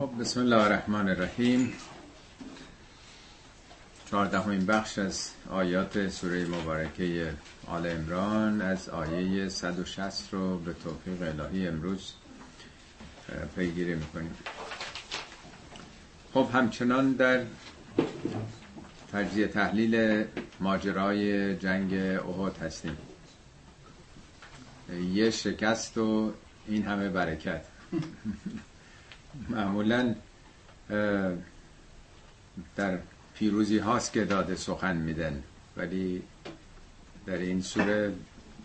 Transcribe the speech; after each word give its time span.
خب 0.00 0.10
بسم 0.20 0.40
الله 0.40 0.56
الرحمن 0.56 1.08
الرحیم. 1.08 1.72
چهاردهمین 4.10 4.66
بخش 4.66 4.98
از 4.98 5.30
آیات 5.50 6.08
سوره 6.08 6.46
مبارکه 6.46 7.32
آل 7.66 7.86
امران 7.86 8.60
از 8.60 8.88
آیه 8.88 9.48
160 9.48 10.28
رو 10.32 10.58
به 10.58 10.72
توفیق 10.72 11.22
الهی 11.22 11.68
امروز 11.68 12.12
پیگیری 13.56 13.94
می‌کنیم. 13.94 14.34
خب 16.34 16.48
همچنان 16.54 17.12
در 17.12 17.44
تجزیه 19.12 19.46
تحلیل 19.46 20.24
ماجرای 20.60 21.56
جنگ 21.56 21.94
احد 21.94 22.58
هستیم. 22.58 22.96
یه 25.12 25.30
شکست 25.30 25.98
و 25.98 26.32
این 26.66 26.82
همه 26.82 27.08
برکت. 27.08 27.64
معمولا 29.48 30.14
در 32.76 32.98
پیروزی 33.34 33.78
هاست 33.78 34.12
که 34.12 34.24
داده 34.24 34.54
سخن 34.54 34.96
میدن. 34.96 35.42
ولی 35.76 36.22
در 37.26 37.38
این 37.38 37.62
سوره 37.62 38.12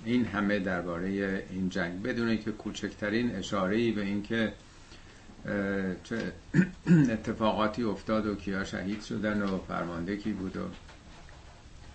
این 0.05 0.25
همه 0.25 0.59
درباره 0.59 1.43
این 1.49 1.69
جنگ. 1.69 2.01
بدون 2.01 2.37
که 2.37 2.51
کوچکترین 2.51 3.35
اشاره 3.35 3.91
به 3.91 4.01
اینکه 4.01 4.53
چه 6.03 6.31
اتفاقاتی 7.13 7.83
افتاد 7.83 8.25
و 8.25 8.35
کیا 8.35 8.63
شهید 8.63 9.01
شدن 9.01 9.41
و 9.41 9.59
فرمانده 9.67 10.17
کی 10.17 10.31
بود 10.31 10.57
و 10.57 10.61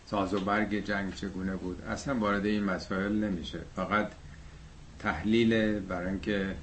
ساز 0.07 0.35
و 0.35 0.41
برگ 0.41 0.85
جنگ 0.85 1.15
چگونه 1.15 1.57
بود 1.57 1.83
اصلا 1.83 2.15
وارد 2.15 2.47
این 2.47 2.65
مسائل 2.65 3.13
نمیشه. 3.13 3.59
فقط 3.77 4.11
تحلیل 4.99 5.79
برای 5.79 6.09
اینکه 6.09 6.55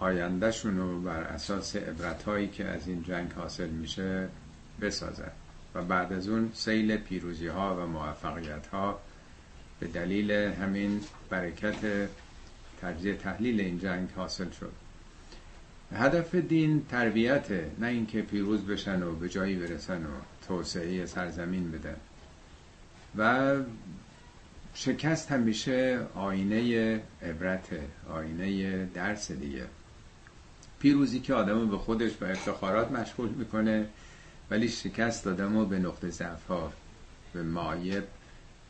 آیندهشون 0.00 0.78
رو 0.78 1.00
بر 1.00 1.20
اساس 1.20 1.76
عبرت 1.76 2.22
هایی 2.22 2.48
که 2.48 2.64
از 2.64 2.88
این 2.88 3.02
جنگ 3.02 3.32
حاصل 3.32 3.68
میشه 3.68 4.28
بسازن 4.80 5.30
و 5.74 5.82
بعد 5.82 6.12
از 6.12 6.28
اون 6.28 6.50
سیل 6.54 6.96
پیروزی 6.96 7.46
ها 7.46 7.76
و 7.76 7.86
موفقیت 7.86 8.66
ها 8.66 9.00
به 9.80 9.86
دلیل 9.86 10.30
همین 10.30 11.00
برکت 11.30 12.08
تجزیه 12.82 13.14
تحلیل 13.14 13.60
این 13.60 13.78
جنگ 13.78 14.08
حاصل 14.16 14.50
شد. 14.50 14.72
هدف 15.92 16.34
دین 16.34 16.86
تربیت 16.88 17.50
نه 17.78 17.86
اینکه 17.86 18.22
پیروز 18.22 18.66
بشن 18.66 19.02
و 19.02 19.12
به 19.12 19.28
جایی 19.28 19.56
برسن 19.56 20.04
و 20.04 20.08
توسعه 20.48 21.06
سرزمین 21.06 21.70
بدن. 21.70 21.96
و 23.18 23.56
شکست 24.74 25.32
همیشه 25.32 26.00
آینه 26.14 27.00
عبرت 27.22 27.68
آینه 28.08 28.84
درس 28.84 29.32
دیگه. 29.32 29.64
پیروزی 30.80 31.20
که 31.20 31.34
آدمو 31.34 31.66
به 31.66 31.78
خودش 31.78 32.10
و 32.20 32.24
افتخارات 32.24 32.90
مشغول 32.92 33.28
می‌کنه 33.28 33.88
ولی 34.50 34.68
شکست 34.68 35.26
آدمو 35.26 35.64
به 35.64 35.78
نقطه 35.78 36.10
ضعف 36.10 36.46
ها 36.46 36.72
به 37.32 37.42
معایب 37.42 38.04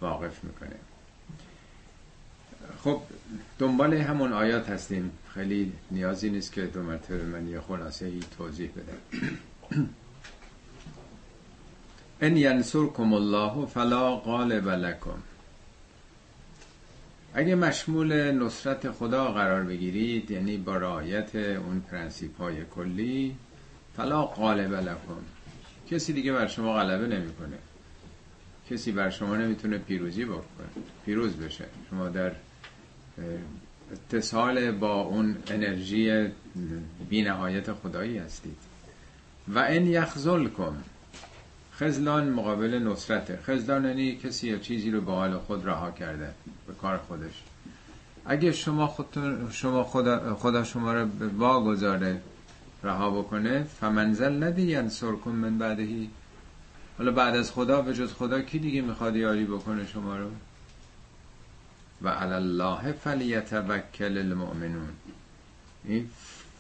واقف 0.01 0.45
می‌کنه. 0.45 0.77
خب 2.85 3.01
دنبال 3.59 3.95
همون 3.95 4.33
آیات 4.33 4.69
هستیم. 4.69 5.11
خیلی 5.35 5.73
نیازی 5.91 6.31
نیست 6.31 6.53
که 6.53 6.67
دو 6.67 6.83
مرتبه 6.83 7.23
من 7.25 7.49
یه 7.49 7.61
خلاصه 7.61 8.07
ای 8.07 8.21
توضیح 8.39 8.71
بدم. 8.71 8.99
ان 12.21 12.37
ینصرکم 12.37 13.13
الله 13.13 13.67
فلا 13.67 14.17
غالب 14.17 14.69
لکم. 14.69 15.23
اگه 17.35 17.55
مشمول 17.55 18.31
نصرت 18.31 18.91
خدا 18.91 19.33
قرار 19.33 19.63
بگیرید 19.63 20.31
یعنی 20.31 20.57
با 20.57 20.77
رعایت 20.77 21.35
اون 21.35 21.81
پرنسیپ 21.81 22.39
های 22.39 22.65
کلی 22.75 23.37
فلا 23.97 24.25
غالب 24.25 24.73
لکم. 24.75 25.23
کسی 25.91 26.13
دیگه 26.13 26.33
بر 26.33 26.47
شما 26.47 26.75
غلبه 26.75 27.07
نمی‌کنه. 27.07 27.59
کسی 28.71 28.93
بر 28.93 29.11
شما 29.11 29.37
نمی‌تونه 29.37 29.79
پیروزی 29.79 30.25
بکنه 30.25 30.69
پیروز 31.05 31.37
بشه. 31.37 31.65
شما 31.91 32.09
در 32.09 32.33
اتصال 33.93 34.71
با 34.71 35.01
اون 35.01 35.37
انرژی 35.51 36.27
بینهایت 37.09 37.73
خدایی 37.73 38.19
هستید. 38.19 38.57
و 39.49 39.59
این 39.59 39.87
یخزل 39.87 40.49
کن 40.49 40.83
خزلان 41.81 42.29
مقابل 42.29 42.79
نصرته. 42.79 43.39
خزلان 43.43 43.85
یعنی 43.85 44.17
کسی 44.17 44.49
یا 44.49 44.59
چیزی 44.59 44.91
رو 44.91 45.01
به 45.01 45.13
حال 45.13 45.39
خود 45.39 45.67
رها 45.67 45.91
کرده 45.91 46.35
به 46.67 46.75
کار 46.75 46.97
خودش. 46.99 47.43
اگه 48.27 48.53
شما 48.53 48.87
خودتون 48.87 49.51
شما 49.51 49.85
خدا, 49.85 50.35
خدا 50.35 50.65
شما 50.65 50.93
رو 50.95 51.07
به 51.07 51.29
وا 51.29 51.61
گذاره 51.61 52.21
رها 52.83 53.11
بکنه 53.11 53.63
فمنزل 53.81 54.45
ندی 54.45 54.63
ینصر 54.63 55.13
کن 55.13 55.31
من 55.31 55.59
بعدهی 55.59 56.11
حالا 56.99 57.13
بعد 57.13 57.37
از 57.37 57.51
خدا 57.51 57.83
به 57.83 57.95
جز 57.95 58.13
خدا 58.13 58.41
کی 58.41 58.59
دیگه 58.59 58.83
می‌خواد 58.83 59.17
یاری 59.17 59.45
بکنه 59.45 59.87
شما 59.87 60.17
رو؟ 60.17 60.31
و 62.03 62.09
علی 62.09 62.33
الله 62.33 62.93
فلیتوکل 62.93 64.19
المؤمنون. 64.19 64.89
این 65.85 66.11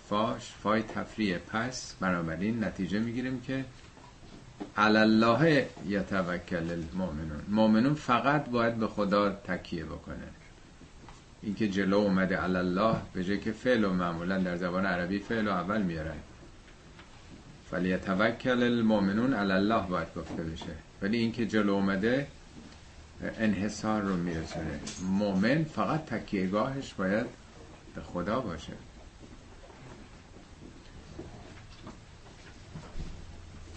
فاش 0.08 0.52
فای 0.62 0.82
تفریه 0.82 1.38
پس 1.38 1.94
بنابراین 2.00 2.64
نتیجه 2.64 2.98
می‌گیریم 2.98 3.40
که 3.40 3.64
الله 4.76 5.66
یتوکل 5.88 6.70
المؤمنون. 6.70 7.42
مؤمنون 7.48 7.94
فقط 7.94 8.48
باید 8.48 8.76
به 8.76 8.86
خدا 8.86 9.30
تکیه 9.30 9.84
بکنه. 9.84 10.28
اینکه 11.42 11.68
جلو 11.68 11.96
اومده 11.96 12.44
الله 12.44 12.96
به 13.12 13.24
جای 13.24 13.38
که 13.38 13.52
فعل 13.52 13.84
و 13.84 13.92
معمولا 13.92 14.38
در 14.38 14.56
زبان 14.56 14.86
عربی 14.86 15.18
فعل 15.18 15.48
و 15.48 15.50
اول 15.50 15.82
میارن 15.82 16.16
فلیتوکل 17.70 18.62
المؤمنون 18.62 19.34
الله 19.34 19.86
باید 19.86 20.08
گفته 20.16 20.42
بشه. 20.42 20.74
ولی 21.02 21.18
اینکه 21.18 21.46
جلو 21.46 21.72
اومده 21.72 22.26
انحصار 23.38 24.02
رو 24.02 24.16
میرسونه. 24.16 24.80
مؤمن 25.02 25.64
فقط 25.64 26.04
تکیهگاهش 26.04 26.94
باید 26.94 27.26
به 27.94 28.02
خدا 28.02 28.40
باشه. 28.40 28.72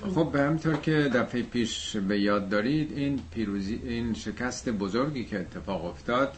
خب 0.01 0.31
به 0.31 0.41
همطور 0.41 0.77
که 0.77 0.91
دفعه 0.91 1.41
پیش 1.43 1.95
به 1.97 2.19
یاد 2.19 2.49
دارید 2.49 2.91
این 2.97 3.19
پیروزی 3.33 3.81
این 3.83 4.13
شکست 4.13 4.69
بزرگی 4.69 5.25
که 5.25 5.39
اتفاق 5.39 5.85
افتاد 5.85 6.33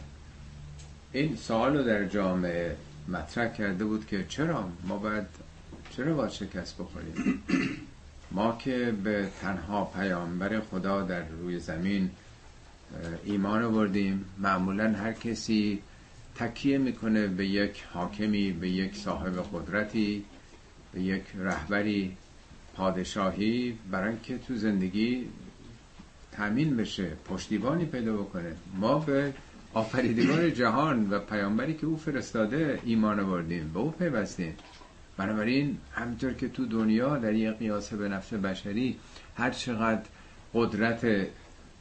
این 1.12 1.36
سوال 1.36 1.84
در 1.84 2.04
جامعه 2.04 2.76
مطرح 3.08 3.52
کرده 3.52 3.84
بود 3.84 4.06
که 4.06 4.24
چرا 4.28 4.68
ما 4.88 4.96
باید 4.96 5.26
چرا 5.96 6.14
باید 6.14 6.30
شکست 6.30 6.78
بخوریم؟ 6.78 7.42
ما 8.30 8.58
که 8.64 8.94
به 9.04 9.28
تنها 9.40 9.84
پیامبر 9.84 10.60
خدا 10.60 11.02
در 11.02 11.28
روی 11.28 11.58
زمین 11.58 12.10
ایمان 13.24 13.62
آوردیم 13.62 14.24
معمولا 14.38 14.92
هر 14.92 15.12
کسی 15.12 15.82
تکیه 16.36 16.78
می‌کنه 16.78 17.26
به 17.26 17.46
یک 17.46 17.84
حاکمی 17.92 18.52
به 18.52 18.68
یک 18.68 18.96
صاحب 18.96 19.46
قدرتی 19.52 20.24
به 20.92 21.00
یک 21.00 21.22
رهبری 21.38 22.16
پادشاهی 22.74 23.78
برای 23.90 24.08
اینکه 24.08 24.38
تو 24.38 24.56
زندگی 24.56 25.26
تامین 26.32 26.76
بشه 26.76 27.12
پشتیبانی 27.28 27.84
پیدا 27.84 28.16
بکنه. 28.16 28.56
ما 28.74 28.98
به 28.98 29.32
آفریدگار 29.74 30.50
جهان 30.50 31.10
و 31.10 31.18
پیامبری 31.18 31.74
که 31.74 31.86
او 31.86 31.96
فرستاده 31.96 32.80
ایمان 32.84 33.20
آوردیم 33.20 33.70
به 33.74 33.80
او 33.80 33.90
پیوستیم. 33.90 34.54
بنابراین 35.16 35.78
همینطور 35.92 36.32
که 36.32 36.48
تو 36.48 36.66
دنیا 36.66 37.18
در 37.18 37.32
یک 37.32 37.58
قیاس 37.58 37.92
به 37.92 38.08
نفس 38.08 38.34
بشری 38.34 38.98
هر 39.36 39.50
چقدر 39.50 40.02
قدرت 40.54 41.06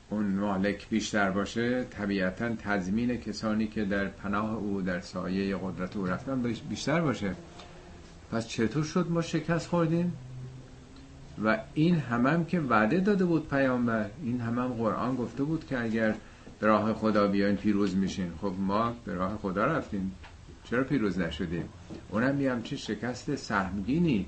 اون 0.10 0.26
مالک 0.26 0.90
بیشتر 0.90 1.32
باشه 1.32 1.84
طبیعتا 1.84 2.56
تضمین 2.56 3.18
کسانی 3.18 3.68
که 3.68 3.86
در 3.86 4.08
پناه 4.08 4.56
او 4.56 4.82
در 4.82 5.00
سایه 5.00 5.58
قدرت 5.58 5.98
او 5.98 6.06
رفتن 6.06 6.42
بیشتر 6.70 7.02
باشه. 7.02 7.36
پس 8.32 8.48
چطور 8.48 8.84
شد 8.84 9.08
ما 9.10 9.22
شکست 9.22 9.68
خوردیم؟ 9.68 10.14
و 11.46 11.58
این 11.74 11.96
همم 11.96 12.28
هم 12.28 12.46
که 12.46 12.60
وعده 12.60 13.00
داده 13.00 13.26
بود 13.26 13.50
پیامبر 13.50 14.10
این 14.24 14.42
همم 14.42 14.60
هم 14.60 14.74
قرآن 14.74 15.16
گفته 15.16 15.44
بود 15.44 15.68
که 15.68 15.82
اگر 15.82 16.16
به 16.60 16.68
راه 16.68 16.94
خدا 16.94 17.28
بیاین 17.28 17.56
پیروز 17.56 17.96
میشین. 17.96 18.32
خب 18.42 18.54
ما 18.58 18.96
به 19.06 19.14
راه 19.14 19.38
خدا 19.38 19.66
رفتیم. 19.66 20.16
چرا 20.64 20.84
پیروز 20.84 21.20
نشدیم؟ 21.20 21.70
اونم 22.10 22.42
یه 22.42 22.52
همچین 22.52 22.78
شکست 22.78 23.36
سهمگینی 23.36 24.26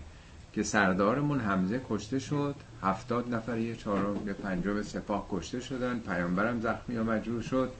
که 0.54 0.64
سردارمون 0.64 1.40
حمزه 1.40 1.82
کشته 1.90 2.20
شد. 2.20 2.56
هفتاد 2.82 3.34
نفر 3.34 3.58
یه 3.58 3.76
چهارم 3.76 4.28
یه 4.28 4.34
پنجم 4.34 4.82
سپاه 4.82 5.28
کشته 5.32 5.60
شدن. 5.60 6.00
پیامبرم 6.00 6.62
زخمی 6.62 6.98
و 6.98 7.04
مجروح 7.04 7.42
شد. 7.42 7.72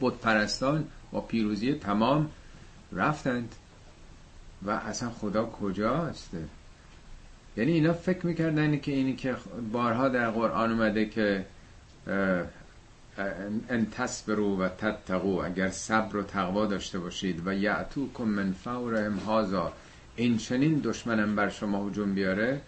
بود 0.00 0.20
پرستان 0.20 0.84
با 1.12 1.20
پیروزی 1.20 1.74
تمام 1.74 2.30
رفتند. 2.92 3.54
و 4.62 4.70
اصلا 4.70 5.10
خدا 5.10 5.44
کجاست؟ 5.46 6.30
یعنی 7.56 7.72
اینا 7.72 7.92
فکر 7.92 8.26
می‌کردن 8.26 8.78
که 8.78 8.92
اینی 8.92 9.16
که 9.16 9.36
بارها 9.72 10.08
در 10.08 10.30
قرآن 10.30 10.70
اومده 10.70 11.06
که 11.06 11.44
ان 13.68 13.86
تصبروا 13.92 14.56
و 14.56 14.68
تتقو 14.68 15.40
اگر 15.44 15.70
صبر 15.70 16.16
و 16.16 16.22
تقوا 16.22 16.66
داشته 16.66 16.98
باشید 16.98 17.46
و 17.46 17.54
یعتوکم 17.54 18.24
من 18.24 18.52
فورهم 18.52 19.16
هازا 19.16 19.72
این 20.16 20.38
چنین 20.38 20.78
دشمنم 20.78 21.36
بر 21.36 21.48
شما 21.48 21.88
هجوم 21.88 22.14
بیاره. 22.14 22.60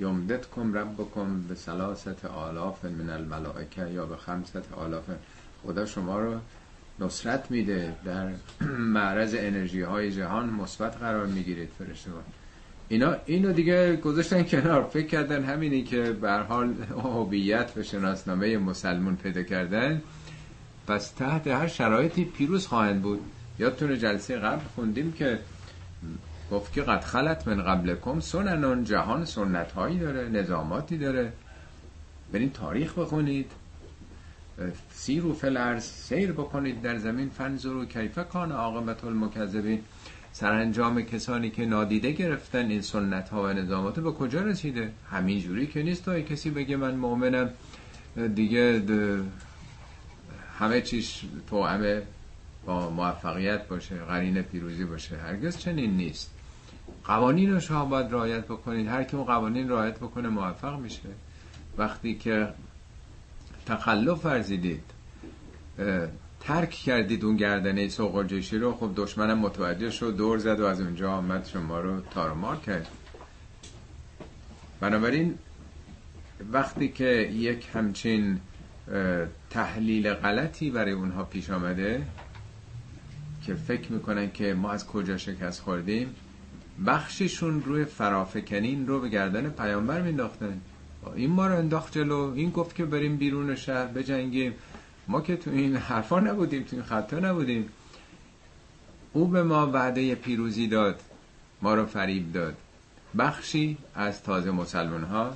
یمدد 0.00 0.46
کم 0.56 0.74
رب 0.74 0.94
بکن 0.94 1.44
به 1.48 1.54
سلاست 1.54 2.24
آلاف 2.24 2.84
من 2.84 3.10
الملائکه 3.10 3.88
یا 3.88 4.06
به 4.06 4.16
خمست 4.16 4.72
آلاف. 4.72 5.04
خدا 5.62 5.86
شما 5.86 6.18
رو 6.18 6.34
نصرت 7.00 7.50
میده. 7.50 7.94
در 8.04 8.28
معرض 8.96 9.34
انرژی 9.38 9.82
های 9.82 10.12
جهان 10.12 10.50
مثبت 10.50 10.96
قرار 10.96 11.26
می‌گیرید 11.26 11.68
فرشته 11.78 12.10
اینا 12.92 13.16
اینو 13.26 13.52
دیگه 13.52 13.96
گذاشتن 13.96 14.42
کنار. 14.42 14.82
فکر 14.82 15.06
کردن 15.06 15.44
همینی 15.44 15.82
که 15.82 16.02
به 16.02 16.32
حال 16.32 16.74
هویت 16.90 17.72
و 17.76 17.82
شناسنامه 17.82 18.58
مسلمون 18.58 19.16
پیدا 19.16 19.42
کردن. 19.42 20.02
پس 20.86 21.10
تحت 21.10 21.46
هر 21.46 21.66
شرایطی 21.66 22.24
پیروز 22.24 22.66
خواهند 22.66 23.02
بود. 23.02 23.20
یادتونه 23.58 23.96
جلسه 23.96 24.36
قبل 24.36 24.64
خوندیم 24.74 25.12
که 25.12 25.38
گفت 26.50 26.72
که 26.72 26.82
قد 26.82 27.00
خلط 27.00 27.48
من 27.48 27.62
قبل 27.62 27.94
کم 27.94 28.20
سننون 28.20 28.84
جهان 28.84 29.24
سنت 29.24 29.72
هایی 29.72 29.98
داره 29.98 30.28
نظاماتی 30.28 30.98
داره. 30.98 31.32
برین 32.32 32.50
تاریخ 32.50 32.98
بخونید. 32.98 33.50
سیر 34.90 35.26
و 35.26 35.32
فلرز 35.32 35.84
سیر 35.84 36.32
بکنید 36.32 36.82
در 36.82 36.98
زمین. 36.98 37.28
فنزر 37.28 37.72
و 37.72 37.84
کیفه 37.84 38.24
کان 38.24 38.52
عاقبت 38.52 39.04
المکذبین. 39.04 39.82
سرانجام 40.32 41.02
کسانی 41.02 41.50
که 41.50 41.66
نادیده 41.66 42.12
گرفتن 42.12 42.70
این 42.70 42.82
سنت 42.82 43.28
ها 43.28 43.42
و 43.42 43.46
نظامات 43.46 44.00
به 44.00 44.12
کجا 44.12 44.40
رسیده؟ 44.42 44.92
همین 45.10 45.40
جوری 45.40 45.66
که 45.66 45.82
نیست. 45.82 46.04
تا 46.04 46.20
کسی 46.20 46.50
بگه 46.50 46.76
من 46.76 46.94
مؤمنم 46.94 47.50
دیگه 48.34 48.82
همه 50.58 50.80
چیش 50.80 51.24
توعمه 51.50 52.02
با 52.66 52.90
موفقیت 52.90 53.68
باشه 53.68 53.94
قرین 53.94 54.42
پیروزی 54.42 54.84
باشه. 54.84 55.16
هرگز 55.16 55.58
چنین 55.58 55.96
نیست. 55.96 56.30
قوانین 57.04 57.52
رو 57.52 57.60
شما 57.60 57.84
باید 57.84 58.12
رعایت 58.12 58.44
بکنید 58.44 58.88
هر 58.88 59.04
کی 59.04 59.16
اون 59.16 59.26
قوانین 59.26 59.68
رعایت 59.68 59.96
بکنه 59.96 60.28
موفق 60.28 60.78
میشه. 60.80 61.08
وقتی 61.78 62.14
که 62.14 62.48
تخلف 63.66 64.24
ورزیدید 64.24 64.84
ترک 66.44 66.70
کردید 66.70 67.24
اون 67.24 67.36
گردنه 67.36 67.88
سوقرجشی 67.88 68.58
رو. 68.58 68.74
خب 68.74 68.90
دشمنم 68.96 69.38
متوجه 69.38 69.90
شد 69.90 70.16
دور 70.16 70.38
زد 70.38 70.60
و 70.60 70.64
از 70.64 70.80
اونجا 70.80 71.12
آمد. 71.12 71.46
شما 71.52 71.80
رو 71.80 72.00
تارمار 72.00 72.56
کرد. 72.56 72.88
بنابراین 74.80 75.38
وقتی 76.52 76.88
که 76.88 77.30
یک 77.32 77.68
همچین 77.74 78.40
تحلیل 79.50 80.14
غلطی 80.14 80.70
برای 80.70 80.92
اونها 80.92 81.24
پیش 81.24 81.50
آمده 81.50 82.02
که 83.46 83.54
فکر 83.54 83.92
می‌کنن 83.92 84.30
که 84.30 84.54
ما 84.54 84.72
از 84.72 84.86
کجا 84.86 85.16
شکست 85.16 85.60
خوردیم 85.60 86.14
بخشیشون 86.86 87.62
روی 87.62 87.84
فرافکنین 87.84 88.86
رو 88.86 89.00
به 89.00 89.08
گردن 89.08 89.50
پیامبر 89.50 90.02
مینداختن 90.02 90.60
این 91.16 91.30
ما 91.30 91.46
رو 91.46 91.58
انداخت 91.58 91.92
جلو. 91.92 92.32
این 92.36 92.50
گفت 92.50 92.76
که 92.76 92.84
بریم 92.84 93.16
بیرون 93.16 93.54
شهر 93.54 93.86
بجنگیم. 93.86 94.54
ما 95.08 95.20
که 95.20 95.36
تو 95.36 95.50
این 95.50 95.76
حرفا 95.76 96.20
نبودیم 96.20 96.62
تو 96.62 96.76
این 96.76 96.84
خطا 96.84 97.18
نبودیم. 97.18 97.68
او 99.12 99.28
به 99.28 99.42
ما 99.42 99.66
وعده 99.66 100.14
پیروزی 100.14 100.66
داد 100.66 101.00
ما 101.62 101.74
رو 101.74 101.86
فریب 101.86 102.32
داد. 102.32 102.56
بخشی 103.18 103.78
از 103.94 104.22
تازه 104.22 104.50
مسلمان 104.50 105.04
ها 105.04 105.34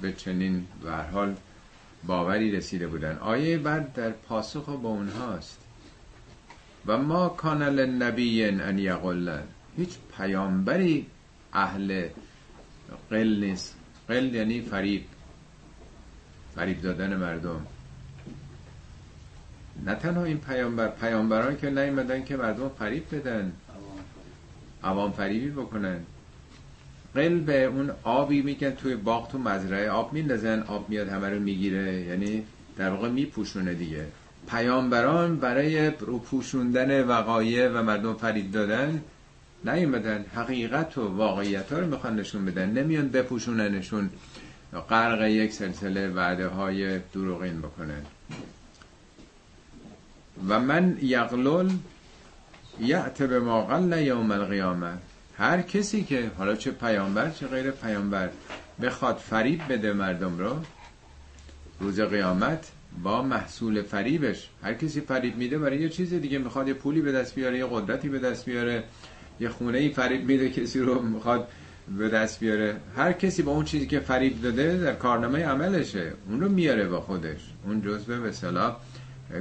به 0.00 0.12
چنین 0.12 0.66
حال 1.12 1.36
باوری 2.06 2.52
رسیده 2.52 2.86
بودن. 2.86 3.18
آیه 3.18 3.58
بعد 3.58 3.92
در 3.92 4.10
پاسخ 4.10 4.68
با 4.68 4.88
اونهاست. 4.88 5.58
و 6.86 6.98
ما 6.98 7.28
کانال 7.28 7.86
نبی 7.86 8.44
ان 8.44 8.78
یقلن 8.78 9.42
هیچ 9.76 9.90
پیامبری 10.16 11.06
اهل 11.52 12.08
قل 13.10 13.44
نیست. 13.44 13.76
قل 14.08 14.34
یعنی 14.34 14.60
فریب. 14.60 15.04
فریب 16.54 16.82
دادن 16.82 17.16
مردم. 17.16 17.66
نه 19.86 19.94
تنها 19.94 20.24
این 20.24 20.38
پیامبر 20.38 20.88
پیامبران 20.88 21.56
که 21.56 21.70
نیومدن 21.70 22.24
که 22.24 22.36
مردم 22.36 22.68
فریب 22.78 23.04
بدن. 23.12 23.52
عوام 24.84 25.12
فریبی 25.12 25.50
بکنن. 25.50 26.00
قل 27.14 27.38
به 27.38 27.64
اون 27.64 27.90
آبی 28.02 28.42
میگن 28.42 28.70
توی 28.70 28.96
باغ 28.96 29.30
تو 29.30 29.38
مزرعه 29.38 29.90
آب 29.90 30.12
میندازن 30.12 30.62
آب 30.62 30.90
میاد 30.90 31.08
همه 31.08 31.28
رو 31.28 31.38
می‌گیره. 31.40 32.00
یعنی 32.00 32.44
در 32.76 32.90
واقع 32.90 33.08
میپوشونه 33.08 33.74
دیگه. 33.74 34.04
پیامبران 34.50 35.36
برای 35.36 35.90
رو 35.90 36.18
پوشوندن 36.18 37.04
وقایع 37.04 37.68
و 37.68 37.82
مردم 37.82 38.14
فریب 38.14 38.50
دادن 38.50 39.02
نیومدن. 39.64 40.24
حقیقت 40.34 40.98
و 40.98 41.16
واقعیت 41.16 41.72
ها 41.72 41.78
رو 41.78 41.86
می‌خوان 41.86 42.20
نشون 42.20 42.44
بدن. 42.44 42.70
نمیان 42.70 43.08
بپوشوننشون. 43.08 44.10
غرق 44.90 45.22
یک 45.22 45.52
سلسله 45.52 46.08
وعده 46.08 46.46
های 46.46 46.98
دروغین 46.98 47.58
بکنن. 47.58 48.02
و 50.48 50.60
من 50.60 50.98
یغلل 51.02 51.70
یعت 52.80 53.22
به 53.22 53.40
ما 53.40 53.64
قل 53.64 54.02
یوم 54.02 54.30
القیامه 54.30 54.92
هر 55.38 55.62
کسی 55.62 56.04
که 56.04 56.30
حالا 56.38 56.56
چه 56.56 56.70
پیامبر 56.70 57.30
چه 57.30 57.46
غیر 57.46 57.70
پیامبر 57.70 58.30
بخواد 58.82 59.16
فریب 59.16 59.60
بده 59.68 59.92
مردم 59.92 60.38
رو 60.38 60.56
روز 61.80 62.00
قیامت 62.00 62.70
با 63.02 63.22
محصول 63.22 63.82
فریبش 63.82 64.48
هر 64.62 64.74
کسی 64.74 65.00
فریب 65.00 65.36
میده 65.36 65.58
برای 65.58 65.80
یه 65.80 65.88
چیز 65.88 66.14
دیگه 66.14 66.38
می‌خواد 66.38 66.68
یه 66.68 66.74
پولی 66.74 67.00
به 67.00 67.12
دست 67.12 67.34
بیاره 67.34 67.58
یه 67.58 67.66
قدرتی 67.70 68.08
به 68.08 68.18
دست 68.18 68.44
بیاره 68.44 68.84
یه 69.40 69.48
خونه 69.48 69.78
ای 69.78 69.88
فریب 69.88 70.24
میده 70.24 70.50
کسی 70.50 70.80
رو 70.80 71.02
می‌خواد 71.02 71.48
به 71.98 72.08
دست 72.08 72.40
بیاره. 72.40 72.76
هر 72.96 73.12
کسی 73.12 73.42
با 73.42 73.52
اون 73.52 73.64
چیزی 73.64 73.86
که 73.86 74.00
فریب 74.00 74.42
داده 74.42 74.78
در 74.78 74.94
کارنامه 74.94 75.44
عملشه. 75.44 76.12
اون 76.28 76.40
رو 76.40 76.48
میاره 76.48 76.88
با 76.88 77.00
خودش. 77.00 77.40
اون 77.64 77.82
جزء 77.82 78.20
به 78.20 78.32
صلاح 78.32 78.76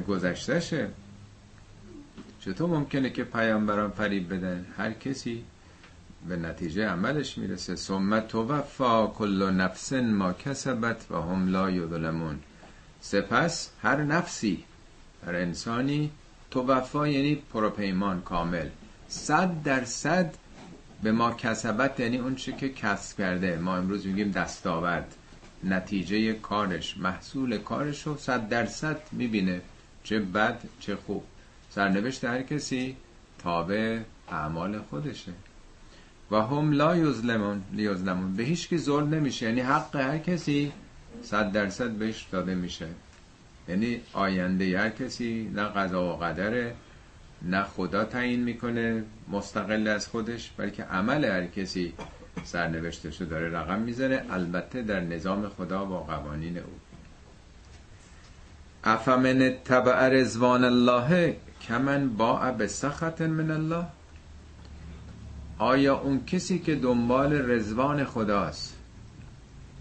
گذشتهشه. 0.08 0.90
چطور 2.40 2.70
ممکنه 2.70 3.10
که 3.10 3.24
پیامبران 3.24 3.92
فریب 3.92 4.34
بدن؟ 4.34 4.66
هر 4.78 4.92
کسی 4.92 5.44
به 6.28 6.36
نتیجه 6.36 6.88
عملش 6.88 7.38
می‌رسه. 7.38 7.76
ثم 7.76 8.20
توفا 8.20 9.08
کل 9.08 9.52
نفس 9.52 9.94
ما 9.94 10.34
کسبت 10.34 11.12
و 11.12 11.16
هم 11.16 11.48
لا 11.48 11.72
یظلمون. 11.72 12.40
سپس 13.02 13.70
هر 13.82 14.04
نفسی 14.04 14.64
هر 15.26 15.36
انسانی 15.36 16.12
توفا 16.52 17.08
یعنی 17.08 17.36
پروپیمان 17.36 18.22
کامل. 18.22 18.70
صد 19.08 19.64
درصد 19.64 20.36
به 21.04 21.12
ما 21.12 21.32
کسبت 21.32 22.00
یعنی 22.00 22.18
اون 22.18 22.36
چی 22.36 22.54
که 22.54 22.70
کسب 22.70 23.18
کرده. 23.18 23.58
ما 23.58 23.78
امروز 23.78 24.06
میگیم 24.06 24.32
دستاورد. 24.32 25.16
نتیجه 25.64 26.34
کارش 26.34 26.98
محصول 26.98 27.58
کارش 27.58 28.08
رو 28.08 28.18
صد 28.18 28.50
درصد 28.50 28.98
می‌بینه. 29.12 29.62
چه 30.08 30.20
بد 30.20 30.60
چه 30.80 30.96
خوب. 30.96 31.24
سرنوشت 31.70 32.26
هر 32.26 32.42
کسی 32.42 32.96
تابع 33.40 34.00
اعمال 34.32 34.80
خودشه. 34.80 35.32
و 36.32 36.36
هم 36.36 36.72
لا 36.72 36.96
یظلمون 36.96 37.64
لیظلمون. 37.74 38.36
به 38.36 38.44
هیچ 38.44 38.70
کی 38.70 38.78
ظلم 38.78 39.14
نمیشه. 39.14 39.46
یعنی 39.46 39.62
حق 39.62 39.96
هر 39.96 40.18
کسی 40.18 40.72
صد 41.24 41.52
درصد 41.52 41.92
بهش 41.92 42.28
داده 42.32 42.56
میشه. 42.56 42.88
یعنی 43.68 44.02
آینده 44.14 44.80
هر 44.80 44.90
کسی 44.90 45.52
نه 45.56 45.64
قضا 45.64 46.14
و 46.14 46.18
قدره 46.18 46.76
نه 47.42 47.64
خدا 47.64 48.04
تعیین 48.04 48.44
می‌کنه 48.44 49.04
مستقل 49.30 49.88
از 49.88 50.08
خودش 50.08 50.52
بلکه 50.58 50.84
عمل 50.84 51.26
هر 51.26 51.46
کسی 51.46 51.94
سرنوشتشو 52.44 53.26
داره 53.26 53.50
رقم 53.50 53.80
می‌زنه 53.80 54.26
البته 54.30 54.82
در 54.82 55.00
نظام 55.00 55.50
خدا 55.50 55.86
با 55.86 56.00
قوانین 56.00 56.58
او. 56.58 56.87
افمن 58.88 59.56
تبع 59.66 60.08
رزوان 60.08 60.64
الله 60.64 61.36
کمن 61.62 62.10
با 62.10 62.52
به 62.52 62.68
سخط 62.68 63.22
من 63.22 63.52
الله؟ 63.52 63.86
آیا 65.58 65.98
اون 65.98 66.26
کسی 66.26 66.60
که 66.60 66.76
دنبال 66.76 67.52
رزوان 67.52 68.04
خداست؟ 68.04 68.76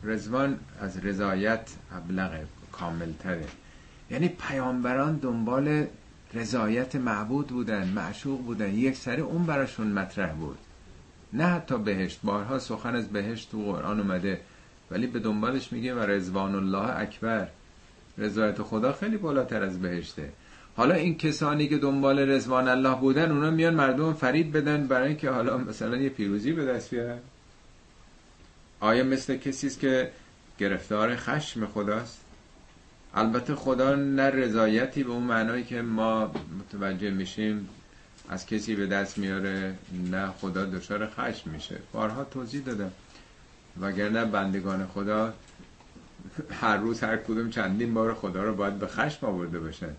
رزوان 0.04 0.58
از 0.80 1.04
رضایت 1.04 1.70
ابلغ 1.92 2.30
کاملتره. 2.72 3.44
یعنی 4.10 4.28
پیامبران 4.28 5.16
دنبال 5.16 5.86
رضایت 6.34 6.96
معبود 6.96 7.46
بودن 7.46 7.88
معشوق 7.88 8.40
بودن. 8.40 8.74
یک 8.74 8.96
سره 8.96 9.22
اون 9.22 9.46
براشون 9.46 9.86
مطرح 9.86 10.32
بود. 10.32 10.58
نه 11.32 11.46
حتی 11.46 11.78
بهشت. 11.78 12.20
بارها 12.24 12.58
سخن 12.58 12.94
از 12.94 13.08
بهشت 13.08 13.50
تو 13.50 13.62
قرآن 13.62 14.00
اومده. 14.00 14.40
ولی 14.90 15.06
به 15.06 15.18
دنبالش 15.18 15.72
میگه 15.72 15.94
و 15.94 15.98
رزوان 15.98 16.54
الله 16.54 17.00
اکبر. 17.00 17.48
رضایت 18.18 18.62
خدا 18.62 18.92
خیلی 18.92 19.16
بالاتر 19.16 19.62
از 19.62 19.80
بهشته. 19.80 20.32
حالا 20.76 20.94
این 20.94 21.18
کسانی 21.18 21.68
که 21.68 21.78
دنبال 21.78 22.18
رزوان 22.18 22.68
الله 22.68 22.94
بودن 22.94 23.30
اونا 23.30 23.50
میان 23.50 23.74
مردم 23.74 24.12
فرید 24.12 24.52
بدن 24.52 24.86
برای 24.86 25.08
اینکه 25.08 25.30
حالا 25.30 25.58
مثلا 25.58 25.96
یه 25.96 26.08
پیروزی 26.08 26.52
به 26.52 26.64
دست 26.64 26.90
بیارن. 26.90 27.18
آیا 28.80 29.04
مثل 29.04 29.36
کسی 29.36 29.66
است 29.66 29.80
که 29.80 30.10
گرفتار 30.58 31.16
خشم 31.16 31.66
خداست؟ 31.66 32.20
البته 33.14 33.54
خدا 33.54 33.94
نه 33.94 34.30
رضایتی 34.30 35.04
به 35.04 35.10
اون 35.10 35.22
معنایی 35.22 35.64
که 35.64 35.82
ما 35.82 36.32
متوجه 36.58 37.10
میشیم 37.10 37.68
از 38.28 38.46
کسی 38.46 38.74
به 38.74 38.86
دست 38.86 39.18
میاره 39.18 39.74
نه 40.10 40.26
خدا 40.26 40.64
دچار 40.64 41.06
خشم 41.06 41.50
میشه. 41.50 41.78
بارها 41.92 42.24
توضیح 42.24 42.60
دادم. 42.60 42.92
وگرنه 43.80 44.24
بندگان 44.24 44.86
خدا 44.86 45.34
هر 46.50 46.76
روز 46.76 47.00
هر 47.00 47.16
کدوم 47.16 47.50
چندین 47.50 47.94
بار 47.94 48.14
خدا 48.14 48.42
رو 48.42 48.54
باید 48.54 48.78
به 48.78 48.86
خشم 48.86 49.26
آورده 49.26 49.58
باشن. 49.58 49.90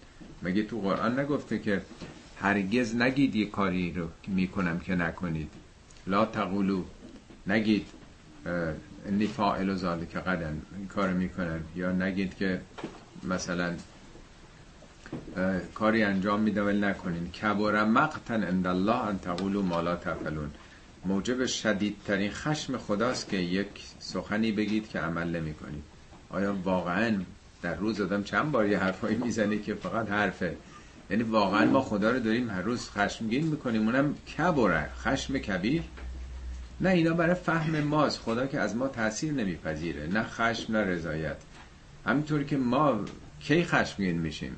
مگه 0.43 0.63
تو 0.63 0.81
قرآن 0.81 1.19
نگفته 1.19 1.60
که 1.60 1.81
هرگز 2.39 2.96
نگید 2.96 3.36
یه 3.36 3.46
کاری 3.46 3.93
رو 3.93 4.07
می‌کنم 4.27 4.79
که 4.79 4.96
نکنید. 4.96 5.50
لا 6.07 6.25
تقولو. 6.25 6.84
نگید. 7.48 7.88
انی 9.07 9.27
فاعل 9.27 9.69
و 9.69 10.05
که 10.05 10.19
قدن 10.19 10.62
این 10.77 10.88
کار 10.88 11.13
می‌کنن. 11.13 11.60
یا 11.75 11.91
نگید 11.91 12.36
که 12.36 12.62
مثلا 13.24 13.74
کاری 15.74 16.03
انجام 16.03 16.39
میدم 16.39 16.65
ولی 16.65 16.79
نکنین. 16.79 17.31
کبر 17.31 17.84
مقتن 17.84 18.43
عند 18.43 18.67
الله 18.67 19.05
ان 19.05 19.19
تقولوا 19.19 19.62
ما 19.62 19.81
لا 19.81 19.96
تفعلون. 19.96 20.51
موجب 21.05 21.46
شدیدترین 21.46 22.31
خشم 22.31 22.77
خداست 22.77 23.29
که 23.29 23.38
یک 23.38 23.67
سخنی 24.00 24.51
بگید 24.51 24.89
که 24.89 25.00
عمل 25.00 25.36
نمی 25.36 25.53
کنید 25.53 25.96
آیا 26.29 26.55
واقعا 26.63 27.22
در 27.62 27.75
روز 27.75 28.01
آدم 28.01 28.24
چند 28.24 28.51
بار 28.51 28.67
یه 28.67 28.79
حرفایی 28.79 29.17
می‌زنه 29.17 29.57
که 29.57 29.74
فقط 29.74 30.10
حرفه؟ 30.10 30.57
یعنی 31.10 31.24
واقعا 31.24 31.65
ما 31.65 31.81
خدا 31.81 32.12
رو 32.12 32.19
داریم 32.19 32.50
هر 32.50 32.62
روز 32.62 32.89
خشمگین 32.89 33.48
می‌کنیم 33.48 33.86
اونم 33.86 34.15
کبره 34.38 34.89
خشم 35.00 35.38
کبیر؟ 35.38 35.84
نه 36.81 36.89
اینا 36.89 37.13
برای 37.13 37.36
فهم 37.36 37.79
ماست. 37.79 38.19
خدا 38.19 38.48
که 38.48 38.60
از 38.60 38.75
ما 38.75 38.88
تاثیر 38.88 39.34
نمیپذیره 39.34 40.07
نه 40.07 40.24
خشم 40.24 40.77
نه 40.77 40.84
رضایت. 40.84 41.38
همینطوری 42.05 42.46
که 42.46 42.57
ما 42.57 43.00
کی 43.39 43.63
خشمگین 43.63 44.17
میشیم؟ 44.17 44.55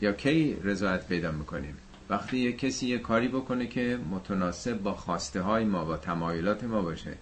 یا 0.00 0.12
کی 0.12 0.56
رضایت 0.64 1.06
پیدا 1.06 1.30
می‌کنیم؟ 1.30 1.76
وقتی 2.10 2.38
یه 2.38 2.52
کسی 2.52 2.86
یه 2.86 2.98
کاری 2.98 3.28
بکنه 3.28 3.66
که 3.66 3.98
متناسب 4.10 4.78
با 4.78 4.94
خواسته 4.94 5.40
های 5.40 5.64
ما 5.64 5.84
با 5.84 5.96
تمایلات 5.96 6.64
ما 6.64 6.82
باشه 6.82 7.14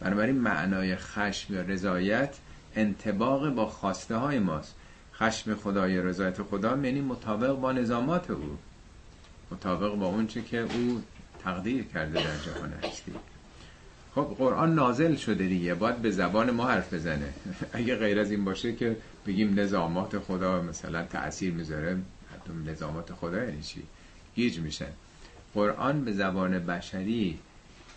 بنابراین 0.00 0.36
معنای 0.36 0.96
خشم 0.96 1.54
یا 1.54 1.62
رضایت 1.62 2.36
انتباق 2.76 3.54
با 3.54 3.66
خواسته 3.66 4.16
های 4.16 4.38
ماست. 4.38 4.74
خشم 5.14 5.54
خدا 5.54 5.88
یا 5.88 6.02
رضایت 6.02 6.42
خدا 6.42 6.76
یعنی 6.76 7.00
مطابق 7.00 7.52
با 7.52 7.72
نظامات 7.72 8.30
او. 8.30 8.58
مطابق 9.50 9.94
با 9.94 10.06
اون 10.06 10.26
چه 10.26 10.42
که 10.42 10.58
او 10.60 11.02
تقدیر 11.44 11.84
کرده 11.84 12.14
در 12.14 12.38
جهان 12.52 12.72
هستی. 12.72 13.12
خب 14.14 14.34
قرآن 14.38 14.74
نازل 14.74 15.16
شده 15.16 15.46
دیگه. 15.46 15.74
باید 15.74 15.96
به 15.96 16.10
زبان 16.10 16.50
ما 16.50 16.68
حرف 16.68 16.94
بزنه. 16.94 17.32
اگه 17.72 17.96
غیر 17.96 18.20
از 18.20 18.30
این 18.30 18.44
باشه 18.44 18.74
که 18.74 18.96
بگیم 19.26 19.60
نظامات 19.60 20.18
خدا 20.18 20.62
مثلا 20.62 21.02
تأثیر 21.02 21.54
می‌ذاره. 21.54 21.98
حتی 22.34 22.70
نظامات 22.72 23.12
خدا 23.12 23.44
یعنی 23.44 23.62
چی؟ 23.62 23.82
گیج 24.34 24.58
میشن. 24.58 24.92
قرآن 25.54 26.04
به 26.04 26.12
زبان 26.12 26.58
بشری 26.58 27.38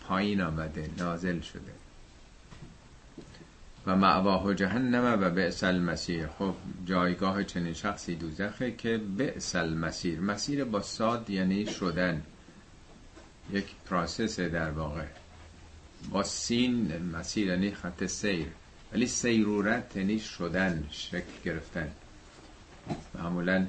پایین 0.08 0.40
آمده 0.40 0.90
نازل 0.98 1.40
شده. 1.40 1.83
و 3.86 3.96
معواه 3.96 4.54
جهنم 4.54 5.18
و 5.20 5.30
بئس 5.30 5.64
المسیر 5.64 6.26
خب 6.26 6.54
جایگاه 6.86 7.44
چنین 7.44 7.72
شخصی 7.72 8.14
دوزخه 8.14 8.70
که 8.70 8.98
بئس 8.98 9.56
المسیر 9.56 10.20
مسیر 10.20 10.64
با 10.64 10.82
ساد 10.82 11.30
یعنی 11.30 11.66
شدن. 11.66 12.22
یک 13.52 13.66
پراسس 13.90 14.40
در 14.40 14.70
واقع. 14.70 15.04
با 16.10 16.22
سین 16.22 17.10
مسیر 17.12 17.46
یعنی 17.46 17.70
خط 17.70 18.04
سیر. 18.04 18.46
ولی 18.92 19.06
سیرورت 19.06 19.96
یعنی 19.96 20.18
شدن 20.18 20.86
شکل 20.90 21.32
گرفتن. 21.44 21.90
معمولا 23.14 23.66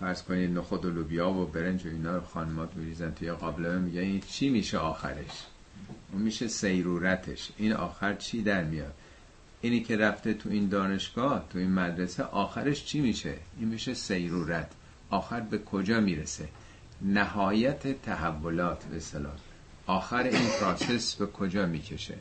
فرض 0.00 0.22
کنید 0.22 0.58
نخود 0.58 0.84
و 0.84 0.90
لوبیا 0.90 1.30
و 1.30 1.46
برنج 1.46 1.86
و 1.86 1.88
اینا 1.88 2.14
رو 2.14 2.20
خانمات 2.20 2.76
میریزن 2.76 3.10
توی 3.10 3.32
قابلمه 3.32 3.78
میگن 3.78 4.00
این 4.00 4.20
چی 4.20 4.48
میشه 4.48 4.78
آخرش؟ 4.78 5.46
میشه 6.12 6.48
سیرورتش. 6.48 7.50
این 7.56 7.72
آخر 7.72 8.14
چی 8.14 8.42
در 8.42 8.64
میاد؟ 8.64 8.94
اینی 9.60 9.80
که 9.80 9.96
رفته 9.96 10.34
تو 10.34 10.48
این 10.48 10.68
دانشگاه 10.68 11.46
تو 11.50 11.58
این 11.58 11.72
مدرسه 11.72 12.22
آخرش 12.22 12.84
چی 12.84 13.00
میشه؟ 13.00 13.34
این 13.58 13.68
میشه 13.68 13.94
سیرورت. 13.94 14.70
آخر 15.10 15.40
به 15.40 15.58
کجا 15.58 16.00
می‌رسه؟ 16.00 16.48
نهایت 17.02 18.02
تحولات 18.02 18.84
به 18.84 19.00
سلام 19.00 19.36
آخر 19.86 20.22
این 20.22 20.48
پراسس 20.60 21.14
به 21.14 21.26
کجا 21.26 21.66
می‌کشه؟ 21.66 22.14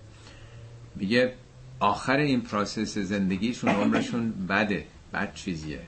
میگه 0.96 1.34
آخر 1.80 2.18
این 2.18 2.42
پراسس 2.42 2.98
زندگیشون 2.98 3.70
عمرشون 3.70 4.32
بده. 4.32 4.86
بد 5.14 5.34
چیزیه. 5.34 5.82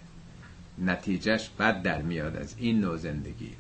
نتیجهش 0.78 1.50
بد 1.60 1.82
در 1.82 2.02
میاد 2.02 2.36
از 2.36 2.56
این 2.58 2.80
نوع 2.80 2.98
زندگی. 2.98 3.52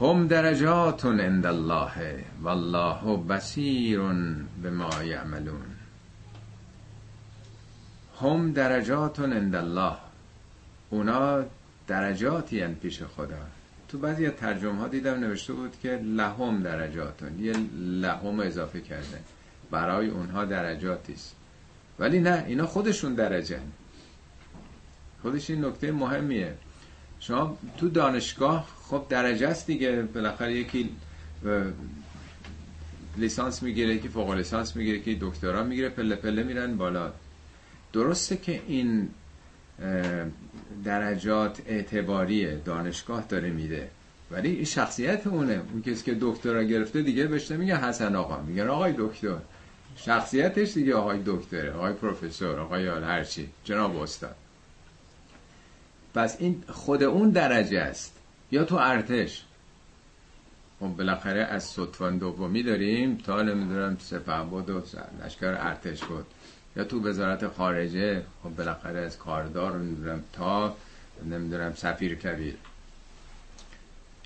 هم 0.00 0.26
درجات 0.26 1.04
عند 1.04 1.46
الله 1.46 2.24
والله 2.42 3.16
بصیر 3.16 4.00
بما 4.62 5.02
یعملون. 5.04 5.62
هم 8.20 8.52
درجات 8.52 9.20
عند 9.20 9.54
الله. 9.54 9.96
اونا 10.90 11.44
درجاتی 11.86 12.66
پیش 12.66 13.02
خدا. 13.02 13.46
تو 13.88 13.98
بعضی 13.98 14.30
ترجمه 14.30 14.78
ها 14.78 14.88
دیدم 14.88 15.14
نوشته 15.14 15.52
بود 15.52 15.72
که 15.82 16.00
لهم 16.04 16.62
درجاتون 16.62 17.38
یه 17.40 17.52
لهم 17.76 18.40
اضافه 18.40 18.80
کرده. 18.80 19.18
برای 19.70 20.08
اونها 20.08 20.44
درجاتی 20.44 21.12
است. 21.12 21.36
ولی 21.98 22.20
نه 22.20 22.44
اینا 22.46 22.66
خودشون 22.66 23.14
درجه 23.14 23.60
خودش 25.22 25.50
این 25.50 25.64
نکته 25.64 25.92
مهمیه. 25.92 26.54
شما 27.22 27.58
تو 27.76 27.88
دانشگاه 27.88 28.68
خب 28.88 29.06
درجه 29.08 29.48
است 29.48 29.66
دیگه. 29.66 30.02
بالاخره 30.02 30.52
یکی 30.52 30.90
لیسانس 33.16 33.62
می‌گیره 33.62 33.98
که 33.98 34.08
فوق 34.08 34.30
لیسانس 34.30 34.76
می‌گیره 34.76 35.00
که 35.00 35.16
دکترا 35.20 35.62
می‌گیره 35.64 35.88
پله 35.88 36.16
پله 36.16 36.42
میرن 36.42 36.76
بالا. 36.76 37.12
درسته 37.92 38.36
که 38.36 38.62
این 38.66 39.08
درجات 40.84 41.62
اعتباری 41.66 42.56
دانشگاه 42.56 43.24
داره 43.28 43.50
میده 43.50 43.90
ولی 44.30 44.50
این 44.50 44.64
شخصیت 44.64 45.26
اونه. 45.26 45.62
اون 45.72 45.82
کسی 45.82 46.04
که 46.04 46.16
دکترا 46.20 46.62
گرفته 46.62 47.02
دیگه 47.02 47.26
بهش 47.26 47.50
میگه 47.50 47.76
حسن 47.76 48.16
آقا 48.16 48.42
میگه 48.42 48.68
آقای 48.68 48.94
دکتر. 48.98 49.36
شخصیتش 49.96 50.74
دیگه 50.74 50.94
آقای 50.94 51.20
دکتره 51.26 51.72
آقای 51.72 51.92
پروفسور 51.92 52.60
آقای 52.60 52.88
هرچی 52.88 53.48
جناب 53.64 53.96
استاد. 53.96 54.36
پس 56.14 56.36
این 56.38 56.62
خود 56.68 57.02
اون 57.02 57.30
درجه 57.30 57.80
است. 57.80 58.18
یا 58.50 58.64
تو 58.64 58.76
ارتش. 58.76 59.44
خب 60.80 60.86
بالاخره 60.86 61.40
از 61.40 61.64
صدفان 61.64 62.18
دومی 62.18 62.62
داریم 62.62 63.16
تا 63.16 63.42
نمی‌دونم 63.42 63.96
سپه 64.00 64.42
بود 64.50 64.70
و 64.70 64.82
لشکر 65.24 65.56
ارتش 65.60 66.04
بود. 66.04 66.26
یا 66.76 66.84
تو 66.84 67.08
وزارت 67.08 67.48
خارجه 67.48 68.22
خب 68.42 68.56
بالاخره 68.56 68.98
از 69.00 69.18
کاردار 69.18 69.78
نمی‌دونم 69.78 70.22
تا 70.32 70.76
نمی‌دونم 71.30 71.74
سفیر 71.74 72.14
کبیر. 72.14 72.54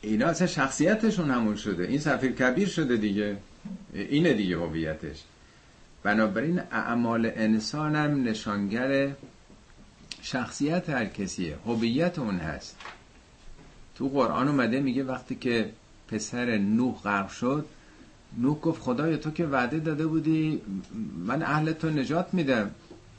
اینا 0.00 0.26
اصلا 0.26 0.46
شخصیتشون 0.46 1.30
همون 1.30 1.56
شده. 1.56 1.84
این 1.84 1.98
سفیر 1.98 2.32
کبیر 2.32 2.68
شده 2.68 2.96
دیگه. 2.96 3.36
اینه 3.94 4.32
دیگه 4.32 4.56
هویتش. 4.56 5.22
بنابراین 6.02 6.60
اعمال 6.72 7.32
انسان 7.34 7.96
هم 7.96 8.22
نشانگر 8.22 9.10
شخصیت 10.26 10.90
هر 10.90 11.06
کسیه. 11.06 11.56
هویت 11.66 12.18
اون 12.18 12.38
هست. 12.38 12.76
تو 13.95 14.09
قرآن 14.09 14.49
اومده 14.49 14.80
میگه 14.80 15.04
وقتی 15.04 15.35
که 15.35 15.71
پسر 16.09 16.59
نوح 16.59 16.95
غرق 17.02 17.28
شد 17.28 17.66
نوح 18.38 18.61
گفت 18.61 18.83
خدای 18.83 19.16
تو 19.16 19.30
که 19.30 19.47
وعده 19.47 19.78
داده 19.78 20.06
بودی 20.06 20.61
من 21.26 21.42
اهل 21.42 21.73
تو 21.73 21.90
نجات 21.90 22.35
میدم. 22.35 22.71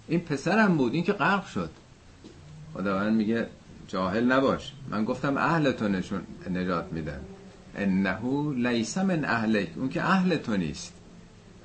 این 0.08 0.20
پسرم 0.20 0.78
بود 0.78 0.94
این 0.94 1.04
که 1.04 1.14
غرق 1.14 1.48
شد. 1.48 1.70
خداوند 2.74 3.16
میگه 3.16 3.48
جاهل 3.88 4.32
نباش. 4.32 4.74
من 4.90 5.06
گفتم 5.06 5.38
اهل 5.38 5.72
تو 5.72 5.88
نشون 5.88 6.22
نجات 6.50 6.94
میدم. 6.94 7.20
انه 7.76 8.54
لیس 8.56 8.98
من 8.98 9.26
اهلک. 9.26 9.70
اون 9.76 9.90
که 9.90 10.04
اهل 10.04 10.38
تو 10.38 10.58
نیست. 10.58 10.94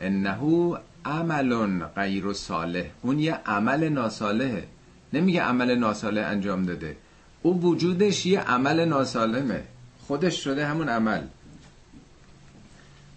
انه 0.00 0.76
عمل 1.04 1.84
غیر 1.84 2.32
صالح. 2.32 2.86
اون 3.02 3.18
یه 3.18 3.34
عمل 3.34 3.88
ناصالحه 3.88 4.68
نمیگه 5.12 5.42
عمل 5.42 5.74
ناصالح 5.74 6.26
انجام 6.26 6.62
داده. 6.62 6.96
او 7.42 7.60
وجودش 7.60 8.26
یه 8.26 8.40
عمل 8.40 8.84
ناسالمه. 8.84 9.62
خودش 10.06 10.44
شده 10.44 10.66
همون 10.66 10.88
عمل. 10.88 11.22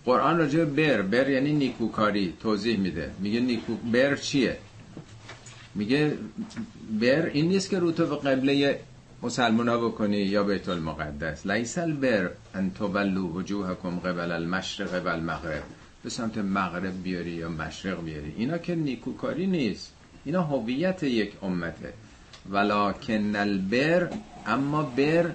قرآن 0.05 0.37
راجع 0.37 0.65
بر 0.65 1.01
بر 1.01 1.29
یعنی 1.29 1.53
نیکوکاری 1.53 2.33
توضیح 2.39 2.77
میده. 2.79 3.11
میگه 3.19 3.39
نیکو 3.39 3.75
بر 3.75 4.15
چیه؟ 4.15 4.57
میگه 5.75 6.17
بر 7.01 7.25
این 7.25 7.47
نیست 7.47 7.69
که 7.69 7.79
رو 7.79 7.91
تو 7.91 8.05
به 8.05 8.15
قبله 8.15 8.79
مسلمان 9.23 9.77
بکنی 9.77 10.17
یا 10.17 10.43
بیت 10.43 10.69
المقدس. 10.69 11.45
لیسل 11.45 11.91
بر 11.91 12.29
ان 12.55 12.71
تولو 12.71 13.27
وجوهکم 13.27 13.99
قبل 13.99 14.31
المشرق 14.31 15.05
و 15.05 15.07
المغرب. 15.07 15.63
به 16.03 16.09
سمت 16.09 16.37
مغرب 16.37 17.03
بیاری 17.03 17.31
یا 17.31 17.49
مشرق 17.49 18.03
بیاری. 18.03 18.33
اینا 18.37 18.57
که 18.57 18.75
نیکوکاری 18.75 19.47
نیست. 19.47 19.94
اینا 20.25 20.44
هویت 20.44 21.03
یک 21.03 21.32
امته. 21.44 21.94
ولکن 22.50 23.36
البر 23.36 24.10
اما 24.48 24.82
بر 24.84 25.32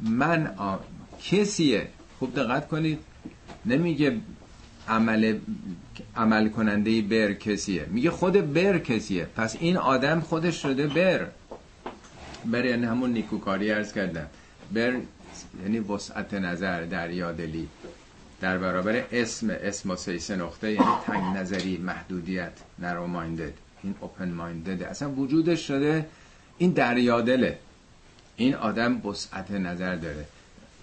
من 0.00 0.46
آ... 0.56 0.76
کسیه؟ 1.22 1.88
خوب 2.18 2.34
دقت 2.34 2.68
کنید. 2.68 2.98
نمیگه 3.66 4.16
عمل 4.88 5.38
عمل 6.16 6.48
کننده 6.48 7.02
بر 7.02 7.32
کسیه. 7.32 7.86
میگه 7.90 8.10
خود 8.10 8.52
بر 8.54 8.78
کسیه. 8.78 9.24
پس 9.24 9.56
این 9.60 9.76
آدم 9.76 10.20
خودش 10.20 10.62
شده 10.62 10.86
بر. 10.86 11.26
بر 12.44 12.64
یعنی 12.64 12.86
همون 12.86 13.12
نیکوکاری 13.12 13.70
ارز 13.70 13.92
کردم. 13.92 14.26
بر 14.72 14.92
یعنی 15.62 15.78
وسعت 15.78 16.34
نظر 16.34 16.82
دریادلی 16.84 17.68
در 18.40 18.58
برابر 18.58 19.04
اسم 19.12 19.50
اسم 19.50 19.90
و 19.90 19.96
نقطه 20.36 20.72
یعنی 20.72 20.86
تنگ 21.06 21.36
نظری 21.36 21.76
محدودیت 21.76 22.52
نرو 22.78 23.06
مایندد 23.06 23.52
این 23.82 23.94
اوپن 24.00 24.32
مایندد 24.32 24.82
اصلا 24.82 25.10
وجودش 25.10 25.66
شده 25.68 26.06
این 26.58 26.70
دریادله. 26.70 27.58
این 28.36 28.54
آدم 28.54 29.06
وسعت 29.06 29.50
نظر 29.50 29.96
داره. 29.96 30.26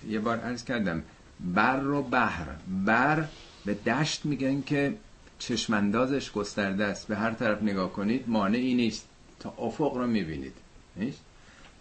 یه 0.09 0.19
بار 0.19 0.39
عرض 0.39 0.63
کردم 0.63 1.03
بر 1.39 1.87
و 1.87 2.03
بحر. 2.03 2.45
بر 2.85 3.27
به 3.65 3.73
دشت 3.73 4.25
میگن 4.25 4.61
که 4.61 4.93
چشمندازش 5.39 6.31
گسترده 6.31 6.85
است. 6.85 7.07
به 7.07 7.15
هر 7.15 7.31
طرف 7.31 7.63
نگاه 7.63 7.93
کنید 7.93 8.23
مانعی 8.27 8.73
نیست. 8.73 9.05
تا 9.39 9.53
افق 9.57 9.93
رو 9.97 10.07
می‌بینید. 10.07 10.53
نیست؟ 10.95 11.19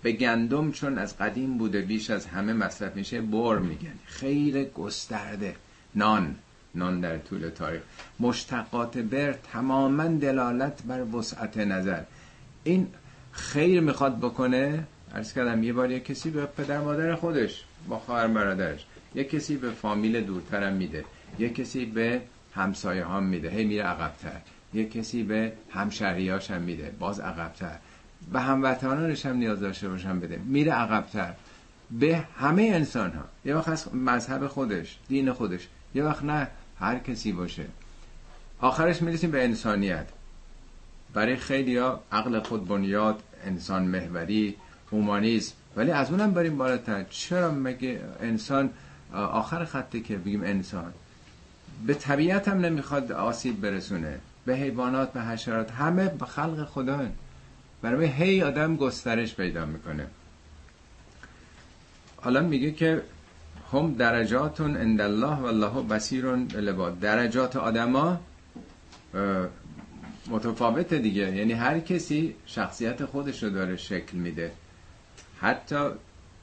به 0.03 0.13
گندم 0.13 0.73
چون 0.73 0.99
از 0.99 1.19
قدیم 1.19 1.59
بوده 1.59 1.81
بیش 1.81 2.11
از 2.11 2.27
همه 2.27 2.53
مصرف 2.53 2.97
میشه 2.97 3.21
بر 3.21 3.59
میگن. 3.59 3.99
خیر 4.07 4.65
گسترده. 4.65 5.57
نان 5.97 6.37
نان 6.75 7.01
در 7.01 7.19
طول 7.19 7.49
تاریخ. 7.49 7.83
مشتقات 8.21 8.99
بر 8.99 9.33
تماما 9.33 10.07
دلالت 10.07 10.83
بر 10.83 11.17
وسعت 11.17 11.57
نظر. 11.59 12.03
این 12.65 12.89
خیر 13.33 13.81
می‌خواد 13.81 14.19
بکنه 14.19 14.85
عرض 15.15 15.33
کردم 15.33 15.63
یه 15.63 15.73
بار 15.73 15.91
یه 15.91 16.01
کسی 16.01 16.31
به 16.31 16.47
پدر 16.47 16.81
مادر 16.81 17.15
خودش 17.15 17.65
با 17.89 17.99
خواهر 17.99 18.27
برادرش 18.27 18.87
یه 19.15 19.25
کسی 19.25 19.57
به 19.57 19.71
فامیل 19.71 20.21
دورترم 20.21 20.73
میده 20.73 21.05
یه 21.39 21.49
کسی 21.49 21.85
به 21.85 22.21
همسایه 22.55 23.05
ها 23.05 23.21
میده 23.21 23.51
هی 23.51 23.65
میره 23.65 23.83
عقبتر 23.83 24.41
یه 24.75 24.89
کسی 24.89 25.23
به 25.23 25.53
همشهریاش 25.71 26.51
هم 26.51 26.63
میده 26.63 26.93
باز 26.99 27.21
عقبتر. 27.21 27.79
به 28.33 28.41
هموطنانش 28.41 29.27
هم 29.27 29.37
نیاز 29.37 29.61
داشته 29.61 29.89
باشم 29.89 30.21
بده 30.21 30.41
میره 30.45 30.73
عقبتر. 30.73 31.35
به 31.91 32.25
همه 32.39 32.63
انسان 32.63 33.13
ها 33.13 33.25
یه 33.45 33.57
وقت 33.57 33.95
مذهب 33.95 34.47
خودش 34.47 34.99
دین 35.09 35.33
خودش 35.33 35.69
یه 35.97 36.05
وقت 36.05 36.25
نه 36.25 36.49
هر 36.81 36.99
کسی 36.99 37.33
باشه. 37.33 37.65
آخرش 38.61 39.03
می‌رسیم 39.03 39.31
به 39.31 39.45
انسانیت. 39.45 40.07
برای 41.15 41.37
خیلی 41.37 41.77
ها 41.77 42.03
عقل 42.13 42.41
خود 42.41 42.69
بنیاد 42.69 43.23
انسان 43.45 43.83
محوری 43.83 44.57
اومانیزم 44.91 45.53
ولی 45.77 45.91
از 45.91 46.11
اونم 46.11 46.33
بریم 46.33 46.59
بالاتر. 46.59 47.05
چرا 47.11 47.51
مگه 47.51 48.01
انسان 48.21 48.71
آخر 49.13 49.65
خطه 49.65 50.01
که 50.01 50.17
بگیم 50.17 50.45
انسان 50.45 50.93
به 51.87 51.95
طبیعت 51.95 52.49
هم 52.49 52.61
نمی‌خواد 52.61 53.13
آسیب 53.13 53.61
برسونه. 53.61 54.19
به 54.47 54.57
حیوانات 54.57 55.13
به 55.13 55.23
حشرات 55.23 55.71
همه 55.71 56.09
به 56.09 56.27
خلق 56.27 56.65
خدا 56.65 57.07
برای 57.83 58.07
هی 58.07 58.43
آدم 58.43 58.77
گسترش 58.77 59.35
پیدا 59.35 59.67
می‌کنه. 59.67 60.07
حالا 62.17 62.41
میگه 62.41 62.73
که 62.73 63.03
هم 63.73 63.95
درجاتون 63.95 64.77
عند 64.77 65.01
الله 65.01 65.37
و 65.37 65.45
الله 65.45 65.83
بصیر 65.83 66.27
لباد 66.37 67.01
درجات 67.01 67.57
آدما 67.57 68.21
متفاوت 70.31 70.95
دیگه. 70.95 71.37
یعنی 71.37 71.53
هر 71.53 71.81
کسی 71.81 72.35
شخصیت 72.47 73.05
خودش 73.05 73.43
رو 73.43 73.51
داره 73.51 73.77
شکل 73.77 74.17
میده. 74.19 74.53
حتی 75.41 75.77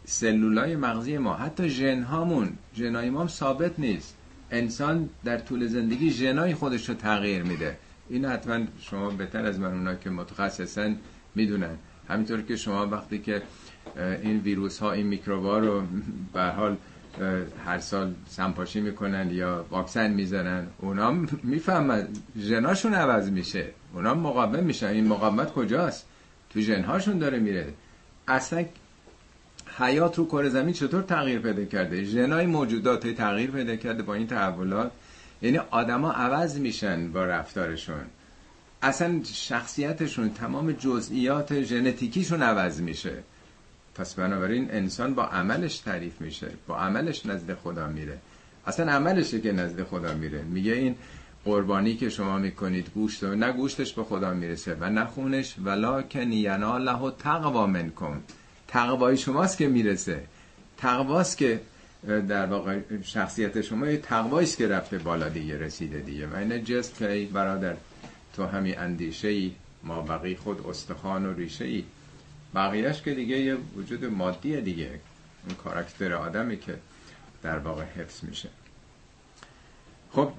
سلولای 0.05 0.75
مغزی 0.75 1.17
ما 1.17 1.33
حتی 1.33 1.69
ژن 1.69 2.03
هامون 2.03 2.49
ژنای 2.75 3.09
ما 3.09 3.21
هم 3.21 3.27
ثابت 3.27 3.79
نیست. 3.79 4.15
انسان 4.51 5.09
در 5.25 5.37
طول 5.37 5.67
زندگی 5.67 6.11
ژنای 6.11 6.53
خودش 6.53 6.89
رو 6.89 6.95
تغییر 6.95 7.43
میده. 7.43 7.77
این 8.09 8.25
حتما 8.25 8.59
شما 8.79 9.09
بهتر 9.09 9.45
از 9.45 9.59
من 9.59 9.71
اونا 9.71 9.95
که 9.95 10.09
متخصصن 10.09 10.95
می‌دونن. 11.35 11.77
همینطور 12.09 12.41
که 12.41 12.55
شما 12.55 12.87
وقتی 12.87 13.19
که 13.19 13.41
این 14.23 14.39
ویروس 14.39 14.79
ها 14.79 14.91
این 14.91 15.07
میکروبا 15.07 15.59
رو 15.59 15.83
به 16.33 16.43
حال 16.43 16.77
هر 17.65 17.79
سال 17.79 18.13
سمپاشی 18.29 18.81
می‌کنن 18.81 19.29
یا 19.31 19.65
واکسن 19.69 20.11
می‌زنن. 20.11 20.67
اونا 20.77 21.11
می‌فهمن. 21.43 22.07
ژناشون 22.39 22.93
عوض 22.93 23.29
میشه. 23.29 23.65
اونا 23.93 24.13
مقاوم 24.13 24.63
میشن. 24.63 24.87
این 24.87 25.07
مقاومت 25.07 25.53
کجاست؟ 25.53 26.05
تو 26.49 26.59
ژنهاشون 26.59 27.17
داره 27.17 27.39
میره. 27.39 27.73
اصلا 28.27 28.65
حیات 29.77 30.17
رو 30.17 30.25
کره 30.25 30.49
زمین 30.49 30.73
چطور 30.73 31.01
تغییر 31.01 31.39
پیدا 31.39 31.65
کرده؟ 31.65 32.03
ژنای 32.03 32.45
موجودات 32.45 33.07
تغییر 33.07 33.51
پیدا 33.51 33.75
کرده 33.75 34.03
با 34.03 34.13
این 34.13 34.27
تحولات. 34.27 34.91
یعنی 35.41 35.57
آدما 35.57 36.11
عوض 36.11 36.59
میشن 36.59 37.11
با 37.11 37.25
رفتارشون. 37.25 38.05
اصلا 38.81 39.21
شخصیتشون 39.23 40.33
تمام 40.33 40.71
جزئیات 40.71 41.61
ژنتیکیشون 41.61 42.43
عوض 42.43 42.81
میشه. 42.81 43.23
پس 43.95 44.13
بنابراین 44.13 44.71
انسان 44.71 45.13
با 45.13 45.23
عملش 45.23 45.77
تعریف 45.77 46.21
میشه 46.21 46.47
با 46.67 46.77
عملش 46.77 47.25
نزد 47.25 47.53
خدا 47.53 47.87
میره. 47.87 48.17
اصلا 48.67 48.91
عملشه 48.91 49.41
که 49.41 49.51
نزد 49.51 49.83
خدا 49.83 50.13
میره. 50.13 50.41
میگه 50.41 50.73
این 50.73 50.95
قربانی 51.45 51.95
که 51.95 52.09
شما 52.09 52.37
می‌کنید 52.37 52.89
گوشت 52.93 53.23
نه 53.23 53.51
گوشتش 53.51 53.93
به 53.93 54.03
خدا 54.03 54.33
می‌رسه 54.33 54.77
و 54.79 54.89
نه 54.89 55.05
خونش. 55.05 55.55
ولکن 55.63 56.31
یناله 56.31 57.11
تقوا 57.19 57.67
منکم. 57.67 58.21
تقوای 58.67 59.17
شماست 59.17 59.57
که 59.57 59.67
می‌رسه. 59.67 60.23
تقواست 60.77 61.37
که 61.37 61.61
در 62.27 62.45
واقع 62.45 62.79
شخصیت 63.03 63.61
شما 63.61 63.87
یه 63.87 63.97
تقواییست 63.97 64.57
که 64.57 64.67
رفته 64.67 64.97
بالا 64.97 65.29
دیگه 65.29 65.57
رسیده 65.57 65.99
دیگه. 65.99 66.27
و 66.27 66.35
اینه 66.35 66.59
جست 66.59 66.97
که 66.97 67.27
برادر 67.33 67.75
تو 68.35 68.45
همی 68.45 68.73
اندیشه 68.73 69.27
ای 69.27 69.51
ما 69.83 70.01
بقی 70.01 70.35
خود 70.35 70.67
استخوان 70.67 71.25
و 71.25 71.33
ریشه 71.33 71.65
ای 71.65 71.83
بقیهش 72.55 73.01
که 73.01 73.13
دیگه 73.13 73.37
یه 73.37 73.57
وجود 73.75 74.05
مادیه 74.05 74.61
دیگه. 74.61 74.99
اون 75.47 75.55
کاراکتر 75.55 76.13
آدمی 76.13 76.57
که 76.57 76.77
در 77.43 77.57
واقع 77.57 77.83
حفظ 77.83 78.23
میشه. 78.23 78.49
خب 80.11 80.31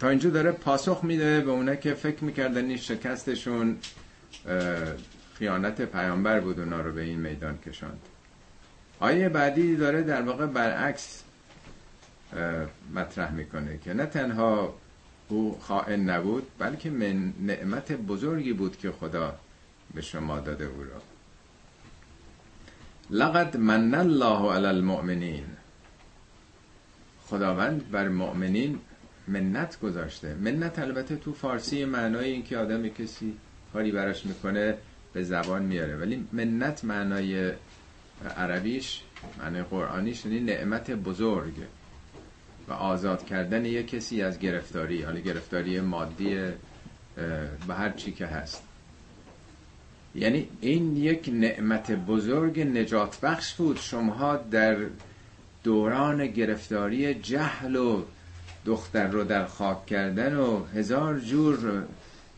تا 0.00 0.08
اینجا 0.08 0.30
داره 0.30 0.52
پاسخ 0.52 1.04
میده 1.04 1.40
به 1.40 1.50
اونه 1.50 1.76
که 1.76 1.94
فکر 1.94 2.24
می‌کردن 2.24 2.64
این 2.64 2.76
شکستشون 2.76 3.78
خیانت 5.34 5.82
پیامبر 5.82 6.40
بود 6.40 6.60
اونا 6.60 6.80
رو 6.80 6.92
به 6.92 7.02
این 7.02 7.20
میدان 7.20 7.58
کشاند. 7.58 8.00
آیه 9.00 9.28
بعدی 9.28 9.76
داره 9.76 10.02
در 10.02 10.22
واقع 10.22 10.46
برعکس 10.46 11.22
مطرح 12.94 13.32
می‌کنه 13.32 13.78
که 13.78 13.94
نه 13.94 14.06
تنها 14.06 14.74
او 15.28 15.58
خائن 15.60 16.10
نبود 16.10 16.46
بلکه 16.58 16.90
من 16.90 17.32
نعمت 17.40 17.92
بزرگی 17.92 18.52
بود 18.52 18.76
که 18.76 18.92
خدا 18.92 19.38
به 19.94 20.00
شما 20.00 20.40
داده 20.40 20.64
را. 20.64 21.02
لقد 23.12 23.56
من 23.56 23.94
الله 23.94 24.52
علی 24.52 24.66
المؤمنین. 24.66 25.44
خداوند 27.26 27.90
بر 27.90 28.08
مؤمنین 28.08 28.78
منت 29.28 29.80
گذاشته. 29.80 30.34
منت 30.34 30.78
البته 30.78 31.16
تو 31.16 31.32
فارسی 31.32 31.84
معنای 31.84 32.30
این 32.30 32.42
که 32.42 32.58
آدم 32.58 32.88
کسی 32.88 33.36
کاری 33.72 33.92
براش 33.92 34.26
می‌کنه 34.26 34.74
به 35.12 35.22
زبان 35.22 35.62
میاره. 35.62 35.96
ولی 35.96 36.28
منت 36.32 36.84
معنای 36.84 37.52
عربیش 38.36 39.02
معنای 39.38 39.62
قرآنیش 39.62 40.24
یعنی 40.24 40.40
نعمت 40.40 40.90
بزرگ 40.90 41.54
و 42.68 42.72
آزاد 42.72 43.26
کردن 43.26 43.64
یک 43.64 43.88
کسی 43.88 44.22
از 44.22 44.38
گرفتاری 44.38 45.02
حالا 45.02 45.20
گرفتاری 45.20 45.80
مادی 45.80 46.34
به 47.68 47.74
هر 47.74 47.90
چی 47.90 48.12
که 48.12 48.26
هست. 48.26 48.62
یعنی 50.14 50.48
این 50.60 50.96
یک 50.96 51.30
نعمت 51.32 51.92
بزرگ 51.92 52.60
نجات 52.60 53.20
بخش 53.20 53.54
بود. 53.54 53.78
شما 53.78 54.36
در 54.36 54.76
دوران 55.64 56.26
گرفتاری 56.26 57.14
جهل 57.14 57.76
و 57.76 58.02
دختر 58.64 59.06
رو 59.06 59.24
در 59.24 59.46
خاک 59.46 59.86
کردن 59.86 60.36
و 60.36 60.64
هزار 60.64 61.18
جور 61.18 61.84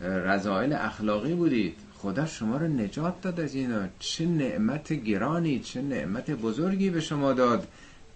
رضایل 0.01 0.73
اخلاقی 0.73 1.35
بودید. 1.35 1.77
خدا 1.99 2.27
شما 2.27 2.57
رو 2.57 2.69
نجات 2.69 3.21
داد 3.23 3.41
از 3.41 3.55
اینا. 3.55 3.87
چه 3.99 4.27
نعمت 4.27 4.93
گرانی 4.93 5.59
چه 5.59 5.83
نعمت 5.83 6.31
بزرگی 6.31 6.91
به 6.91 7.01
شما 7.01 7.33
داد. 7.33 7.69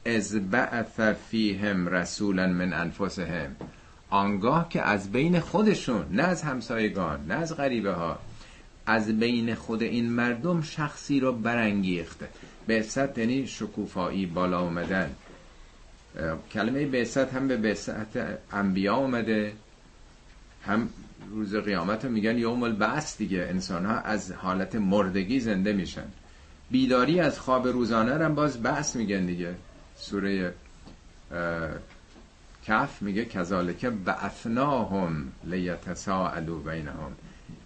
از 0.06 0.50
بعث 0.50 1.00
فیهم 1.00 1.88
رسولا 1.88 2.46
من 2.46 2.72
انفسهم. 2.72 3.56
آنگاه 4.10 4.68
که 4.68 4.82
از 4.82 5.12
بین 5.12 5.40
خودشون 5.40 6.04
نه 6.10 6.22
از 6.22 6.42
همسایگان 6.42 7.26
نه 7.26 7.34
از 7.34 7.56
غریبه 7.56 7.92
ها 7.92 8.18
از 8.88 9.18
بین 9.18 9.54
خود 9.54 9.82
این 9.82 10.10
مردم 10.10 10.62
شخصی 10.62 11.20
رو 11.20 11.32
برانگیخته. 11.32 12.28
بعثت 12.66 13.18
یعنی 13.18 13.46
شکوفایی 13.46 14.26
بالا 14.26 14.60
اومدن 14.60 15.10
کلمه 16.52 16.86
بعثت 16.86 17.34
هم 17.34 17.48
به 17.48 17.56
بعثت 17.56 18.16
انبیا 18.52 18.96
اومده 18.96 19.52
هم 20.66 20.88
روز 21.30 21.54
قیامت 21.54 22.04
رو 22.04 22.10
میگن 22.10 22.38
یوم 22.38 22.62
البعث 22.62 23.18
دیگه. 23.18 23.38
انسان 23.38 23.86
ها 23.86 23.98
از 23.98 24.32
حالت 24.32 24.74
مردگی 24.74 25.40
زنده 25.40 25.72
میشن. 25.72 26.08
بیداری 26.70 27.20
از 27.20 27.40
خواب 27.40 27.68
روزانه 27.68 28.18
رو 28.18 28.34
باز 28.34 28.62
بحث 28.62 28.96
میگن 28.96 29.26
دیگه. 29.26 29.54
سوره 29.96 30.54
کف 32.64 33.02
میگه 33.02 33.24
کذالک 33.24 33.84
بعثناهم 33.84 35.32
لیتساءلوا 35.44 36.58
بینهم. 36.58 37.12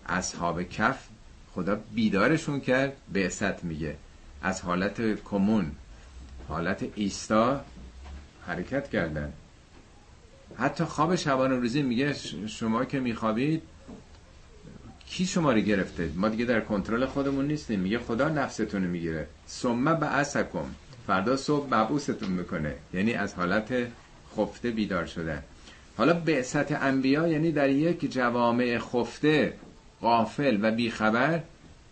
اصحاب 0.06 0.62
کف 0.62 1.08
خدا 1.54 1.80
بیدارشون 1.94 2.60
کرد 2.60 2.96
بعثت 3.12 3.64
میگه. 3.64 3.96
از 4.42 4.60
حالت 4.60 5.22
کمون 5.24 5.72
حالت 6.48 6.84
ایستا 6.94 7.60
حرکت 8.46 8.90
کردن. 8.90 9.32
حتی 10.56 10.84
خواب 10.84 11.16
شبانه 11.16 11.56
روزی 11.56 11.82
میگه 11.82 12.12
شما 12.46 12.84
که 12.84 13.00
میخوابید 13.00 13.62
کی 15.08 15.26
شما 15.26 15.52
رو 15.52 15.60
گرفته؟ 15.60 16.10
ما 16.16 16.28
دیگه 16.28 16.44
در 16.44 16.60
کنترل 16.60 17.06
خودمون 17.06 17.46
نیستیم. 17.46 17.80
میگه 17.80 17.98
خدا 17.98 18.28
نفستون 18.28 18.82
می‌گیره. 18.82 19.26
ثم 19.48 19.94
بعثکم. 19.94 20.66
فردا 21.06 21.36
صبح 21.36 21.66
مبعوثتون 21.66 22.28
می‌کنه. 22.28 22.74
یعنی 22.94 23.14
از 23.14 23.34
حالت 23.34 23.74
خفته 24.36 24.70
بیدار 24.70 25.06
شدن. 25.06 25.42
حالا 25.96 26.14
بعثت 26.14 26.82
انبیا 26.82 27.28
یعنی 27.28 27.52
در 27.52 27.70
یک 27.70 28.12
جوامع 28.12 28.78
خفته 28.78 29.52
غافل 30.02 30.58
و 30.62 30.70
بیخبر 30.70 31.40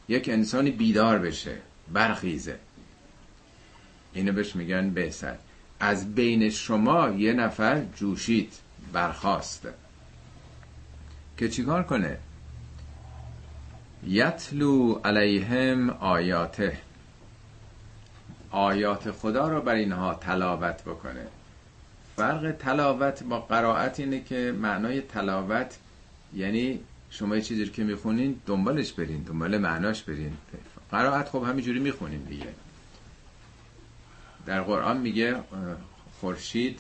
یک 0.09 0.29
انسانی 0.29 0.71
بیدار 0.71 1.19
بشه 1.19 1.57
برخیزه. 1.93 2.59
اینو 4.13 4.33
بهش 4.33 4.57
میگن 4.57 4.91
بعثت 4.91 5.39
از 5.81 6.15
بین 6.15 6.51
شما 6.51 7.09
یه 7.09 7.33
نفر 7.33 7.85
جوشید 7.97 8.53
برخواست 8.93 9.69
که 11.37 11.49
چیکار 11.49 11.83
کنه؟ 11.83 12.19
یتلو 14.07 14.93
علیهم 15.05 15.91
آیاته. 15.91 16.79
آیات 18.51 19.11
خدا 19.11 19.49
رو 19.49 19.61
بر 19.61 19.75
اینها 19.75 20.15
تلاوت 20.15 20.83
بکنه. 20.83 21.27
فرق 22.17 22.53
تلاوت 22.59 23.23
با 23.23 23.41
قرائت 23.41 24.01
اینه 24.01 24.21
که 24.21 24.55
معنای 24.59 25.01
تلاوت 25.01 25.79
یعنی 26.35 26.81
شما 27.11 27.37
یه 27.37 27.43
چیزی 27.43 27.69
که 27.69 27.85
می‌خونین 27.85 28.41
دنبالش 28.47 28.93
برین 28.93 29.23
دنبال 29.23 29.59
معناش 29.59 30.03
برین. 30.03 30.33
قرائت 30.91 31.29
خب 31.29 31.43
همینجوری 31.43 31.79
می‌خونین 31.79 32.23
دیگه. 32.23 32.55
در 34.47 34.61
قرآن 34.61 34.97
میگه 34.97 35.37
خورشید 36.21 36.79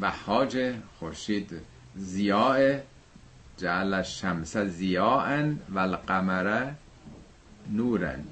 بهاج 0.00 0.74
خورشید 0.98 1.50
زیاء 1.96 2.78
جعل 3.56 4.02
شمس 4.02 4.56
زیاء 4.56 5.52
و 5.68 5.78
القمر 5.78 6.70
نورن. 7.72 8.24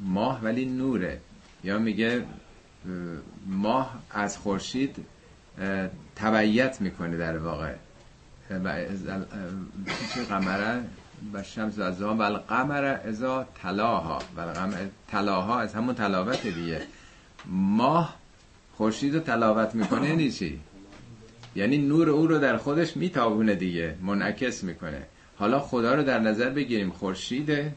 ماه 0.00 0.40
ولی 0.42 0.64
نوره. 0.64 1.20
یا 1.64 1.78
میگه 1.78 2.24
ماه 3.46 4.02
از 4.10 4.38
خورشید 4.38 4.96
تبعیت 6.16 6.80
می‌کنه 6.80 7.16
در 7.16 7.38
واقع. 7.38 7.74
چه 10.14 10.24
قمره؟ 10.28 10.84
و 11.32 11.42
شمس 11.42 11.78
از 11.78 12.02
و 12.02 12.22
القمر 12.22 12.84
ازا 12.84 13.46
تلاها. 13.62 14.18
و 14.36 14.42
تلاها 15.08 15.60
از 15.60 15.74
همون 15.74 15.94
تلاوت 15.94 16.46
دیگه. 16.46 16.82
ماه 17.46 18.16
خورشید 18.76 19.14
رو 19.14 19.20
تلاوت 19.20 19.74
می‌کنه 19.74 20.08
یعنی 20.08 20.30
چی؟ 20.30 20.60
یعنی 21.56 21.78
نور 21.78 22.10
او 22.10 22.26
رو 22.26 22.38
در 22.38 22.56
خودش 22.56 22.96
میتابونه 22.96 23.54
دیگه 23.54 23.94
منعکس 24.02 24.64
می‌کنه. 24.64 25.02
حالا 25.36 25.60
خدا 25.60 25.94
رو 25.94 26.02
در 26.02 26.18
نظر 26.18 26.50
بگیریم 26.50 26.90
خورشید 26.90 27.72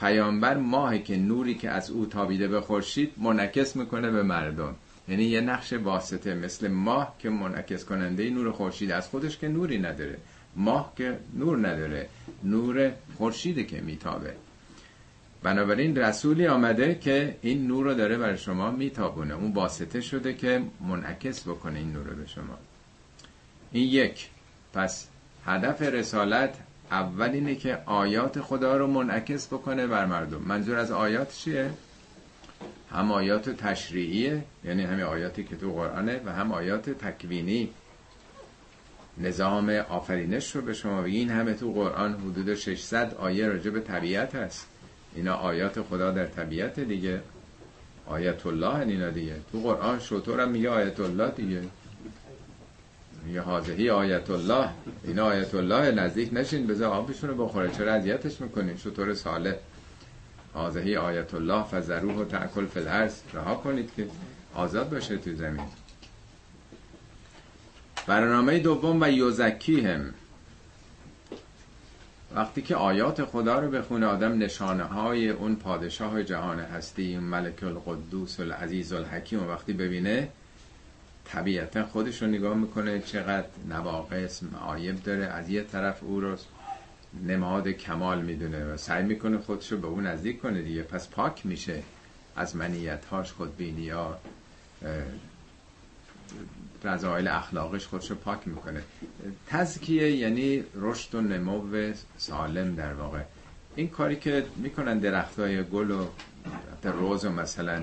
پیامبر 0.00 0.56
ماهی 0.56 1.02
که 1.02 1.16
نوری 1.16 1.54
که 1.54 1.70
از 1.70 1.90
او 1.90 2.06
تابیده 2.06 2.48
به 2.48 2.60
خورشید 2.60 3.12
منعکس 3.16 3.76
می‌کنه 3.76 4.10
به 4.10 4.22
مردم. 4.22 4.74
یعنی 5.08 5.24
یه 5.24 5.40
نقش 5.40 5.72
واسطه 5.72 6.34
مثل 6.34 6.68
ماه 6.68 7.14
که 7.18 7.30
منعکس 7.30 7.84
کننده 7.84 8.30
نور 8.30 8.52
خورشید 8.52 8.90
از 8.90 9.08
خودش 9.08 9.38
که 9.38 9.48
نوری 9.48 9.78
نداره. 9.78 10.16
ماه 10.56 10.92
که 10.96 11.18
نور 11.34 11.68
نداره. 11.68 12.08
نور 12.42 12.92
خورشیده 13.18 13.64
که 13.64 13.80
میتابه. 13.80 14.34
بنابراین 15.42 15.96
رسولی 15.96 16.46
آمده 16.46 16.94
که 16.94 17.36
این 17.42 17.66
نور 17.66 17.84
رو 17.84 17.94
داره 17.94 18.18
برای 18.18 18.38
شما 18.38 18.70
میتابونه. 18.70 19.34
اون 19.34 19.52
واسطه 19.52 20.00
شده 20.00 20.34
که 20.34 20.62
منعکس 20.80 21.42
بکنه 21.48 21.78
این 21.78 21.92
نور 21.92 22.04
رو 22.06 22.16
به 22.16 22.26
شما. 22.26 22.58
این 23.72 23.88
یک. 23.88 24.28
پس 24.74 25.08
هدف 25.46 25.82
رسالت 25.82 26.54
اول 26.90 27.28
اینه 27.28 27.54
که 27.54 27.78
آیات 27.86 28.40
خدا 28.40 28.76
رو 28.76 28.86
منعکس 28.86 29.46
بکنه 29.46 29.86
بر 29.86 30.06
مردم. 30.06 30.42
منظور 30.42 30.76
از 30.76 30.90
آیات 30.90 31.36
چیه؟ 31.36 31.70
هم 32.94 33.12
آیات 33.12 33.50
تشریعیه 33.50 34.44
یعنی 34.64 34.82
همه 34.82 35.04
آیاتی 35.04 35.44
که 35.44 35.56
تو 35.56 35.72
قرآنه 35.72 36.20
و 36.24 36.32
هم 36.32 36.52
آیات 36.52 36.90
تکوینی. 36.90 37.70
نظام 39.18 39.70
آفرینش 39.70 40.56
رو 40.56 40.62
به 40.62 40.74
شما 40.74 41.02
بگین 41.02 41.30
همه 41.30 41.54
تو 41.54 41.72
قرآن 41.72 42.12
حدود 42.14 42.54
600 42.54 43.14
آیه 43.14 43.48
راجع 43.48 43.70
به 43.70 43.80
طبیعت 43.80 44.34
هست. 44.34 44.66
اینا 45.14 45.34
آیات 45.34 45.82
خدا 45.82 46.10
در 46.10 46.26
طبیعت 46.26 46.80
دیگه. 46.80 47.20
آیت 48.06 48.46
الله 48.46 48.78
اینا 48.78 49.10
دیگه. 49.10 49.36
تو 49.52 49.60
قرآن 49.60 49.98
شطور 49.98 50.40
هم 50.40 50.48
میگه 50.48 50.70
آیت 50.70 51.00
الله 51.00 51.30
دیگه. 51.30 51.62
میگه 53.26 53.40
حاضهی 53.40 53.90
آیت 53.90 54.30
الله 54.30 54.68
اینا 55.04 55.24
آیت 55.24 55.54
الله 55.54 55.90
نزدیک 55.90 56.28
نشین 56.32 56.66
بذار 56.66 56.90
آبشون 56.92 57.30
رو 57.30 57.46
بخوره. 57.46 57.70
چرا 57.70 57.92
اذیتش 57.92 58.40
می‌کنین؟ 58.40 58.76
شطور 58.76 59.14
ساله 59.14 59.58
حاضهی 60.54 60.96
آیت 60.96 61.34
الله 61.34 61.62
فزروه 61.62 62.14
و 62.14 62.24
تأکل 62.24 62.66
فلرس 62.66 63.22
رها 63.34 63.54
کنید 63.54 63.90
که 63.96 64.06
آزاد 64.54 64.90
باشه 64.90 65.16
تو 65.16 65.34
زمین. 65.34 65.66
برنامه 68.06 68.58
دوم 68.58 69.02
و 69.02 69.10
یوزکی 69.10 69.80
هم 69.80 70.14
وقتی 72.34 72.62
که 72.62 72.76
آیات 72.76 73.24
خدا 73.24 73.58
رو 73.58 73.70
بخونه 73.70 74.06
آدم 74.06 74.38
نشانه 74.38 74.84
های 74.84 75.28
اون 75.28 75.56
پادشاه 75.56 76.22
جهان 76.22 76.60
هستی 76.60 77.18
ملک 77.18 77.62
القدوس 77.62 78.40
العزیز 78.40 78.92
الحکیم 78.92 79.48
وقتی 79.48 79.72
ببینه 79.72 80.28
طبیعتا 81.24 81.84
خودش 81.84 82.22
رو 82.22 82.28
نگاه 82.28 82.54
می‌کنه 82.56 83.00
چقدر 83.00 83.46
نواقص 83.68 84.42
معایب 84.42 85.02
داره 85.02 85.24
از 85.24 85.48
یه 85.48 85.62
طرف 85.62 86.02
او 86.02 86.20
رو 86.20 86.36
نماد 87.22 87.68
کمال 87.68 88.22
می‌دونه 88.22 88.64
و 88.64 88.76
سعی 88.76 89.04
می‌کنه 89.04 89.38
خودش 89.38 89.72
رو 89.72 89.78
به 89.78 89.86
اون 89.86 90.06
نزدیک 90.06 90.42
کنه 90.42 90.62
دیگه. 90.62 90.82
پس 90.82 91.08
پاک 91.08 91.46
میشه 91.46 91.82
از 92.36 92.56
منیت 92.56 93.04
هاش 93.04 93.32
خودبینی 93.32 93.88
ها 93.88 94.18
رضایل 96.84 97.28
اخلاقش 97.28 97.86
خودش 97.86 98.10
رو 98.10 98.16
پاک 98.16 98.48
می‌کنه. 98.48 98.82
تزکیه 99.46 100.10
یعنی 100.16 100.64
رشد 100.74 101.14
و 101.14 101.20
نمو 101.20 101.92
سالم 102.16 102.74
در 102.74 102.92
واقع. 102.92 103.20
این 103.76 103.88
کاری 103.88 104.16
که 104.16 104.46
می‌کنن 104.56 104.98
درخت 104.98 105.38
های 105.38 105.64
گل 105.64 105.90
و 105.90 106.06
روز 106.84 107.24
و 107.24 107.30
مثلا 107.30 107.82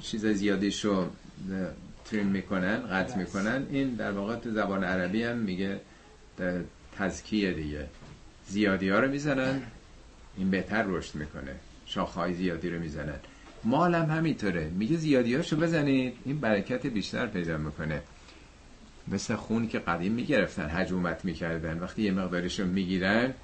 چیز 0.00 0.26
زیادیش 0.26 0.84
رو 0.84 1.06
تریم 2.04 2.26
می‌کنن 2.26 2.76
قطع 2.86 3.16
می‌کنن. 3.18 3.66
این 3.70 3.88
در 3.94 4.10
واقع 4.10 4.36
تو 4.36 4.50
زبان 4.50 4.84
عربی 4.84 5.22
هم 5.22 5.38
میگه 5.38 5.80
تزکیه 6.98 7.52
دیگه. 7.52 7.86
زیادی 8.48 8.88
ها 8.88 8.98
رو 8.98 9.10
می‌زنن. 9.10 9.62
این 10.36 10.50
بهتر 10.50 10.82
رشد 10.82 11.14
می‌کنه. 11.14 11.54
شاخهای 11.86 12.34
زیادی 12.34 12.70
رو 12.70 12.80
می‌زنن. 12.80 13.18
مال 13.64 13.94
هم 13.94 14.10
همینطوره. 14.10 14.70
میگه 14.70 14.96
زیادی 14.96 15.34
هاشو 15.34 15.56
بزنید. 15.56 16.14
این 16.24 16.40
برکت 16.40 16.86
بیشتر 16.86 17.26
پیدا 17.26 17.58
می‌کنه. 17.58 18.02
مثل 19.08 19.34
خون 19.34 19.68
که 19.68 19.78
قدیم 19.78 20.12
می‌گرفتن 20.12 20.68
حجومت 20.68 21.24
می‌کردن. 21.24 21.78
وقتی 21.78 22.02
یه 22.02 22.12
مقدارش 22.12 22.60
رو 22.60 22.66
می‌گیرن 22.66 23.34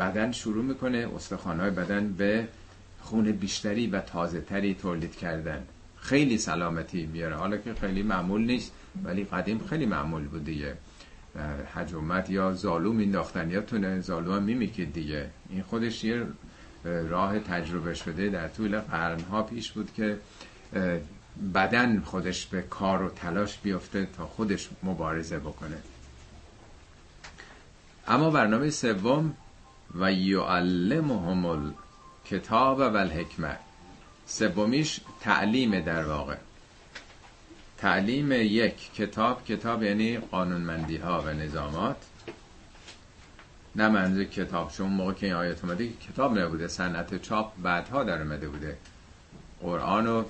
بدن 0.00 0.32
شروع 0.32 0.64
می‌کنه 0.64 1.08
استخوانهای 1.16 1.70
بدن 1.70 2.12
به 2.12 2.48
خون 3.00 3.32
بیشتری 3.32 3.86
و 3.86 4.00
تازه 4.00 4.40
تری 4.40 4.74
تولید 4.74 5.16
کردن. 5.16 5.62
خیلی 5.96 6.38
سلامتی 6.38 7.06
میاره. 7.06 7.36
حالا 7.36 7.56
که 7.56 7.74
خیلی 7.74 8.02
معمول 8.02 8.40
نیست 8.40 8.72
ولی 9.04 9.24
قدیم 9.24 9.58
خیلی 9.66 9.86
معمول 9.86 10.24
بود 10.24 10.44
دیگه. 10.44 10.74
حجومت 11.74 12.30
یا 12.30 12.52
زالو 12.52 12.92
مینداختن 12.92 13.50
یا 13.50 13.60
تونه 13.60 14.00
زالو 14.00 14.32
هم 14.32 14.42
میمیکید 14.42 14.92
دیگه. 14.92 15.30
این 15.50 15.62
خودش 15.62 16.04
یه 16.04 16.26
راه 16.84 17.38
تجربه 17.38 17.94
شده 17.94 18.28
در 18.28 18.48
طول 18.48 18.80
قرنها 18.80 19.42
پیش 19.42 19.72
بود 19.72 19.92
که 19.94 20.18
بدن 21.54 22.00
خودش 22.00 22.46
به 22.46 22.62
کار 22.62 23.02
و 23.02 23.08
تلاش 23.08 23.58
بیفته 23.58 24.08
تا 24.16 24.26
خودش 24.26 24.68
مبارزه 24.82 25.38
بکنه. 25.38 25.76
اما 28.08 28.30
برنامه 28.30 28.70
سوم 28.70 29.34
و 29.94 30.12
یعلمهم 30.12 31.74
کتاب 32.24 32.78
و 32.78 32.96
الحکمه 32.96 33.56
سومیش 34.26 35.00
تعلیم 35.20 35.80
در 35.80 36.04
واقع. 36.04 36.36
تعلیم 37.78 38.32
یک 38.32 38.94
کتاب 38.94 39.44
کتاب 39.44 39.82
یعنی 39.82 40.18
قانونمندی 40.18 40.96
ها 40.96 41.22
و 41.26 41.32
نظامات. 41.32 41.96
نه 43.76 43.88
منظور 43.88 44.24
کتاب 44.24 44.70
شما 44.70 44.88
موقع 44.88 45.12
که 45.12 45.26
این 45.26 45.34
آیت 45.34 45.64
اومده 45.64 45.88
کتاب 45.88 46.38
نبوده 46.38 46.68
صنعت 46.68 47.22
چاپ 47.22 47.52
بعدها 47.62 48.04
در 48.04 48.22
اومده 48.22 48.48
بوده. 48.48 48.76
قرآن 49.60 50.06
رو 50.06 50.24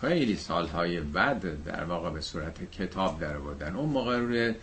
خیلی 0.00 0.36
سالهای 0.36 1.00
بعد 1.00 1.64
در 1.64 1.84
واقع 1.84 2.10
به 2.10 2.20
صورت 2.20 2.70
کتاب 2.70 3.20
در 3.20 3.38
بودن 3.38 3.76
اون 3.76 3.88
موقع 3.88 4.18
روی 4.18 4.54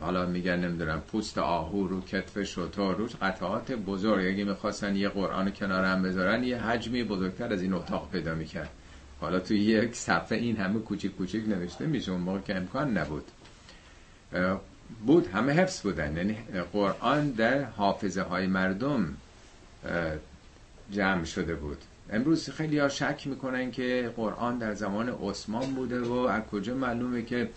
حالا 0.00 0.26
میگن 0.26 0.56
نمی‌دونم 0.56 1.00
پوست 1.00 1.38
آهو 1.38 1.86
رو 1.86 2.00
کتف 2.00 2.42
شطور 2.42 2.96
روش 2.96 3.16
قطعات 3.16 3.72
بزرگ. 3.72 4.26
اگه 4.26 4.44
می‌خواستن 4.44 4.96
یه 4.96 5.08
قرآن 5.08 5.50
کنار 5.50 5.84
هم 5.84 6.02
بذارن 6.02 6.44
یه 6.44 6.62
حجمی 6.62 7.04
بزرگتر 7.04 7.52
از 7.52 7.62
این 7.62 7.72
اتاق 7.72 8.10
پیدا 8.10 8.34
می‌کرد. 8.34 8.70
حالا 9.22 9.40
توی 9.40 9.58
یک 9.58 9.94
صفحه 9.94 10.38
این 10.38 10.56
همه 10.56 10.78
کوچیک 10.78 11.16
کوچیک 11.16 11.48
نوشته 11.48 11.86
میشه 11.86 12.12
اون 12.12 12.20
موقع 12.20 12.40
که 12.40 12.56
امکان 12.56 12.98
نبود. 12.98 13.24
بود 15.06 15.26
همه 15.26 15.52
حفظ 15.52 15.80
بودن. 15.82 16.16
یعنی 16.16 16.36
قرآن 16.72 17.30
در 17.30 17.64
حافظه 17.64 18.22
های 18.22 18.46
مردم 18.46 19.14
جمع 20.90 21.24
شده 21.24 21.54
بود. 21.54 21.78
امروز 22.10 22.50
خیلی 22.50 22.78
ها 22.78 22.88
شک 22.88 23.26
می‌کنن 23.26 23.70
که 23.70 24.12
قرآن 24.16 24.58
در 24.58 24.74
زمان 24.74 25.08
عثمان 25.08 25.66
بوده 25.74 26.00
و 26.00 26.12
از 26.12 26.42
کجا 26.42 26.74
معلومه 26.74 27.22
که 27.22 27.50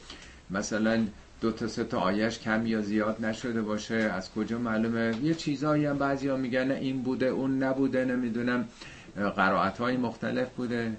مثلا 0.49 1.05
دو 1.41 1.51
تا 1.51 1.67
سه 1.67 1.83
تا 1.83 1.99
آیش 1.99 2.39
کم 2.39 2.65
یا 2.65 2.81
زیاد 2.81 3.25
نشده 3.25 3.61
باشه؟ 3.61 3.95
از 3.95 4.31
کجا 4.31 4.59
معلومه؟ 4.59 5.15
یه 5.23 5.33
چیزایی 5.33 5.85
هم 5.85 5.97
بعضی 5.97 6.27
ها 6.27 6.37
میگن 6.37 6.71
این 6.71 7.01
بوده 7.01 7.25
اون 7.25 7.63
نبوده 7.63 8.05
نمی‌دونم. 8.05 8.67
قرائت 9.35 9.77
های 9.77 9.97
مختلف 9.97 10.49
بوده. 10.49 10.95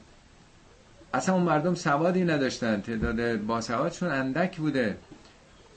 اصلا 1.16 1.34
اون 1.34 1.44
مردم 1.44 1.74
سوادی 1.74 2.24
نداشتن. 2.24 2.80
تعداد 2.80 3.36
باسوادشون 3.40 4.08
اندک 4.08 4.56
بوده. 4.56 4.96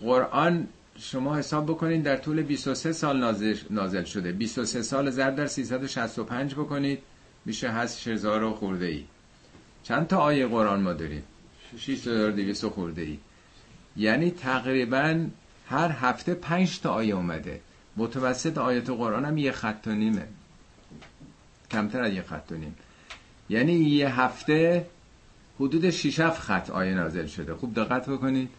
قرآن 0.02 0.68
شما 0.98 1.38
حساب 1.38 1.66
بکنید 1.66 2.04
در 2.04 2.18
طول 2.18 2.42
23 2.42 2.92
سال 2.92 3.18
نازل, 3.70 4.04
شده. 4.04 4.32
23 4.32 4.82
سال 4.82 5.10
ضرب 5.10 5.36
در 5.36 5.48
365 5.48 6.54
بکنید. 6.54 7.00
میشه 7.46 7.70
هست 7.70 8.08
هزار 8.08 8.44
و 8.44 8.54
خورده 8.54 8.86
ای 8.86 9.04
چند 9.84 10.08
تا 10.08 10.18
آیه 10.18 10.48
قرآن 10.48 10.82
ما 10.82 10.94
داریم؟ 10.94 11.24
6200 11.78 12.68
خورده 12.68 13.02
ای 13.02 13.18
یعنی 13.98 14.32
تقریبا 14.32 15.26
هر 15.68 15.92
هفته 15.92 16.34
پنج 16.34 16.80
تا 16.80 16.94
آیه 16.94 17.16
اومده. 17.16 17.62
متوسط 17.98 18.58
آیت 18.58 18.90
قرآن 18.90 19.26
هم 19.26 19.38
یه 19.38 19.52
خط 19.52 19.84
و 19.88 19.92
نیمه. 19.92 20.28
کمتر 21.72 22.02
از 22.02 22.14
یه 22.14 22.22
خط 22.22 22.52
و 22.52 22.56
نیم. 22.56 22.76
یعنی 23.50 23.74
یه 23.74 24.22
هفته 24.22 24.86
حدود 25.60 25.90
6 25.90 26.22
خط 26.22 26.70
آیه 26.70 26.94
نازل 26.94 27.26
شده. 27.26 27.56
خوب 27.56 27.74
دقت 27.74 28.10
بکنید. 28.10 28.50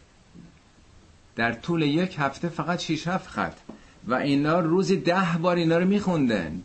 در 1.36 1.52
طول 1.52 1.82
یک 1.82 2.16
هفته 2.18 2.48
فقط 2.48 2.78
6 2.78 3.08
خط. 3.08 3.56
و 4.06 4.14
اینا 4.14 4.60
روزی 4.60 4.96
ده 4.96 5.38
بار 5.42 5.56
اینا 5.56 5.78
رو 5.78 5.86
میخوندن. 5.86 6.62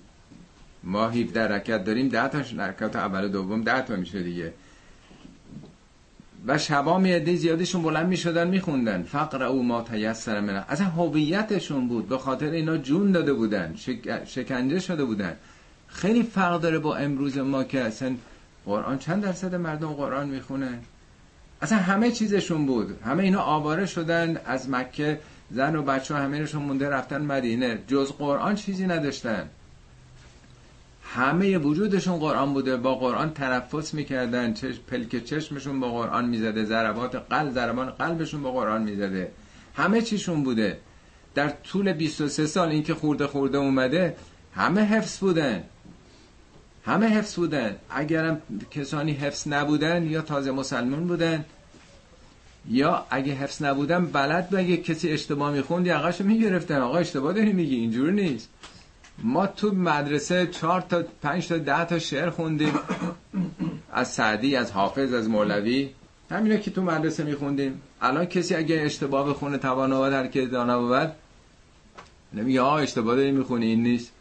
ما 0.83 1.09
17 1.09 1.47
رکت 1.47 1.83
داریم 1.83 2.09
10 2.09 2.27
تا 2.27 2.39
رکت 2.39 2.95
اول 2.95 3.23
و 3.23 3.27
دوم 3.27 3.63
10 3.63 3.81
تا 3.81 3.95
میشه 3.95 4.23
دیگه. 4.23 4.53
و 6.47 6.57
شبا 6.57 6.99
میعده 6.99 7.35
زیادشون 7.35 7.83
بلند 7.83 8.07
می‌شدن 8.07 8.47
میخوندن. 8.47 9.03
فقر 9.03 9.43
او 9.43 9.63
ما 9.63 9.81
تیسر 9.81 10.39
منه. 10.39 10.65
اصلا 10.69 10.87
هویتشون 10.87 11.87
بود. 11.87 12.09
به 12.09 12.17
خاطر 12.17 12.49
اینا 12.49 12.77
جون 12.77 13.11
داده 13.11 13.33
بودن. 13.33 13.75
شک... 13.75 14.25
شکنجه 14.25 14.79
شده 14.79 15.05
بودن. 15.05 15.35
خیلی 15.87 16.23
فرق 16.23 16.61
داره 16.61 16.79
با 16.79 16.95
امروز 16.95 17.37
ما 17.37 17.63
که 17.63 17.81
اصلا 17.81 18.15
قرآن 18.65 18.97
چند 18.97 19.23
درصد 19.23 19.55
مردم 19.55 19.93
قرآن 19.93 20.29
می‌خونه؟ 20.29 20.79
اصلا 21.61 21.77
همه 21.77 22.11
چیزشون 22.11 22.65
بود. 22.65 23.03
همه 23.03 23.23
اینا 23.23 23.41
آواره 23.41 23.85
شدن. 23.85 24.37
از 24.45 24.69
مکه 24.69 25.19
زن 25.51 25.75
و 25.75 25.83
بچه 25.83 26.13
ها 26.13 26.19
همه 26.19 26.55
مونده 26.55 26.89
رفتن 26.89 27.21
مدینه. 27.21 27.79
جز 27.87 28.11
قرآن 28.11 28.55
چیزی 28.55 28.87
نداشتن. 28.87 29.49
همه 31.03 31.57
وجودشون 31.57 32.19
قرآن 32.19 32.53
بوده. 32.53 32.77
با 32.77 32.95
قرآن 32.95 33.33
تنفس 33.33 33.93
می‌کردن. 33.93 34.53
چش 34.53 34.79
پلک 34.79 35.23
چشمشون 35.23 35.79
با 35.79 35.91
قرآن 35.91 36.25
می‌زده. 36.25 36.65
ضربات 36.65 37.15
قلب 37.15 37.51
ضربان 37.51 37.89
قلبشون 37.89 38.43
با 38.43 38.51
قرآن 38.51 38.83
می‌زده. 38.83 39.31
همه 39.75 40.01
چیشون 40.01 40.43
بوده. 40.43 40.77
در 41.35 41.49
طول 41.49 41.93
23 41.93 42.45
سال 42.47 42.69
این 42.69 42.83
که 42.83 42.93
خورده 42.93 43.27
خورده 43.27 43.57
اومده 43.57 44.15
همه 44.53 44.81
حفظ 44.81 45.19
بودن. 45.19 45.63
همه 46.85 47.07
حفظ 47.07 47.35
بودن. 47.35 47.75
اگرم 47.89 48.41
کسانی 48.71 49.11
حفظ 49.11 49.47
نبودن 49.47 50.07
یا 50.07 50.21
تازه 50.21 50.51
مسلمان 50.51 51.07
بودن 51.07 51.45
یا 52.69 53.05
اگه 53.09 53.33
حفظ 53.33 53.63
نبودن 53.63 54.05
بلد 54.05 54.49
بگه 54.49 54.77
کسی 54.77 55.09
اشتباه 55.09 55.51
می‌خوند 55.51 55.87
یقاشو 55.87 56.23
می‌گرفتن. 56.23 56.81
آقا 56.81 56.97
اشتباه 56.97 57.33
داری 57.33 57.53
میگی 57.53 57.75
اینجوری 57.75 58.11
نیست. 58.11 58.49
ما 59.23 59.47
تو 59.47 59.75
مدرسه 59.75 60.47
چهار 60.47 60.81
تا 60.81 61.03
پنج 61.21 61.47
تا 61.47 61.57
ده 61.57 61.85
تا 61.85 61.99
شعر 61.99 62.29
خوندیم. 62.29 62.73
از 63.93 64.13
سعدی 64.13 64.55
از 64.55 64.71
حافظ 64.71 65.13
از 65.13 65.29
مولوی. 65.29 65.89
همینه 66.31 66.59
که 66.59 66.71
تو 66.71 66.81
مدرسه 66.81 67.23
میخوندیم. 67.23 67.81
الان 68.01 68.25
کسی 68.25 68.55
اگه 68.55 68.81
اشتباه 68.81 69.29
بخونه 69.29 69.57
توان 69.57 69.93
آورد 69.93 70.13
هر 70.13 70.27
که 70.27 70.45
دانا 70.45 70.81
بود 70.81 71.11
نمیگه 72.33 72.61
آه 72.61 72.81
اشتباه 72.81 73.15
داری 73.15 73.31
می‌خونی 73.31 73.65
این 73.65 73.83
نیست. 73.83 74.11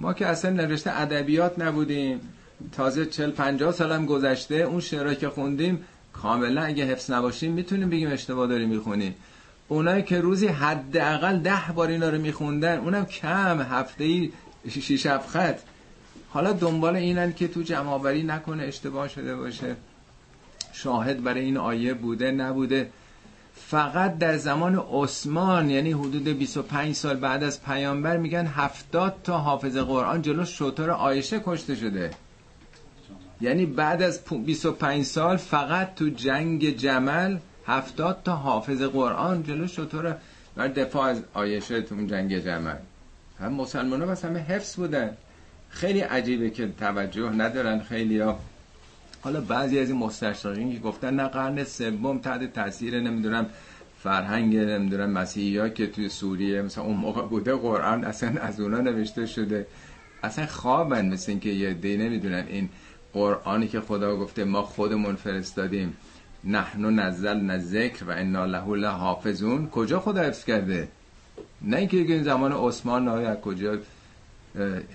ما 0.00 0.12
که 0.12 0.26
اصلا 0.26 0.50
نوشته 0.50 1.00
ادبیات 1.00 1.58
نبودیم. 1.58 2.20
تازه 2.72 3.06
چل 3.06 3.30
پنجاه 3.30 3.72
سالم 3.72 4.06
گذشته 4.06 4.54
اون 4.54 4.80
شعرها 4.80 5.14
که 5.14 5.28
خوندیم 5.28 5.84
کاملا 6.12 6.62
اگه 6.62 6.84
حفظ 6.84 7.10
نباشیم 7.10 7.52
می‌تونیم 7.52 7.90
بگیم 7.90 8.12
اشتباه 8.12 8.46
داری 8.46 8.66
می‌خونیم. 8.66 9.14
اونایی 9.68 10.02
که 10.02 10.20
روزی 10.20 10.46
حداقل 10.46 11.38
ده 11.38 11.72
بار 11.74 11.88
اینا 11.88 12.08
رو 12.08 12.18
میخوندن 12.18 12.78
اونم 12.78 13.04
کم 13.06 13.60
هفته 13.60 14.04
ای 14.04 14.32
شیش 14.70 15.06
خط. 15.06 15.58
حالا 16.28 16.52
دنبال 16.52 16.96
اینن 16.96 17.32
که 17.32 17.48
تو 17.48 17.62
جمع 17.62 18.12
نکنه 18.12 18.62
اشتباه 18.62 19.08
شده 19.08 19.36
باشه. 19.36 19.76
شاهد 20.72 21.22
برای 21.22 21.40
این 21.40 21.56
آیه 21.56 21.94
بوده 21.94 22.30
نبوده. 22.30 22.90
فقط 23.56 24.18
در 24.18 24.36
زمان 24.36 24.84
عثمان 24.92 25.70
یعنی 25.70 25.92
حدود 25.92 26.28
25 26.28 26.94
سال 26.94 27.16
بعد 27.16 27.42
از 27.42 27.62
پیامبر 27.62 28.16
میگن 28.16 28.46
70 28.46 29.14
تا 29.24 29.38
حافظ 29.38 29.76
قرآن 29.76 30.22
جلو 30.22 30.44
شطور 30.44 30.90
آیشه 30.90 31.40
کشته 31.44 31.74
شده. 31.74 32.10
یعنی 33.40 33.66
بعد 33.66 34.02
از 34.02 34.20
25 34.46 35.04
سال 35.04 35.36
فقط 35.36 35.94
تو 35.94 36.08
جنگ 36.08 36.76
جمل 36.76 37.36
هفتاد 37.66 38.18
تا 38.24 38.36
حافظ 38.36 38.82
قرآن 38.82 39.42
جلو 39.42 39.66
شطور 39.66 40.16
بر 40.56 40.68
دفاع 40.68 41.02
از 41.08 41.22
آیشه 41.34 41.82
تو 41.82 41.94
اون 41.94 42.06
جنگ 42.06 42.38
جمل. 42.38 42.76
هم 43.40 43.52
مسلمان 43.52 44.00
ها 44.02 44.06
بس 44.06 44.24
همه 44.24 44.38
حفظ 44.38 44.76
بودن. 44.76 45.16
خیلی 45.70 46.00
عجیبه 46.00 46.50
که 46.50 46.68
توجه 46.80 47.30
ندارن 47.30 47.80
خیلی 47.80 48.18
ها 48.18 48.38
حالا 49.26 49.40
بعضی 49.40 49.78
از 49.78 49.90
این 49.90 49.98
مستشرقین 49.98 50.72
که 50.72 50.78
گفتن 50.78 51.14
نه 51.14 51.28
قرن 51.28 51.64
سوم 51.64 52.18
تحت 52.18 52.52
تاثیر 52.52 53.00
نمی‌دونم 53.00 53.46
فرهنگ 54.02 54.56
نمی‌دونم 54.56 55.10
مسیحی 55.10 55.58
ها 55.58 55.68
که 55.68 55.86
توی 55.86 56.08
سوریه 56.08 56.62
مثلا 56.62 56.84
اون 56.84 56.96
موقع 56.96 57.22
بوده 57.22 57.54
قرآن 57.54 58.04
اصلا 58.04 58.40
از 58.40 58.60
اونا 58.60 58.80
نوشته 58.80 59.26
شده. 59.26 59.66
اصلا 60.22 60.46
خوابن 60.46 61.06
مثل 61.06 61.32
اینکه 61.32 61.50
یه 61.50 61.74
دی 61.74 61.96
نمی‌دونن 61.96 62.44
این 62.48 62.68
قرآنی 63.12 63.68
که 63.68 63.80
خدا 63.80 64.16
گفته 64.16 64.44
ما 64.44 64.62
خودمون 64.62 65.16
فرستادیم. 65.16 65.96
نحنو 66.44 66.90
نزل 66.90 67.58
ذکر 67.58 68.04
و 68.04 68.10
انا 68.10 68.44
له 68.44 68.76
لحافظون. 68.76 69.68
کجا 69.68 70.00
خدا 70.00 70.20
حفظ 70.22 70.44
کرده؟ 70.44 70.88
نه 71.62 71.76
اینکه 71.76 71.96
این 71.96 72.22
زمان 72.22 72.52
عثمان 72.52 73.08
نه 73.08 73.36
کجا 73.36 73.78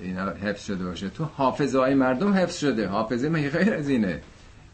اینا 0.02 0.30
حفظ 0.30 0.66
شده 0.66 0.86
باشه. 0.86 1.10
تو 1.10 1.24
حافظه 1.24 1.80
های 1.80 1.94
مردم 1.94 2.34
حفظ 2.34 2.60
شده. 2.60 2.88
حافظه 2.88 3.30
می 3.30 3.50
غیر 3.50 3.74
از 3.74 3.90
اینه؟ 3.90 4.22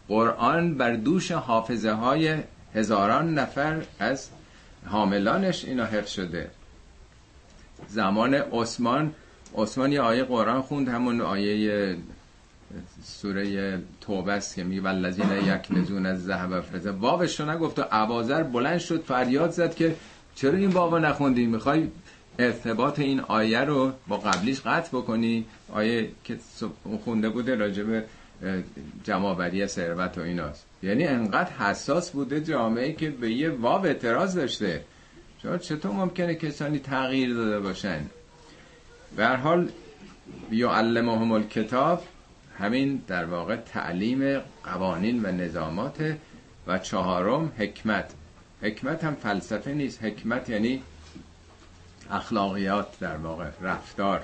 قرآن 0.08 0.76
بر 0.76 0.94
دوش 0.96 1.32
حافظه 1.32 1.92
های 1.92 2.36
هزاران 2.76 3.34
نفر 3.34 3.82
از 4.00 4.30
حاملانش 4.86 5.66
اینا 5.66 5.86
حفظ 5.86 6.12
شده. 6.12 6.50
زمان 7.88 8.34
عثمان 8.34 9.14
عثمان 9.56 9.92
یه 9.92 10.02
آیه 10.02 10.24
قرآن 10.24 10.62
خوند 10.62 10.90
همون 10.90 11.22
آیه 11.22 11.96
سوره 13.04 13.80
توبه 14.02 14.32
است 14.32 14.56
که 14.56 14.64
میگه 14.64 14.82
والذین 14.82 15.32
یکنزون 15.32 16.06
از 16.06 16.24
ذهب 16.24 16.62
فضه. 16.62 16.92
واوش 16.92 17.40
رو 17.40 17.52
نگفت 17.52 17.80
و 17.80 17.82
عوازر 17.82 18.44
بلند 18.44 18.78
شد 18.80 19.04
فریاد 19.04 19.52
زد 19.52 19.76
که 19.76 19.96
چرا 20.36 20.58
این 20.58 20.70
واو 20.70 20.98
نخوندی 20.98 21.46
می‌خوای 21.46 21.88
ارتباط 22.40 23.00
این 23.00 23.20
آیه 23.20 23.60
رو 23.60 23.92
با 24.08 24.18
قبلیش 24.18 24.62
قطع 24.62 24.98
بکنی. 24.98 25.46
آیه 25.74 26.10
که 26.24 26.38
خونده 27.06 27.30
بوده 27.30 27.56
راجب 27.56 28.04
جمعوری 29.04 29.68
ثروت 29.68 30.18
و 30.18 30.22
ایناست. 30.22 30.66
یعنی 30.84 31.08
انقدر 31.08 31.52
حساس 31.52 32.12
بوده 32.12 32.42
جامعه 32.42 32.94
که 32.94 33.10
به 33.10 33.32
یه 33.32 33.50
واو 33.50 33.86
اعتراض 33.86 34.36
داشته. 34.36 34.84
چرا؟ 35.44 35.58
چطور 35.58 35.92
ممکنه 35.92 36.36
کسانی 36.36 36.80
تغییر 36.80 37.34
داده 37.34 37.60
باشن؟ 37.60 38.02
به 39.16 39.26
هر 39.26 39.36
حال 39.36 39.70
یعلمهم 40.52 41.32
الکتاب 41.32 42.04
همین 42.58 43.02
در 43.08 43.26
واقع 43.26 43.56
تعلیم 43.56 44.40
قوانین 44.64 45.26
و 45.26 45.32
نظامات. 45.32 46.16
و 46.68 46.78
چهارم 46.78 47.52
حکمت. 47.58 48.14
حکمت 48.62 49.04
هم 49.04 49.16
فلسفه 49.16 49.74
نیست. 49.74 50.04
حکمت 50.04 50.50
یعنی 50.50 50.82
اخلاقیات 52.12 53.00
در 53.00 53.18
واقع 53.18 53.50
رفتار. 53.62 54.24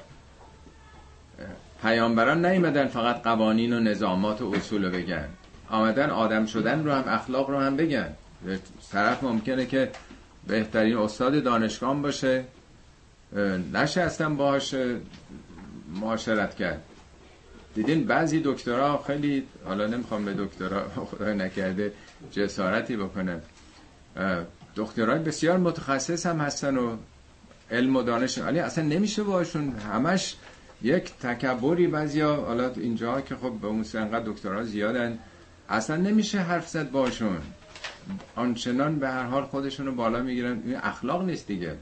پیامبران 1.81 2.45
نیومدن 2.45 2.87
فقط 2.87 3.23
قوانین 3.23 3.73
و 3.73 3.79
نظامات 3.79 4.41
و 4.41 4.53
اصول 4.55 4.85
رو 4.85 4.91
بگن. 4.91 5.27
آمدن 5.69 6.09
آدم 6.09 6.45
شدن 6.45 6.83
رو 6.83 6.91
هم 6.91 7.03
اخلاق 7.07 7.49
رو 7.49 7.59
هم 7.59 7.77
بگن. 7.77 8.13
طرف 8.91 9.23
ممکنه 9.23 9.65
که 9.65 9.91
بهترین 10.47 10.97
استاد 10.97 11.43
دانشگاه 11.43 12.01
باشه. 12.01 12.45
نشه 13.73 14.01
اصلا 14.01 14.29
باهاش 14.29 14.75
معاشرت 15.93 16.55
کرد. 16.55 16.81
دیدین 17.75 18.05
بعضی 18.05 18.41
دکترها 18.45 19.03
خیلی 19.07 19.43
حالا 19.65 19.87
نمی‌خوام 19.87 20.25
به 20.25 20.33
دکترها 20.33 20.81
خدا 21.11 21.33
نکرده 21.33 21.93
جسارتی 22.31 22.97
بکنم. 22.97 23.41
دکترای 24.75 25.19
بسیار 25.19 25.57
متخصص 25.57 26.25
هم 26.25 26.39
هستن 26.39 26.77
و 26.77 26.97
علم 27.73 27.95
و 27.95 28.03
دانش. 28.03 28.37
ولی 28.37 28.59
اصلا 28.59 28.83
نمیشه 28.83 29.23
باشون 29.23 29.69
همش 29.93 30.35
یک 30.81 31.03
تکبری 31.21 31.87
بعضیا 31.87 32.35
حالا 32.35 32.71
اینجا 32.71 33.21
که 33.21 33.35
خب 33.35 33.51
به 33.61 33.67
اون 33.67 33.85
انقدر 33.93 34.25
دکترها 34.25 34.63
زیادن 34.63 35.19
اصلا 35.69 35.95
نمیشه 35.95 36.39
حرف 36.39 36.67
زد 36.69 36.91
باشون 36.91 37.37
آنچنان 38.35 38.99
به 38.99 39.09
هر 39.09 39.23
حال 39.23 39.43
خودشونو 39.43 39.91
بالا 39.91 40.23
می‌گیرن. 40.23 40.61
این 40.65 40.75
اخلاق 40.75 41.25
نیست 41.25 41.47
دیگه. 41.47 41.75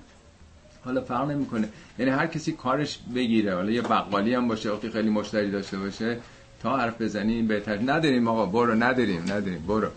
حالا 0.85 1.01
فرق 1.01 1.29
نمی‌کنه. 1.31 1.69
یعنی 1.99 2.11
هر 2.11 2.27
کسی 2.27 2.51
کارش 2.51 2.99
بگیره. 3.15 3.55
حالا 3.55 3.71
یه 3.71 3.81
بقالی 3.81 4.33
هم 4.33 4.47
باشه 4.47 4.71
وقتی 4.71 4.89
خیلی 4.89 5.09
مشتری 5.09 5.51
داشته 5.51 5.77
باشه 5.77 6.17
تا 6.63 6.77
حرف 6.77 7.01
بزنی 7.01 7.41
بهتر. 7.41 7.79
نداریم 7.85 8.27
آقا 8.27 8.45
برو 8.45 8.75
نداریم 8.75 9.21
نداریم 9.21 9.65
برو. 9.67 9.87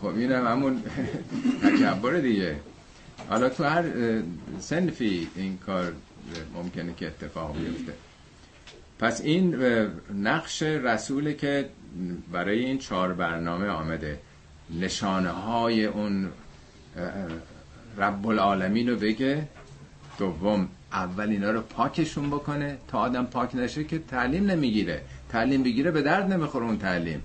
خب 0.00 0.06
اینم 0.06 0.46
همون 0.46 0.82
تکبر 1.62 2.12
دیگه. 2.12 2.56
حالا 3.28 3.48
تو 3.48 3.64
هر 3.64 3.84
سنفی 4.60 5.28
این 5.36 5.58
کار 5.58 5.92
ممکنه 6.54 6.94
که 6.94 7.06
اتفاق 7.06 7.56
بیفته. 7.58 7.92
پس 8.98 9.20
این 9.20 9.54
نقش 10.14 10.62
رسوله 10.62 11.34
که 11.34 11.68
برای 12.32 12.64
این 12.64 12.78
چهار 12.78 13.12
برنامه 13.12 13.68
آمده. 13.68 14.18
نشانه 14.80 15.28
های 15.30 15.84
اون 15.84 16.28
رب 17.98 18.26
العالمین 18.26 18.88
رو 18.88 18.96
بگه. 18.96 19.48
دوم 20.18 20.68
اول 20.92 21.28
اینا 21.28 21.50
رو 21.50 21.60
پاکشون 21.60 22.30
بکنه 22.30 22.78
تا 22.88 22.98
آدم 22.98 23.24
پاک 23.24 23.54
نشه 23.54 23.84
که 23.84 23.98
تعلیم 23.98 24.50
نمی‌گیره. 24.50 25.02
تعلیم 25.28 25.62
بگیره 25.62 25.90
به 25.90 26.02
درد 26.02 26.32
نمی‌خوره 26.32 26.64
اون 26.64 26.78
تعلیم. 26.78 27.22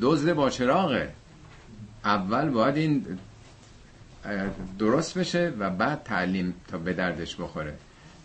دزد 0.00 0.32
با 0.32 0.50
چراغه. 0.50 1.12
اول 2.04 2.48
باید 2.48 2.76
این 2.76 3.06
درست 4.78 5.18
بشه 5.18 5.52
و 5.58 5.70
بعد 5.70 6.02
تعلیم 6.02 6.54
تا 6.68 6.78
به 6.78 6.92
دردش 6.92 7.36
بخوره. 7.36 7.74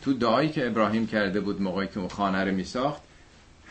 تو 0.02 0.14
دعایی 0.14 0.50
که 0.50 0.68
ابراهیم 0.68 1.08
کرده 1.08 1.40
بود 1.40 1.62
موقعی 1.62 1.88
که 1.88 2.00
اون 2.00 2.10
خانه 2.10 2.44
رو 2.44 2.52
میساخت 2.52 3.02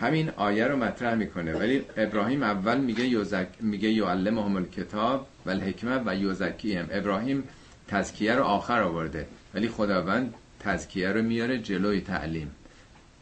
همین 0.01 0.31
آیه 0.31 0.67
رو 0.67 0.77
مطرح 0.77 1.15
می‌کنه. 1.15 1.55
ولی 1.55 1.85
ابراهیم 1.97 2.43
اول 2.43 2.79
میگه 2.79 3.07
یوزک 3.07 3.49
میگه 3.61 3.89
یعلمهم 3.89 4.57
الکتاب 4.57 5.27
و 5.47 5.51
الحکمه 5.51 6.03
و 6.07 6.17
یوزکیهم. 6.17 6.89
ابراهیم 6.91 7.45
تزکیه 7.89 8.35
رو 8.35 8.45
آخر 8.45 8.83
آورده 8.83 9.27
ولی 9.55 9.69
خداوند 9.69 10.35
تزکیه 10.61 11.13
رو 11.13 11.23
میاره 11.23 11.59
جلوی 11.59 12.01
تعلیم. 12.01 12.51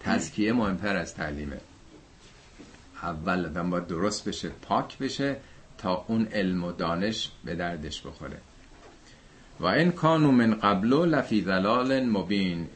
تزکیه 0.01 0.53
مهمتر 0.53 0.97
از 0.97 1.15
تعلیمه. 1.15 1.61
اول 3.03 3.47
آدم 3.47 3.71
باید 3.71 3.87
درست 3.87 4.29
بشه 4.29 4.49
پاک 4.49 4.99
بشه 4.99 5.37
تا 5.79 6.05
اون 6.09 6.27
علم 6.27 6.65
و 6.65 6.73
دانش 6.73 7.31
به 7.45 7.55
دردش 7.55 8.03
بخوره. 8.03 8.37
و 9.61 9.67
این 9.67 9.93
کانو 9.93 10.33
من 10.33 10.55
قبلو 10.55 11.05
لفی 11.05 11.43
ضلال 11.43 12.07
مبین. 12.07 12.67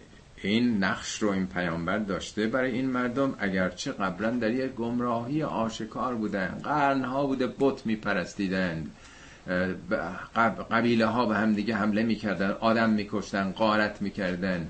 این 0.43 0.85
نقش 0.85 1.23
رو 1.23 1.31
این 1.31 1.47
پیامبر 1.47 1.99
داشته 1.99 2.47
برای 2.47 2.71
این 2.71 2.91
مردم 2.91 3.35
اگرچه 3.39 3.93
قبلا 3.93 4.31
در 4.31 4.51
یک 4.51 4.73
گمراهی 4.73 5.43
آشکار 5.43 6.15
بودن 6.15 6.61
قرنها 6.65 7.27
بوده 7.27 7.47
بت 7.61 7.87
میپرستیدند. 7.87 8.91
قبیله 10.71 11.07
ها 11.07 11.27
به 11.27 11.37
هم 11.37 11.53
دیگه 11.53 11.75
حمله 11.75 12.03
می‌کردن 12.03 12.51
آدم 12.51 12.91
میکشتن 12.91 13.51
قارت 13.51 14.03
می‌کردن. 14.03 14.69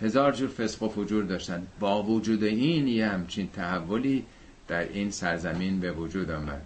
هزار 0.00 0.32
جور 0.32 0.48
فسق 0.48 0.82
و 0.82 0.88
فجور 0.88 1.24
داشتن. 1.24 1.66
با 1.80 2.02
وجود 2.02 2.44
این 2.44 2.88
یه 2.88 3.08
همچین 3.08 3.48
تحولی 3.48 4.24
در 4.68 4.88
این 4.88 5.10
سرزمین 5.10 5.80
به 5.80 5.92
وجود 5.92 6.30
آمد. 6.30 6.62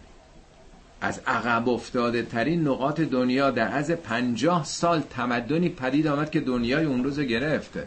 از 1.00 1.20
عقب 1.26 1.68
افتاده 1.68 2.22
ترین 2.22 2.68
نقاط 2.68 3.00
دنیا 3.00 3.50
در 3.50 3.76
از 3.76 3.90
پنجاه 3.90 4.64
سال 4.64 5.00
تمدنی 5.00 5.68
پدید 5.68 6.06
آمد 6.06 6.30
که 6.30 6.40
دنیای 6.40 6.84
اون 6.84 7.04
روز 7.04 7.20
گرفته. 7.20 7.86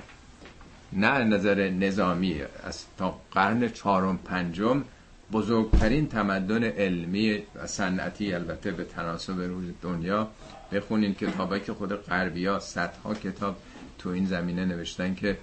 نه 0.93 1.23
نظر 1.23 1.69
نظامی 1.69 2.41
از 2.63 2.85
تا 2.97 3.19
قرن 3.31 3.69
چهارم 3.69 4.17
پنجم 4.17 4.83
بزرگترین 5.31 6.07
تمدن 6.07 6.63
علمی 6.63 7.43
و 7.55 7.67
صنعتی 7.67 8.33
البته 8.33 8.71
به 8.71 8.83
تناسب 8.83 9.41
روز 9.41 9.65
دنیا. 9.81 10.27
بخونین 10.71 11.13
کتابایی 11.13 11.61
که 11.61 11.73
خود 11.73 11.93
غربی 11.93 12.45
ها 12.45 12.59
صدها 12.59 13.13
کتاب 13.13 13.55
تو 13.99 14.09
این 14.09 14.25
زمینه 14.25 14.65
نوشتن 14.65 15.15
که 15.15 15.37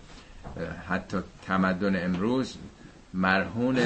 حتی 0.88 1.18
تمدن 1.46 2.04
امروز 2.04 2.54
مرهون 3.14 3.78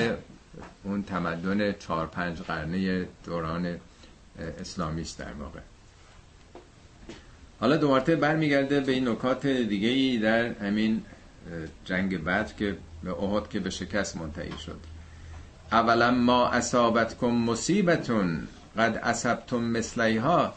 اون 0.84 1.02
تمدن 1.02 1.72
چهار 1.72 2.06
پنج 2.06 2.38
قرنه 2.38 3.06
دوران 3.24 3.76
اسلامی 4.60 5.02
است 5.02 5.18
در 5.18 5.32
واقع 5.32 5.60
حالا 7.60 7.76
دو 7.76 7.88
مرتبه 7.88 8.16
برمیگرده 8.16 8.80
به 8.80 8.92
این 8.92 9.08
نکات 9.08 9.46
دیگه 9.46 9.88
ای 9.88 10.18
در 10.18 10.46
همین 10.46 11.02
جنگ 11.84 12.24
بدر 12.24 12.52
که 12.58 12.76
به 13.04 13.22
احد 13.22 13.48
که 13.48 13.60
به 13.60 13.70
شکست 13.70 14.16
منتهی 14.16 14.58
شد. 14.66 14.80
اولا 15.72 16.10
ما 16.10 16.48
اصابتکم 16.48 17.26
مصیبتون 17.26 18.48
قد 18.78 19.00
اصبتم 19.02 19.60
مثلیها. 19.60 20.54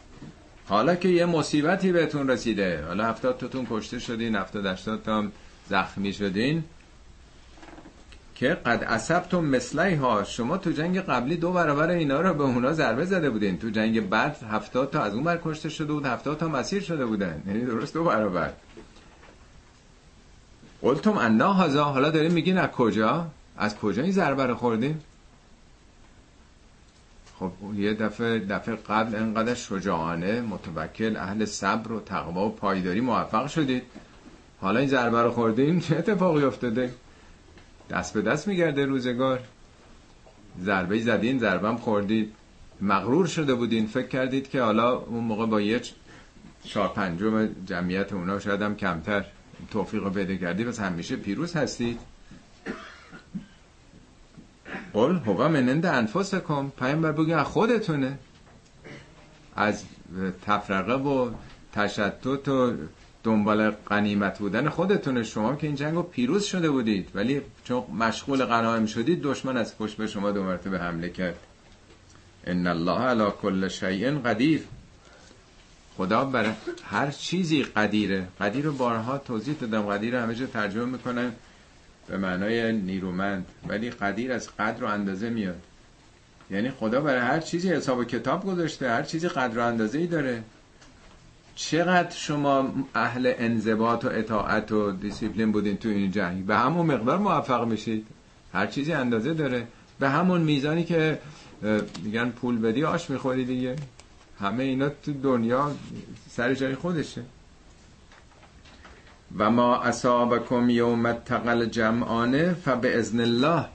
حالا 0.65 0.95
که 0.95 1.09
یه 1.09 1.25
مصیبتی 1.25 1.91
بهتون 1.91 2.29
رسیده 2.29 2.85
حالا 2.85 3.05
هفتاد 3.05 3.37
تاتون 3.37 3.67
کشته 3.69 3.99
شدین 3.99 4.35
هفتاد 4.35 4.65
هشتاد 4.65 5.03
تا 5.03 5.25
زخمی 5.69 6.13
شدین. 6.13 6.63
که 8.37 8.49
قد 8.49 8.83
اصبتم 8.87 9.45
مثلیها. 9.45 10.23
شما 10.23 10.57
تو 10.57 10.71
جنگ 10.71 10.99
قبلی 10.99 11.37
دو 11.37 11.51
برابر 11.51 11.89
اینا 11.89 12.21
رو 12.21 12.33
به 12.33 12.43
اونا 12.43 12.73
ضربه 12.73 13.05
زده 13.05 13.29
بودین. 13.29 13.57
تو 13.57 13.69
جنگ 13.69 14.09
بعد 14.09 14.37
هفتاد 14.51 14.89
تا 14.89 15.01
از 15.01 15.13
اون 15.13 15.23
بر 15.23 15.39
کشته 15.43 15.69
شده 15.69 15.93
بود 15.93 16.05
هفتاد 16.05 16.37
تا 16.37 16.47
مسیر 16.47 16.81
شده 16.81 17.05
بودن. 17.05 17.43
یعنی 17.47 17.65
درست 17.65 17.93
دو 17.93 18.03
برابر. 18.03 18.53
قلتم 20.81 21.17
انا 21.17 21.53
هزا 21.53 21.83
حالا 21.83 22.09
داریم 22.09 22.31
میگین 22.31 22.57
از 22.57 22.69
کجا؟ 22.69 23.27
از 23.57 23.77
کجا 23.77 24.03
این 24.03 24.11
ضربه 24.11 24.45
رو 24.45 24.55
خوردیم 24.55 25.03
خب 27.39 27.51
یه 27.75 27.93
دفعه 27.93 28.39
دفعه 28.39 28.75
قبل 28.75 29.15
انقدر 29.15 29.53
شجاعانه 29.53 30.41
متوکل 30.41 31.17
اهل 31.17 31.45
صبر 31.45 31.91
و 31.91 31.99
تقوا 31.99 32.47
و 32.47 32.49
پایداری 32.49 33.01
موفق 33.01 33.47
شدید. 33.47 33.83
حالا 34.61 34.79
این 34.79 34.89
ضربه 34.89 35.21
رو 35.21 35.31
خوردیم 35.31 35.79
چه 35.79 35.97
اتفاقی 35.97 36.43
افتاده؟ 36.43 36.91
دست 37.89 38.13
به 38.13 38.21
دست 38.21 38.47
میگرده 38.47 38.85
روزگار. 38.85 39.39
ضربه 40.61 40.99
زدین 40.99 41.39
ضربه 41.39 41.67
هم 41.67 41.77
خوردید. 41.77 42.33
مغرور 42.81 43.27
شده 43.27 43.55
بودین. 43.55 43.87
فکر 43.87 44.07
کردید 44.07 44.49
که 44.49 44.61
حالا 44.61 44.97
اون 44.97 45.23
موقع 45.23 45.45
با 45.45 45.61
یه 45.61 45.81
چهار 46.63 46.87
پنجم 46.87 47.49
جمعیت 47.65 48.13
اونا 48.13 48.39
شاید 48.39 48.61
هم 48.61 48.75
کمتر 48.75 49.25
توفیق 49.71 50.03
رو 50.03 50.09
بده 50.09 50.37
کردی. 50.37 50.63
پس 50.63 50.79
همیشه 50.79 51.15
پیروز 51.15 51.55
هستید. 51.55 51.99
قل 54.93 55.15
هوا 55.15 55.47
منند 55.47 55.85
انفاس 55.85 56.35
کن 56.35 56.71
پیامبر 56.79 57.11
بگی 57.11 57.33
از 57.33 57.45
خودتونه. 57.45 58.17
از 59.55 59.83
تفرقه 60.45 60.93
و 60.93 61.31
تشتت 61.73 62.47
و 62.47 62.73
دنبال 63.27 63.71
قنیمت 63.71 64.39
بودن 64.39 64.69
خودتونه 64.69 65.23
شما 65.23 65.55
که 65.55 65.67
این 65.67 65.75
جنگ 65.75 66.09
پیروز 66.09 66.43
شده 66.43 66.69
بودید. 66.69 67.09
ولی 67.15 67.41
چون 67.63 67.83
مشغول 67.99 68.45
غنایم 68.45 68.85
شدید 68.85 69.21
دشمن 69.21 69.57
از 69.57 69.77
پشت 69.77 69.97
به 69.97 70.07
شما 70.07 70.31
دو 70.31 70.43
مرتبه 70.43 70.79
حمله 70.79 71.09
کرد. 71.09 71.39
ان 72.45 72.67
الله 72.67 72.99
علی 72.99 73.31
کل 73.41 73.67
شیء 73.67 74.19
قدیر. 74.19 74.63
خدا 75.97 76.25
بر 76.25 76.53
هر 76.83 77.11
چیزی 77.11 77.63
قدیره. 77.63 78.27
قدیر 78.41 78.65
رو 78.65 78.73
بارها 78.73 79.17
توضیح 79.17 79.55
دادم. 79.61 79.81
قدیر 79.81 80.15
رو 80.15 80.23
همه 80.23 80.47
ترجمه 80.47 80.85
می‌کنن 80.85 81.31
به 82.07 82.17
معنای 82.17 82.73
نیرومند. 82.73 83.45
ولی 83.67 83.89
قدیر 83.89 84.31
از 84.31 84.49
قدر 84.59 84.83
و 84.83 84.87
اندازه 84.87 85.29
میاد. 85.29 85.61
یعنی 86.51 86.71
خدا 86.71 87.01
برای 87.01 87.21
هر 87.21 87.39
چیزی 87.39 87.69
حساب 87.69 87.97
و 87.97 88.03
کتاب 88.03 88.45
گذاشته 88.45 88.89
هر 88.89 89.03
چیزی 89.03 89.27
قدر 89.27 89.59
و 89.59 89.65
اندازه 89.65 89.99
ای 89.99 90.07
داره. 90.07 90.43
چقدر 91.57 92.15
شما 92.15 92.73
اهل 92.95 93.33
انضباط 93.37 94.05
و 94.05 94.07
اطاعت 94.07 94.71
و 94.71 94.91
دیسیپلین 94.91 95.51
بودین 95.51 95.77
تو 95.77 95.89
این 95.89 96.11
جنگ؟ 96.11 96.45
به 96.45 96.57
همون 96.57 96.85
مقدار 96.85 97.17
موفق 97.17 97.67
میشید. 97.67 98.07
هر 98.53 98.67
چیزی 98.67 98.93
اندازه 98.93 99.33
داره. 99.33 99.67
به 99.99 100.09
همون 100.09 100.41
میزانی 100.41 100.83
که 100.83 101.19
میگن 102.03 102.29
پول 102.29 102.57
بدی 102.57 102.83
آش 102.83 103.09
می‌خوری 103.09 103.45
دیگه. 103.45 103.75
همه 104.39 104.63
اینا 104.63 104.89
تو 104.89 105.13
دنیا 105.13 105.71
سر 106.29 106.53
جای 106.53 106.75
خودشه. 106.75 107.21
و 109.37 109.51
ما 109.51 109.81
اصابکم 109.81 110.69
یوم 110.69 111.05
التقل 111.05 111.65
جمعانه 111.65 112.53
فباذن 112.53 113.19
الله. 113.19 113.65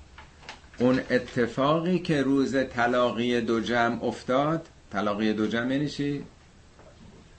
اون 0.78 1.00
اتفاقی 1.10 1.98
که 1.98 2.22
روز 2.22 2.56
طلاقی 2.74 3.40
دو 3.40 3.60
جمع 3.60 4.04
افتاد 4.04 4.68
طلاقی 4.92 5.32
دو 5.32 5.46
جمع 5.46 5.72
یعنی؟ 5.72 6.24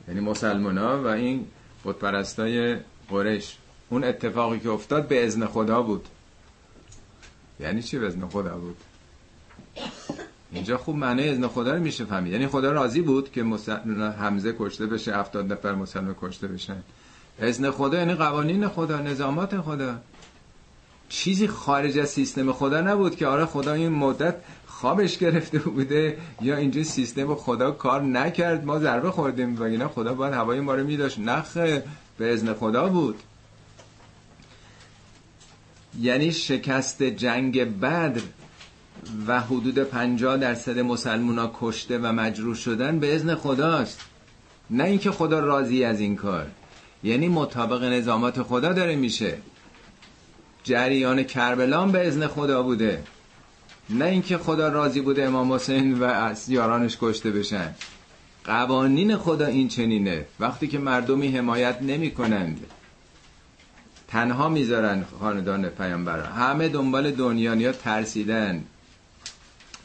یعنی 0.08 0.20
مسلمان 0.20 0.78
ها 0.78 1.04
و 1.04 1.08
این 1.08 1.48
بودپرستای 1.84 2.78
قرش 3.10 3.58
اون 3.90 4.04
اتفاقی 4.04 4.60
که 4.60 4.70
افتاد 4.70 5.08
به 5.08 5.26
ازن 5.26 5.46
خدا 5.46 5.82
بود. 5.82 6.08
یعنی 7.60 7.82
چی 7.82 8.00
به 8.00 8.08
ازن 8.08 8.28
خدا 8.28 8.58
بود؟ 8.58 8.78
اینجا 10.52 10.78
خوب 10.78 10.96
معنی 10.96 11.30
ازن 11.30 11.48
خدا 11.48 11.74
رو 11.74 11.80
میشه 11.82 12.06
فهمید. 12.06 12.34
یعنی 12.34 12.48
خدا 12.48 12.72
راضی 12.72 13.02
بود 13.02 13.32
که 13.32 13.44
حمزه 14.20 14.56
کشته 14.60 14.86
بشه 14.86 15.16
هفتاد 15.16 15.52
نفر 15.52 15.76
مسلمان 15.76 16.16
کشته 16.22 16.48
بشن. 16.48 16.84
ازن 17.40 17.72
خدا 17.72 17.98
یعنی 17.98 18.14
قوانین 18.14 18.68
خدا 18.68 19.00
نظامات 19.00 19.62
خدا. 19.62 19.96
چیزی 21.10 21.48
خارج 21.48 22.00
از 22.00 22.10
سیستم 22.10 22.52
خدا 22.52 22.82
نبود 22.82 23.16
که 23.16 23.28
آره 23.28 23.46
خدا 23.46 23.74
این 23.74 23.90
مدت 23.90 24.36
خوابش 24.84 25.18
گرفته 25.18 25.60
بوده 25.60 26.18
یا 26.42 26.58
اینجا 26.58 26.84
سیستم 26.84 27.36
خدا 27.36 27.72
کار 27.72 28.02
نکرد؟ 28.02 28.66
ما 28.66 28.80
ضربه 28.80 29.12
خوردیم 29.12 29.56
و 29.56 29.64
اینا. 29.64 29.88
خدا 29.88 30.14
باید 30.14 30.34
هوای 30.34 30.60
ما 30.60 30.76
رو 30.76 30.84
میداشت. 30.84 31.20
نخه 31.20 31.84
به 32.18 32.34
ازن 32.34 32.54
خدا 32.54 32.90
بود. 32.90 33.16
یعنی 36.00 36.32
شکست 36.32 37.04
جنگ 37.04 37.80
بدر 37.80 38.22
و 39.28 39.40
حدود 39.40 39.80
50 39.80 40.38
درصد 40.38 40.80
مسلمونا 40.80 41.52
کشته 41.60 41.98
و 41.98 42.12
مجروح 42.12 42.56
شدن 42.56 43.00
به 43.00 43.16
ازن 43.16 43.36
خداست. 43.36 44.00
نه 44.70 44.84
اینکه 44.84 45.12
خدا 45.12 45.40
راضی 45.40 45.84
از 45.84 46.00
این 46.00 46.16
کار. 46.16 46.48
یعنی 47.04 47.28
مطابق 47.28 47.84
نظامات 47.84 48.42
خدا 48.42 48.74
داره 48.74 48.96
میشه. 48.96 49.38
جریان 50.64 51.24
کربلان 51.24 51.92
به 51.92 52.08
ازن 52.08 52.28
خدا 52.28 52.64
بوده. 52.64 53.04
نه 53.90 54.06
اینکه 54.06 54.38
خدا 54.38 54.70
راضی 54.70 55.02
بوده 55.02 55.24
امام 55.24 55.54
حسین 55.54 56.00
و 56.00 56.04
از 56.04 56.50
یارانش 56.50 56.98
کشته 57.02 57.32
بشن. 57.32 57.76
قوانین 58.46 59.18
خدا 59.18 59.46
این 59.46 59.68
چنینه. 59.68 60.26
وقتی 60.40 60.68
که 60.68 60.80
مردمی 60.80 61.28
حمایت 61.28 61.82
نمی 61.82 62.12
کنند 62.12 62.66
تنها 64.08 64.50
می‌ذارن 64.50 65.06
خاندان 65.20 65.70
پیامبر. 65.70 66.20
همه 66.20 66.70
دنبال 66.70 67.12
دنیا 67.12 67.72
ترسیدن. 67.72 68.64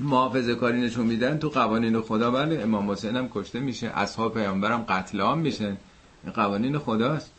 محافظه 0.00 0.54
کاری 0.54 0.80
نشون 0.80 1.06
میدن 1.06 1.38
تو 1.38 1.48
قوانین 1.48 2.00
خدا. 2.00 2.30
بله 2.30 2.60
امام 2.62 2.90
حسین 2.90 3.16
هم 3.16 3.28
کشته 3.28 3.60
میشه. 3.60 3.86
اصحاب 3.94 4.34
پیامبرم 4.34 4.84
قتل 4.88 5.20
عام 5.20 5.38
میشن. 5.38 5.76
این 6.24 6.32
قوانین 6.34 6.78
خداست. 6.78 7.30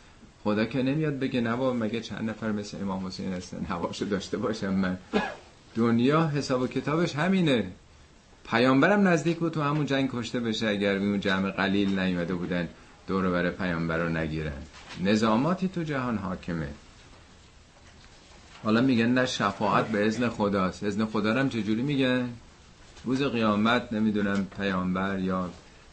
خدا 0.44 0.64
که 0.64 0.82
نمیاد 0.82 1.18
بگه 1.18 1.40
نبا 1.40 1.72
مگه 1.72 2.00
چند 2.00 2.30
نفر 2.30 2.52
مثل 2.52 2.76
امام 2.80 3.06
حسین 3.06 3.32
هستن؟ 3.32 3.64
هواشو 3.68 4.04
داشته 4.04 4.36
باشم 4.36 4.74
من. 4.74 4.98
دنیا 5.74 6.28
حساب 6.28 6.60
و 6.60 6.66
کتابش 6.66 7.16
همینه. 7.16 7.66
پیامبرم 8.50 9.08
نزدیک 9.08 9.38
بود 9.38 9.52
تو 9.52 9.62
همون 9.62 9.86
جنگ 9.86 10.10
کشته 10.12 10.40
بشه 10.40 10.68
اگر 10.68 10.96
اون 10.96 11.20
جمع 11.20 11.50
قلیل 11.50 11.98
نیومده 11.98 12.34
بودن 12.34 12.68
دور 13.06 13.30
بر 13.30 13.50
پیامبر 13.50 13.98
رو 13.98 14.08
نگیرن. 14.08 14.62
نظاماتی 15.04 15.68
تو 15.68 15.82
جهان 15.82 16.18
حاکمه. 16.18 16.68
حالا 18.64 18.80
میگن 18.80 19.06
نه 19.06 19.26
شفاعت 19.26 19.88
به 19.88 20.06
ازن 20.06 20.28
خداست. 20.28 20.84
ازن 20.84 21.04
خدا 21.04 21.34
هم 21.34 21.48
چجوری 21.48 21.82
میگن؟ 21.82 22.28
روز 23.04 23.22
قیامت 23.22 23.92
نمی‌دونم 23.92 24.46
پیامبر 24.56 25.18
یا 25.18 25.50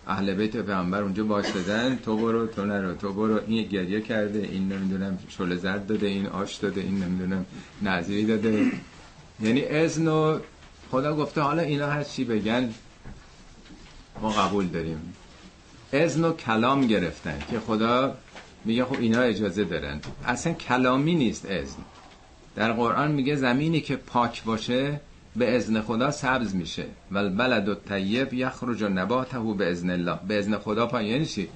اهل 0.08 0.34
بیت 0.34 0.58
پیامبر 0.58 1.02
اونجا 1.02 1.26
واسطدن 1.26 2.00
تو 2.06 2.18
برو 2.18 2.48
تو 2.48 2.66
نرو 2.66 2.96
تو 2.96 3.14
برو. 3.14 3.40
این 3.48 3.68
گریه 3.68 4.02
کرده. 4.02 4.40
این 4.40 4.72
نمی‌دونم 4.72 5.20
شل 5.30 5.56
زرد 5.56 5.88
داده 5.88 6.08
این 6.08 6.28
آش 6.28 6.56
داده 6.56 6.82
این 6.82 7.04
نمی‌دونم 7.04 7.46
نظری 7.82 8.26
داده. 8.26 8.72
یعنی 9.40 9.66
اذن 9.66 10.08
و 10.08 10.40
خدا 10.92 11.16
گفته 11.16 11.42
حالا 11.42 11.62
اینا 11.62 11.88
هر 11.88 12.04
چی 12.04 12.24
بگن 12.24 12.74
ما 14.22 14.30
قبول 14.30 14.68
داریم. 14.68 15.14
اذن 15.94 16.24
و 16.24 16.34
کلام 16.34 16.88
گرفتن 16.88 17.40
که 17.52 17.60
خدا 17.60 18.18
میگه 18.66 18.86
خب 18.86 19.00
اینا 19.00 19.22
اجازه 19.22 19.64
دارن. 19.64 20.02
اصلا 20.26 20.54
کلامی 20.54 21.16
نیست 21.16 21.46
اذن. 21.46 21.84
در 22.56 22.72
قرآن 22.72 23.12
میگه 23.12 23.36
زمینی 23.36 23.82
که 23.82 23.96
پاک 23.96 24.44
باشه 24.44 25.00
به 25.36 25.56
ازن 25.56 25.82
خدا 25.82 26.12
سبز 26.12 26.56
میشه. 26.56 26.86
و 27.12 27.18
البلد 27.18 27.70
الطیب 27.70 28.34
یخرج 28.34 28.84
نباته 28.84 29.40
به 29.40 29.72
ازن 29.72 29.90
الله. 29.90 30.20
به 30.28 30.40
ازن 30.40 30.58
خدا 30.58 30.88
پاک 30.88 31.06
یعنی 31.06 31.26
چی؟ 31.26 31.50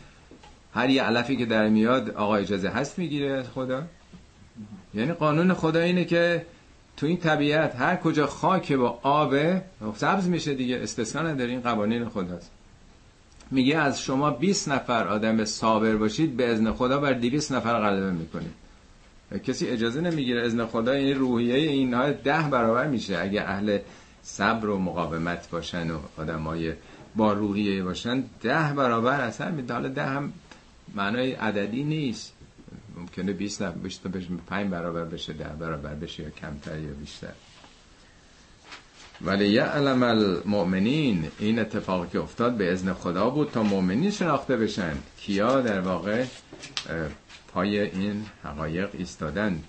هر 0.74 0.90
یه 0.90 1.04
علفی 1.04 1.38
که 1.38 1.46
در 1.46 1.70
میاد 1.70 2.10
آقا 2.10 2.36
اجازه 2.36 2.70
هست 2.70 3.00
می‌گیره 3.00 3.44
خدا؟ 3.44 3.84
یعنی 4.94 5.14
قانون 5.14 5.54
خدا 5.54 5.80
اینه 5.80 6.06
که 6.06 6.46
تو 7.02 7.08
این 7.08 7.18
طبیعت 7.18 7.76
هر 7.76 7.96
کجا 7.96 8.28
خاک 8.28 8.74
با 8.74 9.00
آب 9.02 9.36
سبز 9.96 10.28
میشه 10.28 10.54
دیگه 10.54 10.80
استثنا 10.84 11.22
نداره 11.22 11.50
این 11.50 11.62
قوانین 11.62 12.10
خداست 12.10 12.52
میگه 13.52 13.78
از 13.78 14.02
شما 14.02 14.32
20 14.32 14.70
نفر 14.70 15.08
آدم 15.08 15.46
صابر 15.46 15.96
باشید 15.96 16.38
به 16.38 16.48
ازن 16.48 16.72
خدا 16.72 17.00
بر 17.00 17.14
200 17.14 17.52
نفر 17.52 17.80
غلبه 17.80 18.12
می‌کنید. 18.12 18.52
کسی 19.44 19.68
اجازه 19.68 20.02
نمی‌گیره 20.02 20.46
ازن 20.46 20.66
خدا 20.66 20.96
یعنی 20.96 21.14
روحیه 21.14 21.56
اینها 21.56 22.12
ده 22.12 22.50
برابر 22.52 22.88
میشه. 22.88 23.20
اگه 23.20 23.42
اهل 23.42 23.80
صبر 24.24 24.70
و 24.70 24.78
مقاومت 24.80 25.50
باشن 25.50 25.92
و 25.92 26.00
آدمای 26.18 26.74
با 27.16 27.34
روحیه 27.34 27.84
باشن 27.84 28.24
ده 28.42 28.74
برابر 28.76 29.22
اثر 29.22 29.52
میده. 29.52 29.74
حالا 29.74 29.88
ده 29.88 30.06
هم 30.06 30.34
معنای 30.96 31.32
عددی 31.32 31.84
نیست. 31.84 32.34
ممکنه 32.98 33.34
20 33.34 33.64
بشه 33.64 34.28
5 34.48 34.72
برابر 34.72 35.04
بشه 35.04 35.34
ده 35.34 35.50
برابر 35.60 35.94
بشه 35.94 36.24
یا 36.24 36.30
کمتر 36.30 36.80
یا 36.80 36.94
بیشتر. 36.94 37.34
ولی 39.26 39.48
یعلم 39.48 40.04
المؤمنین 40.04 41.28
این 41.40 41.60
اتفاقی 41.60 42.08
که 42.12 42.20
افتاد 42.20 42.54
به 42.54 42.72
ازن 42.72 42.94
خدا 42.94 43.30
بود 43.30 43.52
تا 43.52 43.64
مؤمنین 43.64 44.12
شناخته 44.12 44.58
بشن. 44.58 44.94
کیا 45.18 45.62
در 45.62 45.82
واقع 45.82 46.26
پای 47.54 47.80
این 47.80 48.26
حقایق 48.44 48.90
ایستادن؟ 48.94 49.64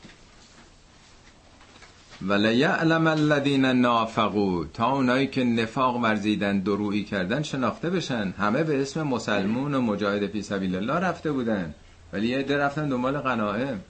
ولی 2.23 2.57
یعلم 2.57 3.07
الذین 3.07 3.65
نافقو 3.65 4.65
تا 4.65 4.93
اونایی 4.93 5.27
که 5.27 5.45
نفاق 5.45 5.97
ورزیدن 5.97 6.59
درویی 6.59 7.05
کردن 7.05 7.43
شناخته 7.43 7.91
بشن. 7.91 8.35
همه 8.39 8.63
به 8.63 8.83
اسم 8.83 9.03
مسلمون 9.03 9.75
و 9.75 9.81
مجاهد 9.81 10.27
فی 10.27 10.43
سبیل 10.43 10.77
الله 10.77 10.95
رفته 10.95 11.33
بودن. 11.33 11.75
ولی 12.13 12.29
یه 12.29 12.39
عده 12.39 12.57
رفتن 12.57 12.89
دنبال 12.89 13.19
غنائم 13.19 13.81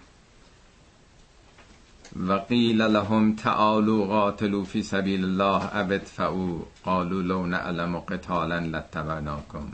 و 2.29 2.33
قیل 2.33 2.83
لهم 2.83 3.37
تعالوا 3.37 4.07
قاتلوا 4.07 4.65
فی 4.65 4.83
سبیل 4.83 5.25
الله 5.25 5.77
او 5.77 5.93
ادفعوا 5.93 6.59
قالوا 6.85 7.23
لو 7.23 7.47
نعلم 7.47 7.99
قتالا 7.99 8.59
لاتبعناکم. 8.59 9.73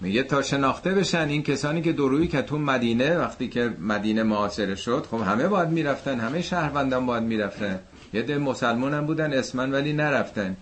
میگه 0.00 0.22
تا 0.22 0.42
شناخته 0.42 0.90
بشن 0.90 1.28
این 1.28 1.42
کسانی 1.42 1.82
که 1.82 1.92
درویی 1.92 2.28
که 2.28 2.42
تو 2.42 2.58
مدینه 2.58 3.18
وقتی 3.18 3.48
که 3.48 3.74
مدینه 3.80 4.22
معاصره 4.22 4.74
شد 4.74 5.06
خب 5.10 5.20
همه 5.20 5.48
باید 5.48 5.68
می‌رفتن 5.68 6.20
همه 6.20 6.42
شهروندان 6.42 7.06
باید 7.06 7.22
می‌رفتن. 7.22 7.78
یه 8.12 8.22
ده 8.22 8.38
مسلمان 8.38 8.94
هم 8.94 9.06
بودن 9.06 9.32
اسمن 9.32 9.72
ولی 9.72 9.92
نرفتن. 9.92 10.56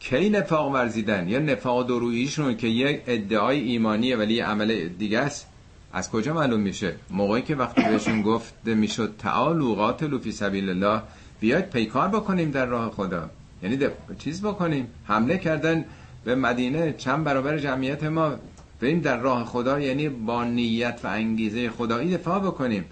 کی 0.00 0.30
نفاق 0.30 0.72
ورزیدن؟ 0.72 1.28
یا 1.28 1.38
نفاق 1.38 1.86
درویشون 1.88 2.56
که 2.56 2.66
یک 2.66 3.02
ادعای 3.06 3.60
ایمانیه 3.60 4.16
ولی 4.16 4.34
یه 4.34 4.44
عمل 4.44 4.88
دیگه 4.88 5.18
است. 5.18 5.46
از 5.92 6.10
کجا 6.10 6.34
معلوم 6.34 6.60
میشه؟ 6.60 6.96
موقعی 7.10 7.42
که 7.42 7.54
وقتی 7.56 7.82
بهشون 7.82 8.22
گفته 8.22 8.74
می‌شد 8.74 9.14
تعالوا 9.18 9.74
قاتلوا 9.74 10.18
فی 10.18 10.32
سبیل 10.32 10.68
الله 10.68 11.02
بیاید 11.40 11.70
پیکار 11.70 12.08
بکنیم 12.08 12.50
در 12.50 12.66
راه 12.66 12.90
خدا. 12.90 13.30
یعنی 13.62 13.78
چیز 14.18 14.42
بکنیم؟ 14.42 14.86
حمله 15.04 15.38
کردن 15.38 15.84
به 16.24 16.34
مدینه 16.34 16.92
چند 16.92 17.24
برابر 17.24 17.58
جمعیت 17.58 18.04
ما 18.04 18.34
بریم 18.80 19.00
در 19.00 19.16
راه 19.20 19.44
خدا 19.44 19.80
یعنی 19.80 20.08
با 20.08 20.44
نیت 20.44 21.00
و 21.04 21.06
انگیزه 21.06 21.70
خدایی 21.70 22.16
دفاع 22.16 22.40
بکنیم. 22.40 22.84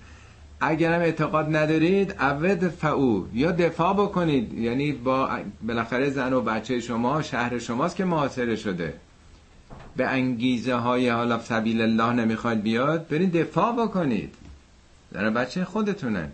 اگر 0.60 0.92
هم 0.92 1.00
اعتقاد 1.00 1.56
ندارید 1.56 2.14
اود 2.20 2.68
فعو. 2.68 3.24
یا 3.32 3.52
دفاع 3.52 3.94
بکنید. 3.94 4.52
یعنی 4.52 4.92
با 4.92 5.38
بالاخره 5.62 6.10
زن 6.10 6.32
و 6.32 6.40
بچه 6.40 6.80
شما 6.80 7.22
شهر 7.22 7.58
شماست 7.58 7.96
که 7.96 8.04
محاصره 8.04 8.56
شده. 8.56 8.94
به 9.96 10.06
انگیزه 10.06 10.74
های 10.74 11.08
حالا 11.08 11.38
سبیل 11.38 11.80
الله 11.80 12.12
نمی‌خواید 12.12 12.62
بیاد 12.62 13.08
برید 13.08 13.36
دفاع 13.36 13.72
بکنید. 13.72 14.34
زن 15.12 15.34
بچه 15.34 15.64
خودتونه 15.64 16.32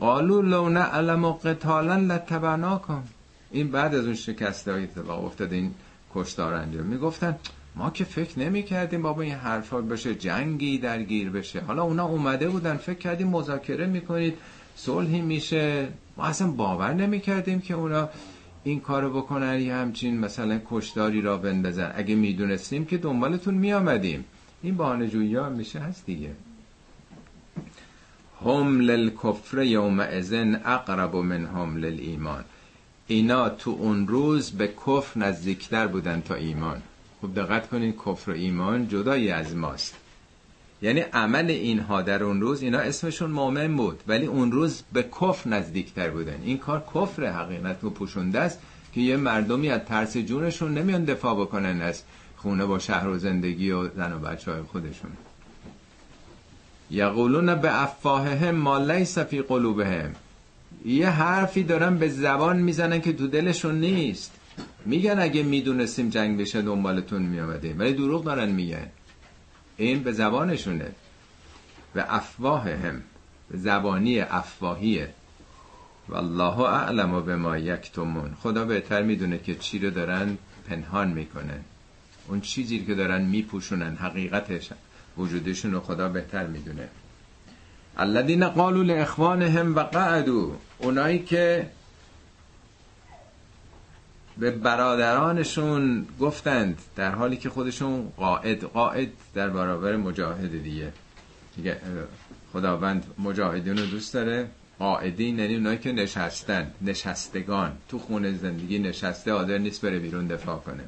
قالو 0.00 0.42
لو 0.42 0.68
نعلم 0.68 1.32
قتالا 1.32 1.96
لتبعناکم. 1.96 3.02
این 3.50 3.70
بعد 3.70 3.94
از 3.94 4.04
اون 4.04 4.14
شکسته 4.14 4.72
های 4.72 4.82
اتفاق 4.82 5.24
افتاد 5.24 5.52
این 5.52 5.74
کشتار 6.14 6.54
انجام 6.54 6.86
می‌گفتن 6.86 7.36
ما 7.76 7.90
که 7.90 8.04
فکر 8.04 8.38
نمی 8.38 8.62
کردیم 8.62 9.02
بابا 9.02 9.22
این 9.22 9.34
حرفا 9.34 9.80
بشه 9.80 10.14
جنگی 10.14 10.78
درگیر 10.78 11.30
بشه. 11.30 11.60
حالا 11.60 11.82
اونا 11.82 12.04
اومده 12.06 12.48
بودن 12.48 12.76
فکر 12.76 12.98
کردیم 12.98 13.28
مذاکره 13.28 13.86
می‌کنید 13.86 14.34
صلحی 14.76 15.20
میشه. 15.20 15.88
ما 16.16 16.24
اصلا 16.24 16.48
باور 16.50 16.92
نمی 16.92 17.20
کردیم 17.20 17.60
که 17.60 17.74
اونا 17.74 18.08
این 18.64 18.80
کارو 18.80 19.10
بکنن 19.10 19.60
یا 19.60 19.76
همچین 19.76 20.18
مثلا 20.20 20.60
کشداری 20.70 21.20
را 21.20 21.36
بندازن. 21.36 21.92
اگه 21.96 22.14
می‌دونستیم 22.14 22.84
که 22.84 22.98
دنبالتون 22.98 23.54
میامدیم 23.54 24.24
این 24.62 24.76
بهانه 24.76 25.08
جویی 25.08 25.34
ها 25.34 25.48
میشه 25.48 25.78
هست 25.78 26.06
دیگه. 26.06 26.30
هم 28.44 28.80
للکفر 28.80 29.62
یوم 29.62 30.00
ازن 30.00 30.60
اقرب 30.64 31.16
من 31.16 31.46
هم 31.46 31.76
للایمان. 31.76 32.44
اینا 33.06 33.48
تو 33.48 33.70
اون 33.70 34.08
روز 34.08 34.50
به 34.50 34.68
کفر 34.86 35.20
نزدیکتر 35.20 35.86
بودن 35.86 36.20
تا 36.20 36.34
ایمان. 36.34 36.82
خوب 37.20 37.34
دقت 37.34 37.68
کنید 37.68 37.96
کفر 38.06 38.30
و 38.30 38.34
ایمان 38.34 38.88
جدایی 38.88 39.30
از 39.30 39.56
ماست. 39.56 39.94
یعنی 40.82 41.00
عمل 41.00 41.50
اینها 41.50 42.02
در 42.02 42.22
اون 42.22 42.40
روز 42.40 42.62
اینا 42.62 42.78
اسمشون 42.78 43.30
مؤمن 43.30 43.76
بود 43.76 44.00
ولی 44.06 44.26
اون 44.26 44.52
روز 44.52 44.82
به 44.92 45.02
کفر 45.02 45.48
نزدیکتر 45.48 46.10
بودن. 46.10 46.40
این 46.44 46.58
کار 46.58 46.84
کفر 46.94 47.26
حقیقت 47.26 47.78
رو 47.82 47.90
پوشونده 47.90 48.40
است 48.40 48.58
که 48.92 49.00
یه 49.00 49.16
مردمی 49.16 49.70
از 49.70 49.80
ترس 49.80 50.16
جونشون 50.16 50.78
نمیان 50.78 51.04
دفاع 51.04 51.34
بکنن 51.34 51.82
از 51.82 52.02
خونه 52.36 52.66
با 52.66 52.78
شهر 52.78 53.08
و 53.08 53.18
زندگی 53.18 53.70
و 53.70 53.88
زن 53.88 54.12
و 54.12 54.18
بچه 54.18 54.52
های 54.52 54.62
خودشون. 54.62 55.10
یقولون 56.90 57.54
به 57.54 57.82
افواههم 57.82 58.54
ما 58.54 58.78
لیس 58.78 59.18
فی 59.18 59.42
قلوبهم. 59.42 60.14
یه 60.84 61.08
حرفی 61.08 61.62
دارن 61.62 61.98
به 61.98 62.08
زبان 62.08 62.56
می‌زنن 62.56 63.00
که 63.00 63.12
تو 63.12 63.26
دلشون 63.26 63.80
نیست. 63.80 64.32
میگن 64.84 65.18
اگه 65.18 65.42
می‌دونستیم 65.42 66.08
جنگ 66.08 66.40
بشه 66.40 66.62
دنبالتون 66.62 67.22
میامدیم 67.22 67.78
ولی 67.78 67.92
دروغ 67.92 68.24
دارن 68.24 68.48
میگن. 68.48 68.86
این 69.76 70.02
به 70.02 70.12
زبانشونه. 70.12 70.92
و 71.94 72.04
افواههم. 72.08 73.02
به 73.50 73.58
زبانی 73.58 74.20
افواهیه. 74.20 75.08
والله 76.08 76.60
اعلم 76.60 77.24
به 77.24 77.36
ما 77.36 77.58
یکتمون. 77.58 78.34
خدا 78.42 78.64
بهتر 78.64 79.02
می‌دونه 79.02 79.38
که 79.38 79.54
چی 79.54 79.78
رو 79.78 79.90
دارن 79.90 80.38
پنهان 80.68 81.08
می‌کنن. 81.08 81.60
اون 82.28 82.40
چیزی 82.40 82.84
که 82.84 82.94
دارن 82.94 83.22
میپوشونن 83.22 83.96
حقیقتش 83.96 84.70
وجودشون 85.18 85.72
رو 85.72 85.80
خدا 85.80 86.08
بهتر 86.08 86.46
می‌دونه. 86.46 86.88
الذين 87.96 88.48
قالوا 88.48 88.82
لاخوانهم 88.82 89.76
وقعدوا. 89.76 90.50
اونایی 90.78 91.18
که 91.18 91.66
به 94.38 94.50
برادرانشون 94.50 96.06
گفتند 96.20 96.78
در 96.96 97.10
حالی 97.10 97.36
که 97.36 97.50
خودشون 97.50 98.12
قائد 98.16 98.64
قائد 98.64 99.08
در 99.34 99.48
برابر 99.48 99.96
مجاهد 99.96 100.62
دیگه. 100.62 100.92
خداوند 102.52 103.04
مجاهدین 103.18 103.78
رو 103.78 103.86
دوست 103.86 104.14
داره. 104.14 104.48
قائدین 104.78 105.38
یعنی 105.38 105.54
اونایی 105.54 105.78
که 105.78 105.92
نشستن 105.92 106.70
نشستگان. 106.82 107.72
تو 107.88 107.98
خونه 107.98 108.34
زندگی 108.34 108.78
نشسته 108.78 109.32
آدر 109.32 109.58
نیست 109.58 109.80
بره 109.80 109.98
بیرون 109.98 110.26
دفاع 110.26 110.58
کنه. 110.58 110.84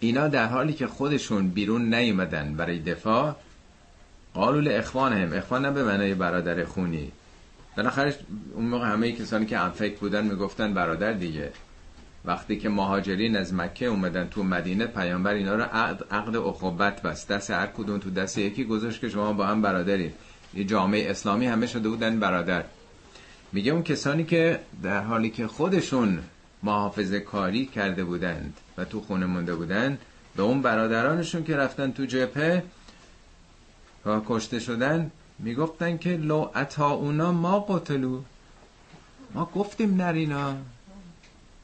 اینا 0.00 0.28
در 0.28 0.46
حالی 0.46 0.72
که 0.72 0.86
خودشون 0.86 1.48
بیرون 1.48 1.94
نیومدن 1.94 2.54
برای 2.54 2.78
دفاع 2.78 3.36
قالول 4.34 4.68
اخوان 4.68 5.12
هم 5.12 5.32
اخوان 5.32 5.74
به 5.74 5.84
معنای 5.84 6.14
برادر 6.14 6.64
خونی. 6.64 7.12
بالاخره 7.76 8.14
اون 8.54 8.64
موقع 8.64 8.86
همه 8.86 9.12
کسانی 9.12 9.46
که 9.46 9.58
انفک 9.58 9.98
بودن 9.98 10.24
می‌گفتن 10.24 10.74
برادر 10.74 11.12
دیگه. 11.12 11.52
وقتی 12.28 12.58
که 12.58 12.68
مهاجرین 12.68 13.36
از 13.36 13.54
مکه 13.54 13.86
اومدن 13.86 14.28
تو 14.28 14.42
مدینه 14.42 14.86
پیامبر 14.86 15.32
اینا 15.32 15.54
رو 15.54 15.62
عقد, 15.62 16.04
عقد 16.10 16.36
اخوبت 16.36 17.02
بست. 17.02 17.28
دست 17.28 17.50
هر 17.50 17.66
کدوم 17.66 17.98
تو 17.98 18.10
دست 18.10 18.38
یکی 18.38 18.64
گذاشت 18.64 19.00
که 19.00 19.08
شما 19.08 19.32
با 19.32 19.46
هم 19.46 19.62
برادرید 19.62 20.14
یه 20.54 20.64
جامعه 20.64 21.10
اسلامی 21.10 21.46
همه 21.46 21.66
شده 21.66 21.88
بودن 21.88 22.20
برادر. 22.20 22.64
میگه 23.52 23.72
اون 23.72 23.82
کسانی 23.82 24.24
که 24.24 24.60
در 24.82 25.00
حالی 25.00 25.30
که 25.30 25.46
خودشون 25.46 26.18
محافظه 26.62 27.20
کاری 27.20 27.66
کرده 27.66 28.04
بودند 28.04 28.56
و 28.76 28.84
تو 28.84 29.00
خونه 29.00 29.26
مونده 29.26 29.54
بودند 29.54 29.98
به 30.36 30.42
اون 30.42 30.62
برادرانشون 30.62 31.44
که 31.44 31.56
رفتن 31.56 31.92
تو 31.92 32.04
جبهه 32.04 32.62
و 34.06 34.20
کشته 34.26 34.58
شدن 34.58 35.10
می‌گفتن 35.38 35.98
که 35.98 36.16
لو 36.16 36.50
اتا 36.54 36.90
اونا 36.90 37.32
ما 37.32 37.60
قتلو 37.60 38.20
ما 39.34 39.50
گفتیم 39.54 40.02
نرینا 40.02 40.54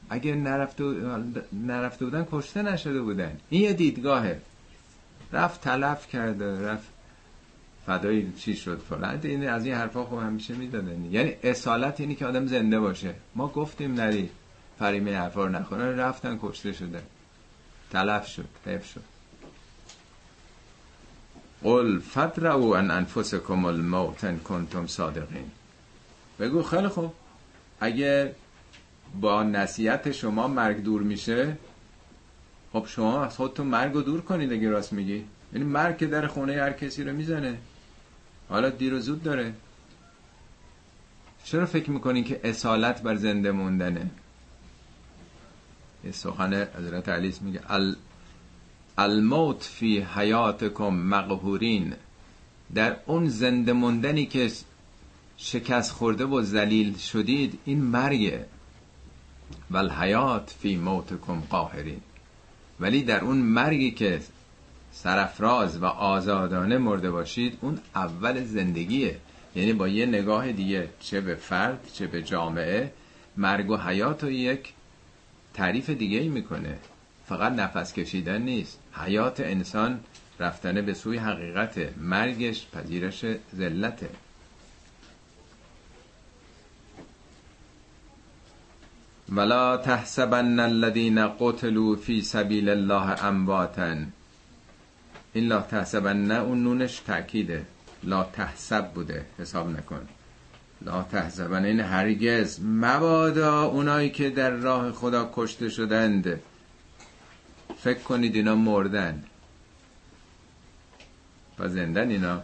اگه 0.09 0.35
نرفته, 0.35 2.05
بودن 2.05 2.27
کشته 2.31 2.61
نشده 2.61 3.01
بودن. 3.01 3.37
این 3.49 3.61
یه 3.61 3.73
دیدگاهه. 3.73 4.41
رفت 5.33 5.61
تلف 5.61 6.07
کرده 6.07 6.67
رفت 6.67 6.87
فدای 7.85 8.31
چی 8.31 8.55
شد 8.55 8.81
فلان. 8.89 9.19
این 9.23 9.49
از 9.49 9.65
این 9.65 9.75
حرفا 9.75 10.05
خب 10.05 10.17
همیشه 10.17 10.53
می‌دادن 10.53 11.05
یعنی 11.05 11.33
اصالت 11.43 11.99
اینی 11.99 12.15
که 12.15 12.25
آدم 12.25 12.47
زنده 12.47 12.79
باشه. 12.79 13.13
ما 13.35 13.47
گفتیم 13.47 13.93
نری 13.93 14.29
فریمه 14.79 15.17
حرفا 15.17 15.45
رو 15.45 15.99
رفتن 15.99 16.39
کشته 16.41 16.73
شده. 16.73 17.03
تلف 17.91 18.27
شد 18.27 18.47
حیف 18.65 18.85
شد. 18.85 19.03
قل 21.63 21.99
فدرعو 21.99 22.73
ان 22.73 22.91
انفسکم 22.91 23.65
الموت 23.65 24.23
ان 24.23 24.39
کنتم 24.39 24.87
صادقین. 24.87 25.51
بگو 26.39 26.63
خیلی 26.63 26.87
خوب. 26.87 27.13
اگه 27.79 28.35
با 29.21 29.43
نصیحت 29.43 30.11
شما 30.11 30.47
مرگ 30.47 30.83
دور 30.83 31.01
میشه 31.01 31.57
خب 32.73 32.85
شما 32.87 33.25
از 33.25 33.35
خودتون 33.35 33.67
مرگ 33.67 33.93
رو 33.93 34.01
دور 34.01 34.21
کنید 34.21 34.53
اگه 34.53 34.69
راست 34.69 34.93
میگی. 34.93 35.25
یعنی 35.53 35.65
مرگ 35.65 35.97
که 35.97 36.07
در 36.07 36.27
خونه 36.27 36.53
هر 36.53 36.71
کسی 36.71 37.03
رو 37.03 37.13
می‌زنه. 37.13 37.57
حالا 38.49 38.69
دیر 38.69 38.93
و 38.93 38.99
زود 38.99 39.23
داره. 39.23 39.53
چرا 41.43 41.65
فکر 41.65 41.91
می‌کنین 41.91 42.23
که 42.23 42.39
اصالت 42.43 43.01
بر 43.01 43.15
زنده 43.15 43.51
موندنه؟ 43.51 44.09
یه 46.05 46.11
سخن 46.11 46.53
حضرت 46.53 47.09
علی 47.09 47.33
میگه 47.41 47.71
ال... 47.71 47.95
الموت 48.97 49.63
فی 49.63 49.99
حیاتکم 49.99 50.93
مقهورین. 50.93 51.93
در 52.75 52.97
اون 53.05 53.29
زنده 53.29 53.73
موندنی 53.73 54.25
که 54.25 54.51
شکست 55.37 55.91
خورده 55.91 56.25
و 56.25 56.41
ذلیل 56.41 56.97
شدید 56.97 57.59
این 57.65 57.81
مرگه. 57.81 58.45
ول 59.71 59.89
حیات 59.89 60.55
فی 60.59 60.75
موتکم 60.75 61.39
قاهرین. 61.49 62.01
ولی 62.79 63.03
در 63.03 63.23
اون 63.23 63.37
مرگی 63.37 63.91
که 63.91 64.21
سرفراز 64.91 65.77
و 65.77 65.85
آزادانه 65.85 66.77
مرده 66.77 67.11
باشید 67.11 67.57
اون 67.61 67.79
اول 67.95 68.43
زندگیه. 68.43 69.17
یعنی 69.55 69.73
با 69.73 69.87
یه 69.87 70.05
نگاه 70.05 70.51
دیگه 70.51 70.89
چه 70.99 71.21
به 71.21 71.35
فرد 71.35 71.89
چه 71.93 72.07
به 72.07 72.23
جامعه 72.23 72.91
مرگ 73.37 73.69
و 73.69 73.77
حیات 73.77 74.23
رو 74.23 74.31
یک 74.31 74.73
تعریف 75.53 75.89
دیگه 75.89 76.17
ای 76.17 76.29
می‌کنه. 76.29 76.77
فقط 77.25 77.51
نفس 77.51 77.93
کشیدن 77.93 78.41
نیست. 78.41 78.79
حیات 78.93 79.39
انسان 79.39 79.99
رفتنه 80.39 80.81
به 80.81 80.93
سوی 80.93 81.17
حقیقت 81.17 81.97
مرگش 81.97 82.67
پذیرش 82.73 83.25
ذلته. 83.55 84.09
ولا 89.29 89.75
تحسبن 89.75 90.59
الذين 90.59 91.19
قتلوا 91.19 91.95
في 91.95 92.21
سبيل 92.21 92.69
الله 92.69 93.27
امواتا 93.27 94.05
این 95.35 95.47
لا 95.47 95.61
تحسبن 95.61 96.31
اون 96.31 96.63
نونش 96.63 96.99
تأکیده. 96.99 97.65
لا 98.03 98.23
تحسب 98.23 98.93
بوده. 98.93 99.25
حساب 99.39 99.69
نکن. 99.69 100.07
لا 100.81 101.03
تحسبن. 101.03 101.65
این 101.65 101.79
هرگز. 101.79 102.59
مبادا 102.63 103.63
اونایی 103.63 104.09
که 104.09 104.29
در 104.29 104.49
راه 104.49 104.91
خدا 104.91 105.31
کشته 105.35 105.69
شدند. 105.69 106.39
فکر 107.77 107.99
کنید 107.99 108.35
اینا 108.35 108.55
مردن. 108.55 109.23
و 111.59 111.69
زندن 111.69 112.09
اینا. 112.09 112.41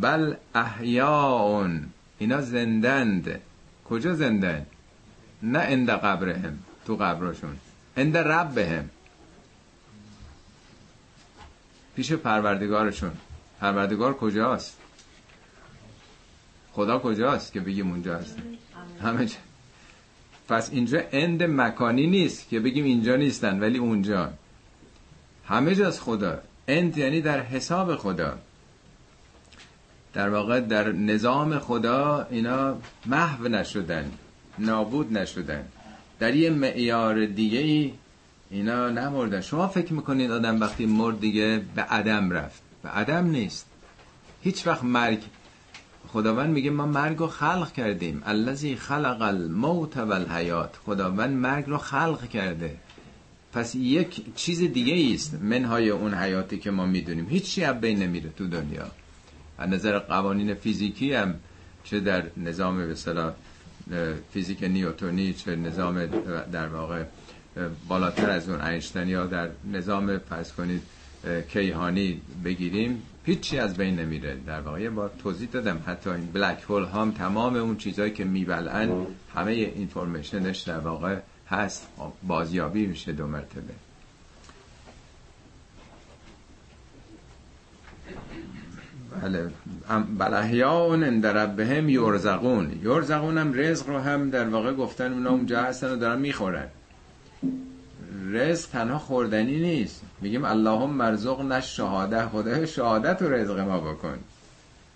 بل 0.00 0.34
احیاون 0.54 1.86
اینا 2.18 2.40
زندند. 2.40 3.40
کجا 3.90 4.14
زندن؟ 4.14 4.66
نه 5.42 5.58
اند 5.58 5.90
قبرهم 5.90 6.58
تو 6.86 6.96
قبرشون. 6.96 7.56
اند 7.96 8.16
ربهم. 8.16 8.90
پیش 11.96 12.12
پروردگارشون. 12.12 13.12
پروردگار 13.60 14.14
کجاست؟ 14.14 14.76
خدا 16.72 16.98
کجاست 16.98 17.52
که 17.52 17.60
بگیم 17.60 17.90
اونجا 17.90 18.18
هست 18.18 18.36
همه 19.02 19.26
جا. 19.26 19.36
پس 20.48 20.70
اینجا 20.70 21.02
اند 21.12 21.42
مکانی 21.42 22.06
نیست 22.06 22.48
که 22.48 22.60
بگیم 22.60 22.84
اینجا 22.84 23.16
نیستن 23.16 23.60
ولی 23.60 23.78
اونجا. 23.78 24.32
همه 25.44 25.74
جاست 25.74 26.00
خدا. 26.00 26.38
اند 26.68 26.98
یعنی 26.98 27.20
در 27.20 27.40
حساب 27.40 27.96
خدا. 27.96 28.38
در 30.14 30.28
واقع 30.28 30.60
در 30.60 30.92
نظام 30.92 31.58
خدا 31.58 32.26
اینا 32.30 32.76
محو 33.06 33.48
نشدن 33.48 34.12
نابود 34.58 35.18
نشدن. 35.18 35.64
در 36.18 36.34
یه 36.34 36.50
معیار 36.50 37.26
دیگه 37.26 37.58
ای 37.58 37.92
اینا 38.50 38.88
نمردن. 38.88 39.40
شما 39.40 39.68
فکر 39.68 39.92
می‌کنید 39.92 40.30
آدم 40.30 40.60
وقتی 40.60 40.86
مرد 40.86 41.20
دیگه 41.20 41.62
به 41.74 41.82
عدم 41.82 42.30
رفت؟ 42.30 42.62
به 42.82 42.88
عدم 42.88 43.26
نیست. 43.26 43.66
هیچ 44.42 44.66
وقت 44.66 44.84
مرگ. 44.84 45.18
خداوند 46.08 46.50
میگه 46.50 46.70
ما 46.70 46.86
مرگ 46.86 47.18
رو 47.18 47.26
خلق 47.26 47.72
کردیم. 47.72 48.22
الذی 48.26 48.76
خلق 48.76 49.18
الموت 49.20 49.96
والحیات. 49.96 50.76
خداوند 50.86 51.36
مرگ 51.36 51.64
رو 51.66 51.78
خلق 51.78 52.28
کرده. 52.28 52.76
پس 53.52 53.74
یک 53.74 54.34
چیز 54.34 54.60
دیگه 54.60 55.14
است 55.14 55.34
منهای 55.34 55.90
اون 55.90 56.14
حیاتی 56.14 56.58
که 56.58 56.70
ما 56.70 56.86
می‌دونیم. 56.86 57.26
هیچی 57.28 57.64
از 57.64 57.80
بین 57.80 57.98
نمیره 58.02 58.30
تو 58.30 58.46
دنیا. 58.46 58.86
از 59.58 59.68
نظر 59.68 59.98
قوانین 59.98 60.54
فیزیکی 60.54 61.12
هم 61.12 61.34
چه 61.84 62.00
در 62.00 62.22
نظام 62.36 62.86
به 62.86 64.14
فیزیک 64.32 64.62
نیوتونی 64.62 65.32
چه 65.32 65.56
نظام 65.56 66.06
در 66.52 66.66
واقع 66.66 67.04
بالاتر 67.88 68.30
از 68.30 68.48
اون 68.48 68.60
اینشتین 68.60 69.08
یا 69.08 69.26
در 69.26 69.48
نظام 69.72 70.18
فرض 70.18 70.52
کنید 70.52 70.82
کیهانی 71.48 72.20
بگیریم 72.44 73.02
هیچی 73.24 73.58
از 73.58 73.76
بین 73.76 74.00
نمیره. 74.00 74.36
در 74.46 74.60
واقع 74.60 74.88
با 74.88 75.08
توضیح 75.08 75.48
دادم 75.48 75.82
حتی 75.86 76.10
این 76.10 76.26
بلک 76.26 76.62
هول 76.68 76.84
هم 76.84 77.10
تمام 77.10 77.56
اون 77.56 77.76
چیزهایی 77.76 78.12
که 78.12 78.24
میبلن 78.24 79.06
همه 79.34 79.52
اینفورمیشنش 79.52 80.58
در 80.58 80.78
واقع 80.78 81.18
هست 81.48 81.88
بازیابی 82.22 82.86
میشه 82.86 83.12
دو 83.12 83.26
مرتبه. 83.26 83.87
بله. 89.22 89.50
بلحیاون 90.18 91.04
اند 91.04 91.56
بهم 91.56 91.88
یرزقون. 91.88 92.80
یرزقون 92.82 93.38
هم 93.38 93.54
رزق 93.54 93.88
رو 93.88 93.98
هم 93.98 94.30
در 94.30 94.48
واقع 94.48 94.72
گفتن 94.72 95.12
اونا 95.12 95.30
اونجا 95.30 95.62
هستن 95.62 95.90
و 95.90 95.96
دارن 95.96 96.18
می‌خورن. 96.18 96.68
رزق 98.30 98.68
تنها 98.68 98.98
خوردنی 98.98 99.60
نیست. 99.60 100.02
میگیم 100.20 100.44
اللهم 100.44 100.90
مرزقنا 100.90 101.60
شهاده 101.60 102.28
خدای 102.28 102.66
شهادت 102.66 103.22
و 103.22 103.28
رزق 103.28 103.58
ما 103.58 103.80
بکن. 103.80 104.18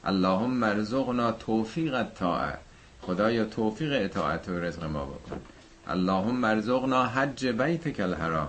اللهم 0.04 0.50
مرزقنا 0.50 1.32
توفیق 1.32 2.02
طاعه 2.02 2.58
خدایا 3.02 3.44
توفیق 3.44 3.92
اطاعت 4.04 4.48
و 4.48 4.58
رزق 4.58 4.84
ما 4.84 5.04
بکن. 5.04 5.40
اللهم 5.88 6.36
مرزقنا 6.36 7.06
حج 7.06 7.46
بیتک 7.46 8.00
الحرام. 8.00 8.48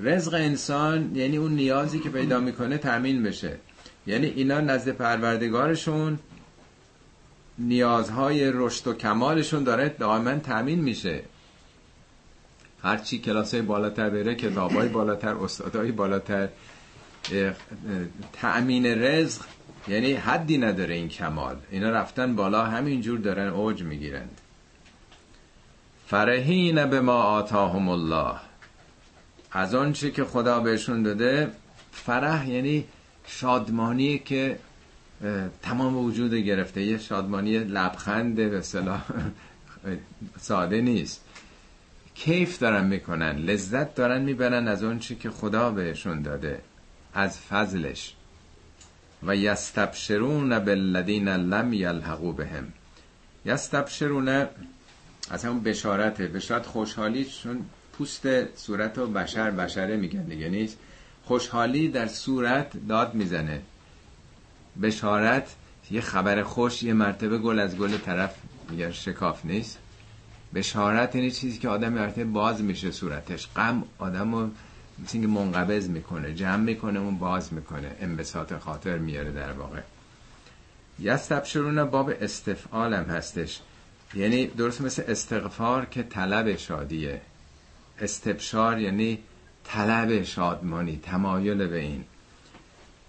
رزق 0.00 0.34
انسان 0.34 1.16
یعنی 1.16 1.36
اون 1.36 1.52
نیازی 1.52 1.98
که 1.98 2.10
پیدا 2.10 2.40
می‌کنه 2.40 2.78
تامین 2.78 3.22
بشه. 3.22 3.58
یعنی 4.06 4.26
اینا 4.26 4.60
نزد 4.60 4.88
پروردگارشون 4.88 6.18
نیازهای 7.58 8.50
رشد 8.54 8.86
و 8.86 8.94
کمالشون 8.94 9.64
داره 9.64 9.88
دائما 9.88 10.34
تامین 10.38 10.80
میشه. 10.80 11.22
هرچی 12.82 13.18
کلاس 13.18 13.54
بالاتر 13.54 14.10
بره 14.10 14.34
کتابای 14.34 14.88
بالاتر 14.88 15.34
استادای 15.34 15.92
بالاتر 15.92 16.48
تأمین 18.32 18.86
رزق 18.86 19.42
یعنی 19.88 20.12
حدی 20.12 20.58
نداره 20.58 20.94
این 20.94 21.08
کمال. 21.08 21.56
اینا 21.70 21.90
رفتن 21.90 22.36
بالا 22.36 22.64
همینجور 22.64 23.18
دارن 23.18 23.48
اوج 23.48 23.82
می‌گیرند. 23.82 24.40
فرهین 26.06 26.86
به 26.86 27.00
ما 27.00 27.22
آتاهم 27.22 27.88
الله. 27.88 28.34
از 29.52 29.74
آنچه 29.74 30.10
که 30.10 30.24
خدا 30.24 30.60
بهشون 30.60 31.02
داده 31.02 31.50
فرح 31.92 32.48
یعنی 32.50 32.84
شادمانی 33.26 34.18
که 34.18 34.58
تمام 35.62 35.96
وجود 35.96 36.34
گرفته. 36.34 36.82
یه 36.82 36.98
شادمانی 36.98 37.58
لبخند 37.58 38.34
به 38.34 38.62
ساده 40.40 40.80
نیست. 40.80 41.24
کیف 42.14 42.58
دارن 42.58 42.86
می‌کنن 42.86 43.36
لذت 43.36 43.94
دارن 43.94 44.22
می‌برن 44.22 44.68
از 44.68 44.84
اون 44.84 44.98
چی 44.98 45.16
که 45.16 45.30
خدا 45.30 45.70
بهشون 45.70 46.22
داده 46.22 46.60
از 47.14 47.38
فضلش. 47.38 48.14
و 49.22 49.36
یستبشرون 49.36 50.58
بالذین 50.58 51.28
لم 51.28 51.72
یلحقوا 51.72 52.32
بهم. 52.32 52.72
یستبشرون 53.44 54.28
از 55.30 55.44
همون 55.44 55.62
بشارته. 55.62 56.26
بشارت 56.26 56.66
خوشحالی 56.66 57.24
چون 57.24 57.66
پوست 57.92 58.56
صورت 58.56 58.98
و 58.98 59.06
بشر 59.06 59.50
بشره 59.50 59.96
میگن 59.96 60.22
دیگه 60.22 60.48
نیست؟ 60.48 60.78
خوشحالی 61.24 61.88
در 61.88 62.06
صورت 62.06 62.86
داد 62.88 63.14
می‌زنه. 63.14 63.62
بشارت 64.82 65.54
یه 65.90 66.00
خبر 66.00 66.42
خوش 66.42 66.82
یه 66.82 66.92
مرتبه 66.92 67.38
گل 67.38 67.58
از 67.58 67.76
گل 67.76 67.98
طرف 67.98 68.34
میگه 68.70 68.92
شکاف 68.92 69.44
نیست. 69.44 69.78
بشارت 70.54 71.14
یعنی 71.14 71.30
چیزی 71.30 71.58
که 71.58 71.68
آدم 71.68 71.92
مرتبه 71.92 72.24
باز 72.24 72.62
میشه 72.62 72.90
صورتش. 72.90 73.48
غم 73.56 73.84
آدم 73.98 74.34
رو 74.34 74.50
مثل 75.04 75.18
منقبض 75.18 75.88
می‌کنه 75.88 76.34
جمع 76.34 76.56
می‌کنه 76.56 77.00
اون 77.00 77.18
باز 77.18 77.52
می‌کنه. 77.52 77.96
انبساط 78.00 78.52
خاطر 78.54 78.98
میاره 78.98 79.32
در 79.32 79.52
واقع. 79.52 79.80
یستبشرون 81.00 81.84
باب 81.84 82.12
استفعال 82.20 82.94
هم 82.94 83.04
هستش. 83.04 83.60
یعنی 84.14 84.46
درست 84.46 84.80
مثل 84.80 85.02
استغفار 85.08 85.84
که 85.84 86.02
طلب 86.02 86.56
شادیه. 86.56 87.20
استبشار 88.00 88.80
یعنی 88.80 89.18
طلب 89.64 90.22
شادمانی 90.22 91.00
تمایل 91.02 91.66
به 91.66 91.78
این. 91.78 92.04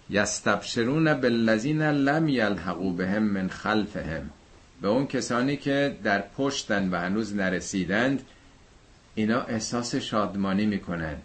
یستبشرون 0.09 1.13
بالذین 1.13 1.81
لم 1.81 2.27
یلحقوا 2.27 2.89
بهم 2.89 3.23
من 3.23 3.49
خلفهم. 3.49 4.29
به 4.81 4.87
اون 4.87 5.07
کسانی 5.07 5.57
که 5.57 5.97
در 6.03 6.23
پشتن 6.37 6.89
و 6.89 6.95
هنوز 6.95 7.35
نرسیدند 7.35 8.21
اینا 9.15 9.41
احساس 9.41 9.95
شادمانی 9.95 10.65
می‌کنن 10.65 11.15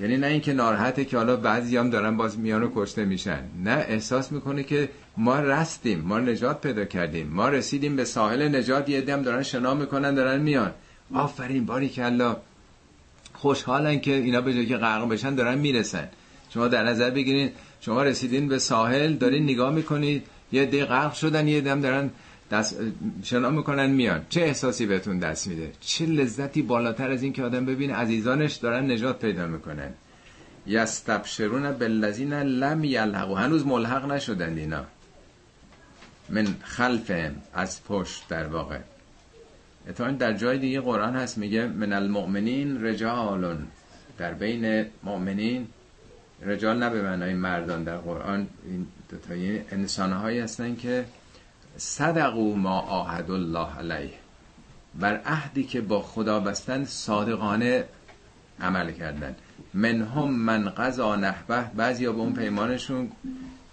یعنی 0.00 0.16
نه 0.16 0.26
اینکه 0.26 0.52
ناراحته 0.52 1.04
که 1.04 1.16
حالا 1.16 1.36
بعضی 1.36 1.76
هم 1.76 1.90
دارن 1.90 2.16
باز 2.16 2.38
میان 2.38 2.62
و 2.62 2.70
کشته 2.74 3.04
میشن. 3.04 3.40
نه 3.64 3.70
احساس 3.70 4.32
می‌کنه 4.32 4.62
که 4.62 4.88
ما 5.16 5.40
رستیم 5.40 6.00
ما 6.00 6.18
نجات 6.18 6.60
پیدا 6.60 6.84
کردیم 6.84 7.26
ما 7.26 7.48
رسیدیم 7.48 7.96
به 7.96 8.04
ساحل 8.04 8.56
نجات 8.56 8.88
یه 8.88 9.00
دم 9.00 9.22
دارن 9.22 9.42
شنا 9.42 9.74
می‌کنن 9.74 10.14
دارن 10.14 10.40
میان. 10.40 10.72
آفرین 11.14 11.66
باری 11.66 11.88
که 11.88 12.04
الله. 12.04 12.36
خوشحالن 13.42 14.00
که 14.00 14.14
اینا 14.14 14.40
به 14.40 14.54
جای 14.54 14.66
که 14.66 14.76
غرق 14.76 15.08
بشن 15.08 15.34
دارن 15.34 15.58
می‌رسن. 15.58 16.08
شما 16.54 16.68
در 16.68 16.84
نظر 16.84 17.10
بگیرین 17.10 17.50
شما 17.80 18.02
رسیدین 18.02 18.48
به 18.48 18.58
ساحل 18.58 19.12
دارین 19.12 19.44
نگاه 19.44 19.72
می‌کنید 19.74 20.26
یه 20.52 20.66
دی 20.66 20.84
غرق 20.84 21.14
شدن 21.14 21.48
یه 21.48 21.60
دم 21.60 21.80
دارن 21.80 22.10
دست 22.50 22.76
شنا 23.22 23.50
می‌کنن 23.50 23.90
میان. 23.90 24.26
چه 24.28 24.40
احساسی 24.40 24.86
بهتون 24.86 25.18
دست 25.18 25.46
میده؟ 25.46 25.72
چه 25.80 26.06
لذتی 26.06 26.62
بالاتر 26.62 27.10
از 27.10 27.22
این 27.22 27.32
که 27.32 27.42
آدم 27.42 27.64
ببینه؟ 27.66 27.94
عزیزانش 27.94 28.54
دارن 28.54 28.90
نجات 28.90 29.18
پیدا 29.18 29.46
می‌کنن. 29.46 29.90
یستبشرون 30.66 31.72
بالذین 31.72 32.32
لم 32.34 32.84
یلحقوا. 32.84 33.36
هنوز 33.36 33.66
ملحق 33.66 34.12
نشدن 34.12 34.58
اینا. 34.58 34.84
من 36.28 36.46
خلفهم 36.62 37.34
از 37.54 37.84
پشت 37.84 38.28
در 38.28 38.46
واقع. 38.46 38.78
اتفاقا 39.88 40.10
در 40.10 40.32
جای 40.32 40.58
دیگه 40.58 40.80
قرآن 40.80 41.16
هست 41.16 41.38
میگه 41.38 41.66
من 41.66 41.92
المؤمنین 41.92 42.84
رجالون. 42.84 43.66
در 44.18 44.34
بین 44.34 44.86
مؤمنین 45.02 45.66
رجال 46.46 46.78
نه 46.78 46.90
به 46.90 47.02
معنای 47.02 47.34
مردان 47.34 47.84
در 47.84 47.96
قرآن. 47.96 48.46
این 48.66 48.86
دوتایی 49.08 49.60
انسان 49.70 50.12
هایی 50.12 50.38
هستن 50.38 50.76
که 50.76 51.04
صدقو 51.76 52.54
ما 52.54 52.80
آهد 52.80 53.30
الله 53.30 53.76
علیه. 53.78 54.12
بر 54.94 55.16
عهدی 55.16 55.64
که 55.64 55.80
با 55.80 56.02
خدا 56.02 56.40
بستن 56.40 56.84
صادقانه 56.84 57.84
عمل 58.60 58.92
کردن. 58.92 59.34
منهم 59.74 60.30
من 60.30 60.68
قضا 60.68 61.16
نحبه. 61.16 61.62
بعضی 61.76 62.04
به 62.04 62.10
اون 62.10 62.32
پیمانشون 62.32 63.10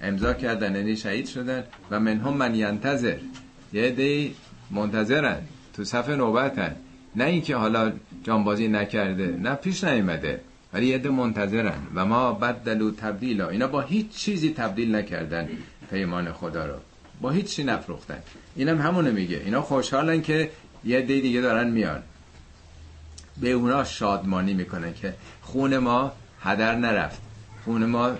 امضا 0.02 0.34
کردن 0.34 0.76
یعنی 0.76 0.96
شهید 0.96 1.28
شدن. 1.28 1.64
و 1.92 2.00
منهم 2.00 2.34
من 2.34 2.56
ینتظر. 2.56 3.18
یه 3.74 3.92
دی 3.92 4.36
منتظرن. 4.72 5.42
تو 5.80 5.86
صف 5.86 6.10
نوبتن. 6.10 6.76
نه 7.16 7.24
اینکه 7.24 7.56
حالا 7.56 7.92
جانبازی 8.24 8.68
نکرده 8.68 9.28
نه 9.28 9.56
پیش 9.56 9.84
نیومده 9.84 10.42
ولی 10.74 10.86
یه 10.86 11.10
منتظرن. 11.10 11.82
و 11.96 12.06
ما 12.06 12.34
بدلو 12.34 12.92
تبدیلا. 12.92 13.50
اینا 13.50 13.68
با 13.68 13.82
هیچ 13.82 14.10
چیزی 14.10 14.54
تبدیل 14.54 14.96
نکردن 14.96 15.50
پیمان 15.90 16.32
خدا 16.32 16.66
رو. 16.66 16.74
با 17.22 17.30
هیچ 17.30 17.46
چی 17.46 17.64
نفروختن. 17.64 18.18
اینم 18.56 18.82
همونو 18.82 19.12
میگه. 19.12 19.42
اینا 19.46 19.62
خوشحالن 19.62 20.22
که 20.22 20.52
یه 20.86 21.02
دی 21.02 21.22
دیگه 21.22 21.42
دارن 21.42 21.70
میان. 21.70 22.04
به 23.42 23.52
اونا 23.52 23.84
شادمانی 23.84 24.54
می‌کنن 24.54 24.94
که 24.94 25.14
خون 25.42 25.78
ما 25.78 26.12
هدر 26.42 26.76
نرفت. 26.76 27.22
خون 27.66 27.86
ما 27.86 28.12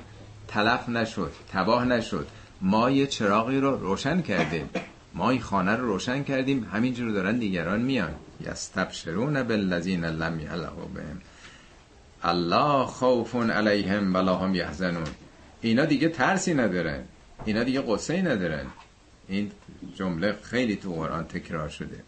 تلف 0.48 0.90
نشد 0.90 1.32
تباه 1.54 1.86
نشد. 1.86 2.28
ما 2.62 2.92
یه 2.92 3.08
چراغی 3.08 3.60
رو 3.60 3.78
روشن 3.78 4.22
کردیم. 4.22 4.70
ما 5.14 5.30
این 5.30 5.42
خانه 5.42 5.76
رو 5.76 5.86
روشن 5.86 6.24
کردیم 6.24 6.70
همینجور 6.74 7.12
دارن 7.12 7.38
دیگران 7.38 7.82
میان. 7.82 8.16
یستبشرون 8.46 9.44
بالذین 9.44 10.06
لم 10.06 10.40
یلقوا 10.40 10.86
بهم. 10.86 11.22
الله 12.24 12.86
خوف 12.86 13.36
علیهم 13.36 14.14
ولا 14.14 14.36
هم 14.36 14.56
یحزنون. 14.56 15.08
اینا 15.62 15.86
دیگه 15.86 16.10
ترسی 16.10 16.54
ندارن. 16.54 17.04
اینا 17.46 17.64
دیگه 17.64 17.82
قصه 17.82 18.22
ندارن. 18.22 18.66
این 19.28 19.52
جمله 19.96 20.36
خیلی 20.42 20.76
تو 20.76 20.94
قرآن 20.94 21.24
تکرار 21.24 21.70
شده. 21.70 22.04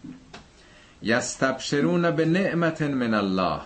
یستبشرون 1.01 2.11
به 2.11 2.25
نعمت 2.25 2.81
من 2.81 3.13
الله. 3.13 3.61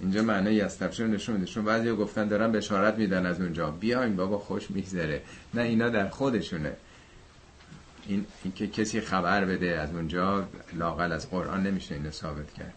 اینجا 0.00 0.22
معنی 0.22 0.52
یستبشرون 0.52 1.10
نشون 1.10 1.34
میده. 1.34 1.46
چون 1.46 1.64
بعضی 1.64 1.92
گفتن 1.92 2.28
دارن 2.28 2.52
بشارت 2.52 2.98
میدن 2.98 3.26
از 3.26 3.40
اونجا. 3.40 3.70
بیاین 3.70 4.16
بابا 4.16 4.38
خوش 4.38 4.70
میگذره. 4.70 5.22
نه 5.54 5.62
اینا 5.62 5.88
در 5.88 6.08
خودشونه. 6.08 6.72
این, 8.06 8.26
این 8.44 8.52
که 8.52 8.66
کسی 8.66 9.00
خبر 9.00 9.44
بده 9.44 9.80
از 9.80 9.90
اونجا 9.94 10.48
لاقل 10.72 11.12
از 11.12 11.30
قرآن 11.30 11.62
نمیشه 11.62 11.94
اینو 11.94 12.10
ثابت 12.10 12.52
کرد. 12.52 12.74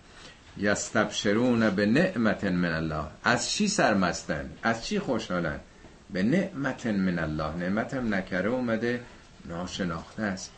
یستبشرون 0.58 1.70
به 1.70 1.86
نعمت 1.86 2.44
من 2.44 2.74
الله. 2.74 3.04
از 3.24 3.52
چی 3.52 3.68
سرمستن؟ 3.68 4.50
از 4.64 4.86
چی 4.86 5.00
خوشحالن؟ 5.00 5.60
به 6.14 6.24
نعمت 6.24 6.88
من 6.88 7.20
الله. 7.20 7.56
نعمت 7.56 7.94
هم 7.94 8.14
نکره 8.14 8.50
اومده 8.50 9.02
ناشناخته 9.46 10.24
است. 10.24 10.52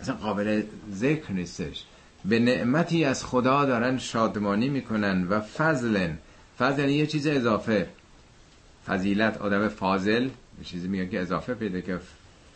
اصلا 0.00 0.14
قابل 0.14 0.62
ذکر 0.94 1.32
نیستش. 1.32 1.84
به 2.24 2.38
نعمتی 2.38 3.04
از 3.04 3.24
خدا 3.24 3.64
دارن 3.64 3.98
شادمانی 3.98 4.68
می‌کنن 4.68 5.26
و 5.28 5.40
فضل 5.40 6.08
فضل 6.58 6.88
یه 6.88 7.06
چیز 7.06 7.26
اضافه. 7.26 7.88
فضیلت 8.86 9.36
آدم 9.36 9.68
فاضل 9.68 10.22
یه 10.22 10.64
چیزی 10.64 10.88
میگه 10.88 11.08
که 11.08 11.20
اضافه 11.20 11.54
پیدا 11.54 11.80
که 11.80 12.00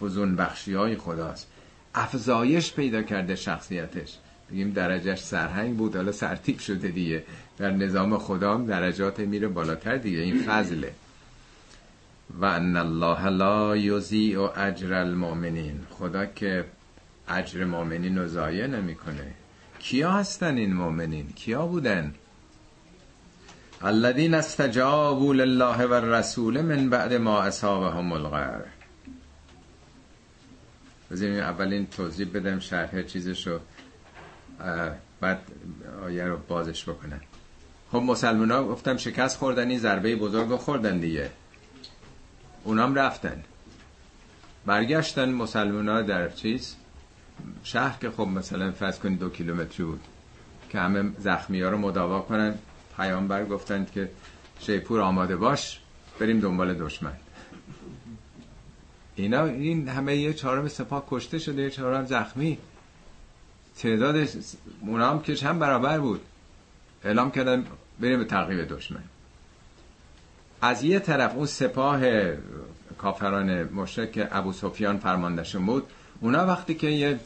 فزون 0.00 0.36
بخشی 0.36 0.74
های 0.74 0.96
خداست. 0.96 1.48
افزایش 1.94 2.72
پیدا 2.72 3.02
کرده 3.02 3.36
شخصیتش. 3.36 4.18
بگیم 4.50 4.70
درجهش 4.70 5.18
سرهنگ 5.18 5.76
بود 5.76 5.96
حالا 5.96 6.12
سرتیب 6.12 6.58
شده 6.58 6.88
دیگه. 6.88 7.24
در 7.58 7.70
نظام 7.70 8.18
خدا 8.18 8.54
هم 8.54 8.66
درجات 8.66 9.20
میره 9.20 9.48
بالاتر 9.48 9.96
دیگه. 9.96 10.18
این 10.18 10.42
فضله. 10.42 10.92
و 12.40 12.44
ان 12.44 12.76
الله 12.76 13.28
لا 13.28 13.76
یضیع 13.76 14.40
اجر 14.60 14.94
المؤمنین. 14.94 15.80
خدا 15.90 16.26
که 16.26 16.64
اجر 17.28 17.64
مؤمنین 17.64 18.18
رو 18.18 18.28
ضایع 18.28 18.66
نمی‌کنه. 18.66 19.34
کیا 19.78 20.12
هستن 20.12 20.56
این 20.56 20.74
مؤمنین؟ 20.74 21.28
کیا 21.36 21.66
بودن؟ 21.66 22.14
الذين 23.82 24.34
استجابوا 24.34 25.32
لله 25.32 25.86
والرسول 25.86 26.60
من 26.60 26.90
بعد 26.90 27.14
ما 27.14 27.42
اصابهم 27.42 28.12
القرح 31.12 31.22
بذاریم 31.26 31.38
اولین 31.38 31.86
توضیح 31.86 32.28
بدم 32.34 32.58
شرح 32.58 33.02
چیزشو 33.02 33.60
بعد 35.20 35.40
آیه 36.04 36.24
رو 36.24 36.38
بازش 36.48 36.88
بکنن 36.88 37.20
خب 37.92 37.98
مسلمان 37.98 38.50
ها 38.50 38.64
گفتم 38.64 38.96
شکست 38.96 39.38
خوردن 39.38 39.68
این 39.68 39.78
ضربه 39.78 40.16
بزرگ 40.16 40.56
خوردن 40.56 40.98
دیگه. 40.98 41.30
اونام 42.64 42.94
رفتن. 42.94 43.44
برگشتن 44.66 45.32
مسلمان 45.32 45.88
ها 45.88 46.02
در 46.02 46.28
چیز؟ 46.28 46.76
شهر 47.64 47.98
که 48.00 48.10
خب 48.10 48.22
مثلا 48.22 48.72
فرض 48.72 48.98
کنید 48.98 49.18
دو 49.18 49.28
کیلومتری 49.28 49.84
بود 49.84 50.00
که 50.70 50.78
همه 50.78 51.10
زخمی 51.18 51.60
ها 51.62 51.70
رو 51.70 51.78
مداوا 51.78 52.20
کنن. 52.20 52.54
پیامبر 52.96 53.44
گفتند 53.44 53.90
که 53.90 54.10
شیپور 54.60 55.00
آماده 55.00 55.36
باش 55.36 55.80
بریم 56.18 56.40
دنبال 56.40 56.74
دشمن. 56.74 57.16
اینا 59.16 59.44
این 59.44 59.88
همه 59.88 60.16
یه 60.16 60.32
چهارم 60.32 60.68
سپاه 60.68 61.06
کشته 61.08 61.38
شده 61.38 61.62
یه 61.62 61.70
چهارم 61.70 62.06
زخمی. 62.06 62.58
تعداد 63.78 64.28
اونا 64.80 65.10
هم 65.10 65.22
که 65.22 65.34
چند 65.34 65.58
برابر 65.58 66.00
بود. 66.00 66.20
اعلام 67.04 67.30
کردن 67.30 67.66
بریم 68.00 68.18
به 68.18 68.24
تعقیب 68.24 68.68
دشمن. 68.68 69.02
از 70.62 70.84
یه 70.84 70.98
طرف 70.98 71.34
اون 71.36 71.46
سپاه 71.46 72.00
کافران 72.98 73.62
مشرک 73.62 74.12
که 74.12 74.36
ابو 74.36 74.52
سفیان 74.52 74.98
فرماندهشون 74.98 75.66
بود. 75.66 75.86
اونا 76.20 76.46
وقتی 76.46 76.74
که 76.74 76.86
یه 76.86 77.20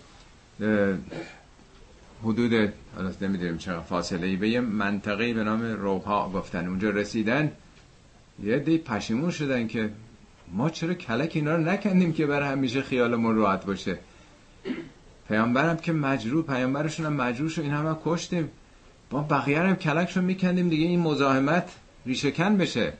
حدود 2.22 2.72
نمی‌دونیم 3.20 3.59
چقدر 3.59 3.80
فاصله 3.80 4.26
ای 4.26 4.37
به 4.37 4.49
یه 4.49 4.61
منطقه 4.61 5.34
به 5.34 5.45
نام 5.45 5.62
روها 5.62 6.30
گفتن. 6.30 6.66
اونجا 6.66 6.91
رسیدن 6.91 7.53
یه 8.43 8.59
دی 8.59 8.78
پشیمون 8.78 9.30
شدن 9.30 9.66
که 9.66 9.91
ما 10.53 10.70
چرا 10.70 10.94
کلک 10.94 11.32
اینا 11.34 11.57
رو 11.57 11.62
نکندیم 11.62 12.12
که 12.12 12.26
برای 12.26 12.49
همیشه 12.49 12.82
خیالمون 12.82 13.36
راحت 13.36 13.66
باشه؟ 13.66 13.99
پیامبرم 15.28 15.76
که 15.76 15.92
مجروح 15.92 16.44
پیامبرشون 16.44 17.07
هم 17.07 17.12
مجروح 17.12 17.51
شد 17.51 17.62
این 17.62 17.72
همه 17.72 17.97
کشتیم. 18.05 18.51
با 19.11 19.22
بقیه 19.22 19.61
هم 19.61 19.76
کلکشون 19.76 20.24
میکندیم 20.24 20.68
دیگه 20.68 20.86
این 20.86 21.01
مزاحمت 21.01 21.70
ریشهکن 22.07 22.57
بشه. 22.57 22.92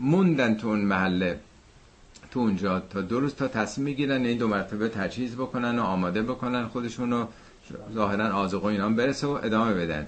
موندن 0.00 0.54
تو 0.54 0.68
اون 0.68 0.80
محله 0.80 1.40
تو 2.30 2.40
اونجا 2.40 2.80
تا 2.80 3.00
دو 3.00 3.20
روز 3.20 3.34
تا 3.34 3.48
تصمیم 3.48 3.84
می‌گیرن 3.84 4.24
این 4.24 4.38
دو 4.38 4.48
مرتبه 4.48 4.88
تجهیز 4.88 5.34
بکنن 5.34 5.78
و 5.78 5.82
آماده 5.82 6.22
بکنن 6.22 6.66
خودشونو 6.66 7.26
ظاهرا 7.94 8.34
آزوق 8.34 8.64
اینا 8.64 8.88
برسه 8.88 9.26
و 9.26 9.30
ادامه 9.30 9.74
بدن. 9.74 10.06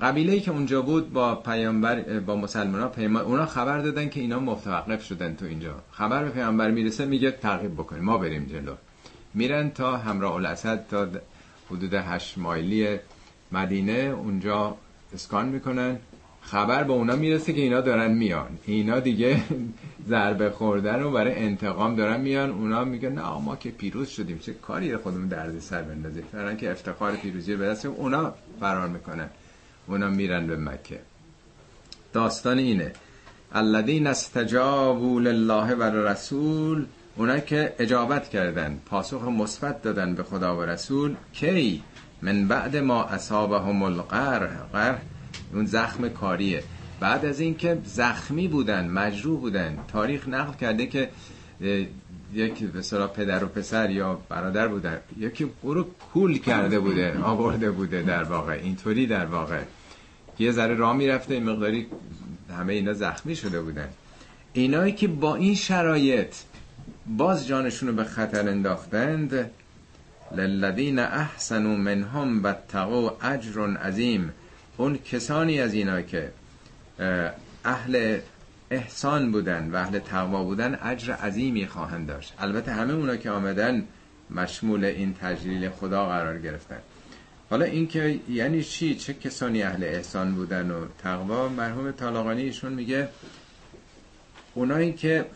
قبیله 0.00 0.40
که 0.40 0.50
اونجا 0.50 0.82
بود 0.82 1.12
با 1.12 1.34
پیامبر 1.34 2.20
با 2.20 2.36
مسلمان 2.36 2.80
ها 2.80 2.88
پیمان 2.88 3.24
اونا 3.24 3.46
خبر 3.46 3.78
دادن 3.78 4.08
که 4.08 4.20
اینا 4.20 4.40
متوقف 4.40 5.04
شدن 5.04 5.34
تو 5.34 5.46
اینجا. 5.46 5.74
خبر 5.92 6.24
به 6.24 6.30
پیامبر 6.30 6.70
می‌رسه 6.70 7.04
میگه 7.04 7.30
تعقیب 7.30 7.74
بکنیم 7.74 8.04
ما 8.04 8.18
بریم 8.18 8.44
جلو. 8.44 8.74
میرن 9.34 9.70
تا 9.70 9.96
همراه 9.96 10.34
الاسد 10.34 10.86
تا 10.90 11.08
حدود 11.70 11.94
هشت 11.94 12.38
مایلی 12.38 12.98
مدینه 13.52 13.92
اونجا 13.92 14.76
اسکان 15.14 15.48
می‌کنن. 15.48 15.98
خبر 16.42 16.84
به 16.84 16.92
اونا 16.92 17.16
می‌رسه 17.16 17.52
که 17.52 17.60
اینا 17.60 17.80
دارن 17.80 18.10
میان. 18.12 18.58
اینا 18.66 19.00
دیگه 19.00 19.40
ضربه 20.08 20.50
خوردن 20.50 21.02
و 21.02 21.10
برای 21.10 21.34
انتقام 21.34 21.96
دارن 21.96 22.20
میان. 22.20 22.50
اونا 22.50 22.84
میگن 22.84 23.12
نه 23.12 23.38
ما 23.38 23.56
که 23.56 23.70
پیروز 23.70 24.08
شدیم 24.08 24.38
چه 24.38 24.52
کاری 24.52 24.96
خودمون 24.96 25.28
درد 25.28 25.58
سر 25.58 25.82
بندازیم؟ 25.82 26.24
فران 26.32 26.56
که 26.56 26.70
افتخار 26.70 27.12
پیروزی 27.12 27.52
رو 27.52 27.58
برسیم 27.58 27.90
اونا 27.90 28.34
فرار 28.60 28.88
می‌کنن. 28.88 29.30
اونا 29.86 30.08
میرن 30.08 30.46
به 30.46 30.56
مکه. 30.56 31.00
داستان 32.12 32.58
اینه. 32.58 32.92
الذین 33.52 34.06
استجابوا 34.06 35.20
لله 35.20 35.74
و 35.74 35.82
رسول 35.82 36.86
اونا 37.16 37.38
که 37.38 37.74
اجابت 37.78 38.28
کردن 38.28 38.80
پاسخ 38.86 39.22
مثبت 39.22 39.82
دادن 39.82 40.14
به 40.14 40.22
خدا 40.22 40.56
و 40.56 40.62
رسول 40.62 41.14
کی؟ 41.32 41.82
من 42.22 42.48
بعد 42.48 42.76
ما 42.76 43.04
اصابهم 43.04 43.82
القرح. 43.82 44.56
قرح 44.72 45.02
اون 45.54 45.66
زخم 45.66 46.08
کاریه. 46.08 46.62
بعد 47.00 47.24
از 47.24 47.40
اینکه 47.40 47.78
زخمی 47.84 48.48
بودن 48.48 48.88
مجروح 48.88 49.40
بودن 49.40 49.78
تاریخ 49.88 50.28
نقل 50.28 50.52
کرده 50.52 50.86
که 50.86 51.10
یک 52.34 52.64
به 52.64 53.06
پدر 53.06 53.44
و 53.44 53.46
پسر 53.46 53.90
یا 53.90 54.20
برادر 54.28 54.68
بودن 54.68 54.98
یکی 55.18 55.50
رو 55.62 55.86
کول 56.12 56.38
کرده 56.38 56.80
بوده 56.80 57.18
آورده 57.18 57.70
بوده 57.70 58.02
در 58.02 58.22
واقع. 58.22 58.52
اینطوری 58.52 59.06
در 59.06 59.26
واقع. 59.26 59.60
یه 60.38 60.52
ذره 60.52 60.74
راه 60.74 60.96
می‌رفته 60.96 61.34
این 61.34 61.44
مقداری 61.44 61.86
همه 62.58 62.72
اینا 62.72 62.92
زخمی 62.92 63.36
شده 63.36 63.60
بودن. 63.60 63.88
اینایی 64.52 64.92
که 64.92 65.08
با 65.08 65.36
این 65.36 65.54
شرایط 65.54 66.34
باز 67.06 67.46
جانشون 67.46 67.88
رو 67.88 67.94
به 67.94 68.04
خطر 68.04 68.48
انداختند 68.48 69.50
للذین 70.36 70.98
احسنوا 70.98 71.76
منهم 71.76 72.42
بتقوا 72.42 73.16
اجر 73.22 73.76
عظیم. 73.76 74.32
اون 74.76 74.98
کسانی 74.98 75.60
از 75.60 75.74
اینا 75.74 76.02
که 76.02 76.30
اهل 77.64 78.18
احسان 78.70 79.32
بودن 79.32 79.70
و 79.70 79.76
اهل 79.76 79.98
تقوا 79.98 80.44
بودن 80.44 80.78
اجر 80.82 81.12
عظیمی 81.12 81.66
خواهند 81.66 82.06
داشت. 82.06 82.34
البته 82.38 82.72
همه 82.72 82.92
اونا 82.92 83.16
که 83.16 83.30
آمدن 83.30 83.84
مشمول 84.30 84.84
این 84.84 85.14
تجلیل 85.14 85.70
خدا 85.70 86.06
قرار 86.06 86.38
گرفتن. 86.38 86.78
حالا 87.50 87.64
اینکه 87.64 88.20
یعنی 88.28 88.62
چی؟ 88.62 88.94
چه 88.94 89.14
کسانی 89.14 89.62
اهل 89.62 89.84
احسان 89.84 90.34
بودن 90.34 90.70
و 90.70 90.86
تقوا؟ 91.02 91.48
مرحوم 91.48 91.92
طالاقانی 91.92 92.42
ایشون 92.42 92.72
میگه 92.72 93.08
اونایی 94.54 94.92
که 94.92 95.26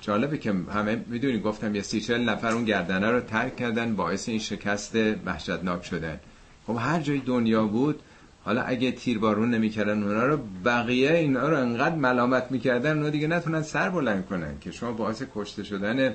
جالبه 0.00 0.38
که 0.38 0.52
همه 0.74 1.04
می‌دونی 1.06 1.40
گفتم 1.40 1.74
یه 1.74 1.82
سی 1.82 2.00
چل 2.00 2.20
نفر 2.20 2.48
اون 2.48 2.64
گردنه 2.64 3.10
رو 3.10 3.20
ترک 3.20 3.56
کردن 3.56 3.96
باعث 3.96 4.28
این 4.28 4.38
شکست 4.38 4.96
وحشتناک 5.24 5.84
شدن. 5.84 6.20
خب 6.66 6.76
هر 6.80 7.00
جای 7.00 7.18
دنیا 7.18 7.64
بود 7.64 8.02
حالا 8.48 8.62
اگه 8.62 8.92
تیربارون 8.92 9.50
نمی‌کردن 9.50 10.02
اونا 10.02 10.26
رو 10.26 10.38
بقیه 10.64 11.12
اینا 11.12 11.48
رو 11.48 11.56
انقدر 11.56 11.94
ملامت 11.94 12.50
می‌کردن 12.50 12.96
اونا 12.96 13.10
دیگه 13.10 13.26
نتونن 13.26 13.62
سر 13.62 13.90
بلند 13.90 14.26
کنن 14.26 14.58
که 14.60 14.72
شما 14.72 14.92
باعث 14.92 15.22
کشته 15.34 15.64
شدن 15.64 16.14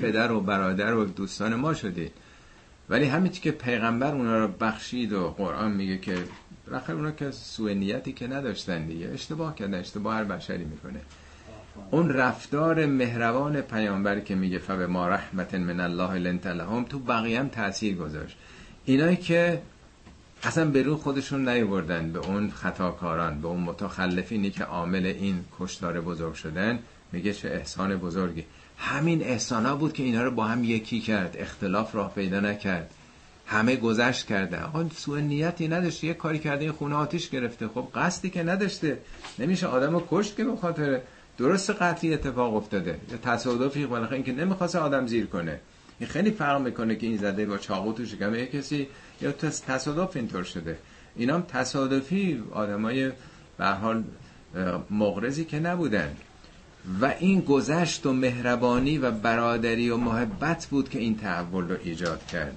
پدر 0.00 0.32
و 0.32 0.40
برادر 0.40 0.94
و 0.94 1.04
دوستان 1.04 1.54
ما 1.54 1.74
شدید 1.74 2.12
ولی 2.88 3.04
همین 3.04 3.32
که 3.32 3.50
پیغمبر 3.50 4.14
اونا 4.14 4.38
رو 4.38 4.48
بخشید 4.48 5.12
و 5.12 5.28
قرآن 5.28 5.72
میگه 5.72 5.98
که 5.98 6.16
بالاخره 6.66 6.96
اونا 6.96 7.10
که 7.10 7.30
سوء 7.30 7.72
نیتی 7.72 8.12
که 8.12 8.26
نداشتن 8.26 8.86
دیگه 8.86 9.10
اشتباه 9.14 9.54
کردن 9.54 9.78
اشتباه 9.78 10.14
هر 10.14 10.24
بشری 10.24 10.64
می‌کنه. 10.64 11.00
اون 11.90 12.08
رفتار 12.08 12.86
مهربان 12.86 13.60
پیامبر 13.60 14.20
که 14.20 14.34
میگه 14.34 14.58
فبه 14.58 14.86
ما 14.86 15.08
رحمت 15.08 15.54
من 15.54 15.80
الله 15.80 16.14
لنت 16.14 16.46
لهم 16.46 16.84
تو 16.84 16.98
بقیه 16.98 17.40
هم 17.40 17.48
تاثیر 17.48 17.96
گذاشت. 17.96 18.36
اینایی 18.84 19.16
که 19.16 19.62
اصلا 20.42 20.64
به 20.64 20.84
خودشون 20.84 21.48
نیوردن 21.48 22.12
به 22.12 22.18
اون 22.18 22.50
خطاکاران 22.50 23.40
به 23.40 23.48
اون 23.48 23.60
متخلفینی 23.60 24.50
که 24.50 24.64
عامل 24.64 25.06
این 25.06 25.44
کشتار 25.58 26.00
بزرگ 26.00 26.34
شدن 26.34 26.78
میگه 27.12 27.32
چه 27.32 27.48
احسان 27.48 27.96
بزرگی. 27.96 28.44
همین 28.78 29.22
احسان 29.22 29.66
ها 29.66 29.76
بود 29.76 29.92
که 29.92 30.02
اینا 30.02 30.22
رو 30.22 30.30
با 30.30 30.44
هم 30.44 30.64
یکی 30.64 31.00
کرد 31.00 31.36
اختلاف 31.38 31.94
راه 31.94 32.14
پیدا 32.14 32.40
نکرد 32.40 32.90
همه 33.46 33.76
گذشت 33.76 34.26
کرده. 34.26 34.62
آقا 34.62 34.88
سوء 34.96 35.20
نیتی 35.20 35.68
نداشته 35.68 36.06
یه 36.06 36.14
کاری 36.14 36.38
کرده 36.38 36.62
این 36.62 36.72
خونه 36.72 36.94
آتیش 36.94 37.28
گرفته. 37.30 37.68
خب 37.68 37.88
قصدی 37.94 38.30
که 38.30 38.42
نداشته. 38.42 38.98
نمیشه 39.38 39.66
آدم 39.66 39.92
رو 39.92 40.06
کشت 40.10 40.36
که 40.36 40.44
به 40.44 40.56
خاطر 40.56 41.00
درست 41.38 41.70
قطعی 41.70 42.14
اتفاق 42.14 42.56
افتاده. 42.56 42.98
یا 43.10 43.16
تصادفی 43.16 43.86
بالاخره 43.86 44.14
اینکه 44.14 44.32
نمی‌خواسته 44.32 44.78
آدم 44.78 45.06
زیر 45.06 45.26
کنه. 45.26 45.60
این 45.98 46.08
خیلی 46.08 46.30
فرق 46.30 46.60
می‌کنه 46.60 46.96
که 46.96 47.06
این 47.06 47.16
زده 47.16 47.46
با 47.46 47.58
چاقو 47.58 47.92
تو 47.92 48.06
شکم 48.06 48.34
یه 48.34 48.46
کسی 48.46 48.88
یا 49.22 49.32
تصادف 49.32 50.16
اینطور 50.16 50.42
شده. 50.42 50.78
اینام 51.16 51.42
تصادفی 51.42 52.42
آدمای 52.52 53.12
به 53.58 53.66
حال 53.66 54.04
مغرزی 54.90 55.44
که 55.44 55.58
نبودن. 55.60 56.16
و 57.00 57.14
این 57.18 57.40
گذشت 57.40 58.06
و 58.06 58.12
مهربانی 58.12 58.98
و 58.98 59.10
برادری 59.10 59.90
و 59.90 59.96
محبت 59.96 60.66
بود 60.66 60.88
که 60.88 60.98
این 60.98 61.16
تحول 61.18 61.68
رو 61.68 61.76
ایجاد 61.84 62.26
کرد. 62.26 62.56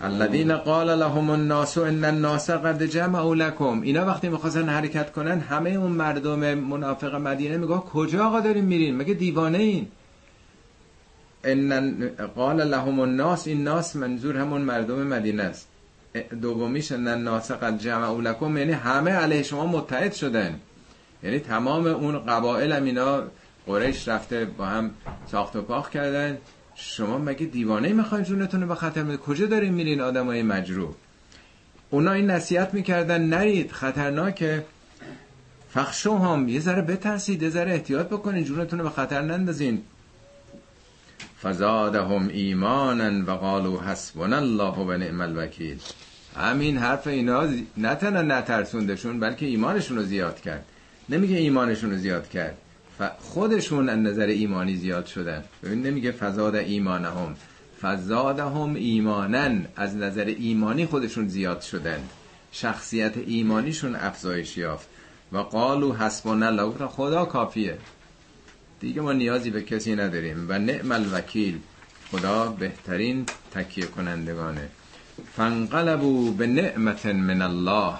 الذين 0.00 0.56
قال 0.56 0.98
لهم 0.98 1.30
الناس 1.30 1.78
ان 1.78 2.04
الناس 2.04 2.50
قد 2.50 2.82
جمعوا 2.82 3.34
لكم. 3.34 3.80
اینا 3.80 4.06
وقتی 4.06 4.28
می‌خواستن 4.28 4.68
حرکت 4.68 5.12
کنن 5.12 5.40
همه 5.40 5.70
اون 5.70 5.92
مردم 5.92 6.54
منافق 6.54 7.14
مدینه 7.14 7.56
میگه 7.56 7.74
کجا 7.74 8.26
آقا 8.26 8.40
داریم 8.40 8.64
میرین؟ 8.64 8.96
مگه 8.96 9.14
دیوانه 9.14 9.58
این؟ 9.58 9.88
ان 11.44 12.08
قال 12.36 12.70
لهم 12.70 13.00
الناس 13.00 13.46
این 13.46 13.64
ناس 13.64 13.96
منظور 13.96 14.36
همون 14.36 14.60
مردم 14.60 15.06
مدینه 15.06 15.42
است. 15.42 15.68
دومیش 16.42 16.92
ان 16.92 17.08
الناس 17.08 17.52
قد 17.52 17.78
جمعوا 17.78 18.20
لكم 18.20 18.56
یعنی 18.56 18.72
همه 18.72 19.10
علیه 19.10 19.42
شما 19.42 19.66
متحد 19.66 20.12
شدن. 20.12 20.60
یعنی 21.22 21.38
تمام 21.38 21.86
اون 21.86 22.18
قبایل 22.18 22.72
هم 22.72 22.84
اینا 22.84 23.22
قریش 23.66 24.08
رفته 24.08 24.44
با 24.44 24.66
هم 24.66 24.90
ساخت 25.26 25.56
و 25.56 25.62
پاخ 25.62 25.90
کردن. 25.90 26.38
شما 26.74 27.18
مگه 27.18 27.46
دیوانه 27.46 27.92
می‌خواین 27.92 28.24
جونتون 28.24 28.60
رو 28.60 28.68
به 28.68 28.74
خطر 28.74 29.02
میده 29.02 29.16
کجا 29.16 29.46
دارین 29.46 29.74
میرین 29.74 30.00
آدمای 30.00 30.42
مجروح؟ 30.42 30.94
اونا 31.90 32.12
این 32.12 32.30
نصیحت 32.30 32.74
می‌کردن 32.74 33.22
نرید 33.22 33.72
خطرناکه. 33.72 34.64
فخشو 35.70 36.18
هم 36.18 36.48
یه 36.48 36.60
ذره 36.60 36.82
بترسید 36.82 37.42
یه 37.42 37.50
ذره 37.50 37.72
احتیاط 37.72 38.06
بکنین 38.06 38.44
جونتون 38.44 38.78
رو 38.78 38.84
به 38.84 38.90
خطر 38.90 39.20
نندازین. 39.20 39.82
فزادهم 41.42 42.28
ایمانا 42.28 43.24
و 43.26 43.30
قالوا 43.36 43.80
حسبنا 43.82 44.36
الله 44.36 44.74
و 44.74 44.96
نعم 44.96 45.20
الوکیل. 45.20 45.78
همین 46.36 46.78
حرف 46.78 47.06
اینا 47.06 47.48
نه 47.76 47.94
تنها 47.94 48.22
نترسوندشون 48.22 49.20
بلکه 49.20 49.46
ایمانشون 49.46 49.96
رو 49.96 50.02
زیاد 50.02 50.40
کرد. 50.40 50.64
نمیگه 51.08 51.36
ایمانشون 51.36 51.90
رو 51.90 51.96
زیاد 51.96 52.28
کرد. 52.28 52.58
خودشون 53.18 53.88
از 53.88 53.98
نظر 53.98 54.26
ایمانی 54.26 54.76
زیاد 54.76 55.06
شدن. 55.06 55.44
ببین 55.62 55.82
نمیگه 55.82 56.12
فزاد 56.12 56.54
ایمانهم. 56.54 57.34
فزادهم 57.82 58.74
ایمانن 58.74 59.66
از 59.76 59.96
نظر 59.96 60.24
ایمانی 60.24 60.86
خودشون 60.86 61.28
زیاد 61.28 61.60
شدن. 61.60 62.00
شخصیت 62.52 63.16
ایمانیشون 63.16 63.96
افزایش 63.96 64.56
یافت. 64.58 64.88
و 65.32 65.38
قالو 65.38 65.92
حسبنا 65.94 66.46
الله 66.46 66.86
خدا 66.86 67.24
کافیه. 67.24 67.78
دیگه 68.80 69.00
ما 69.00 69.12
نیازی 69.12 69.50
به 69.50 69.62
کسی 69.62 69.94
نداریم 69.94 70.46
و 70.48 70.58
نعم 70.58 70.92
الوکیل. 70.92 71.58
خدا 72.10 72.46
بهترین 72.48 73.26
تکیه 73.54 73.86
کنندگانه. 73.86 74.68
فانقلبوا 75.36 76.30
به 76.30 76.46
نعمت 76.46 77.06
من 77.06 77.42
الله. 77.42 77.94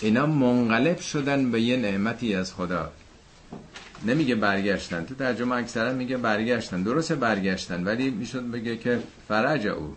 اینا 0.00 0.26
منقلب 0.26 0.98
شدن 0.98 1.50
به 1.50 1.60
یه 1.60 1.76
نعمتی 1.76 2.34
از 2.34 2.54
خدا. 2.54 2.92
نمیگه 4.06 4.34
برگشتن. 4.34 5.04
تو 5.04 5.14
ترجمه 5.14 5.56
اکثرا 5.56 5.92
میگه 5.92 6.16
برگشتن. 6.16 6.82
درسته 6.82 7.14
برگشتن 7.14 7.84
ولی 7.84 8.10
می‌شد 8.10 8.50
بگه 8.50 8.76
که 8.76 9.00
فرج 9.28 9.66
او 9.66 9.96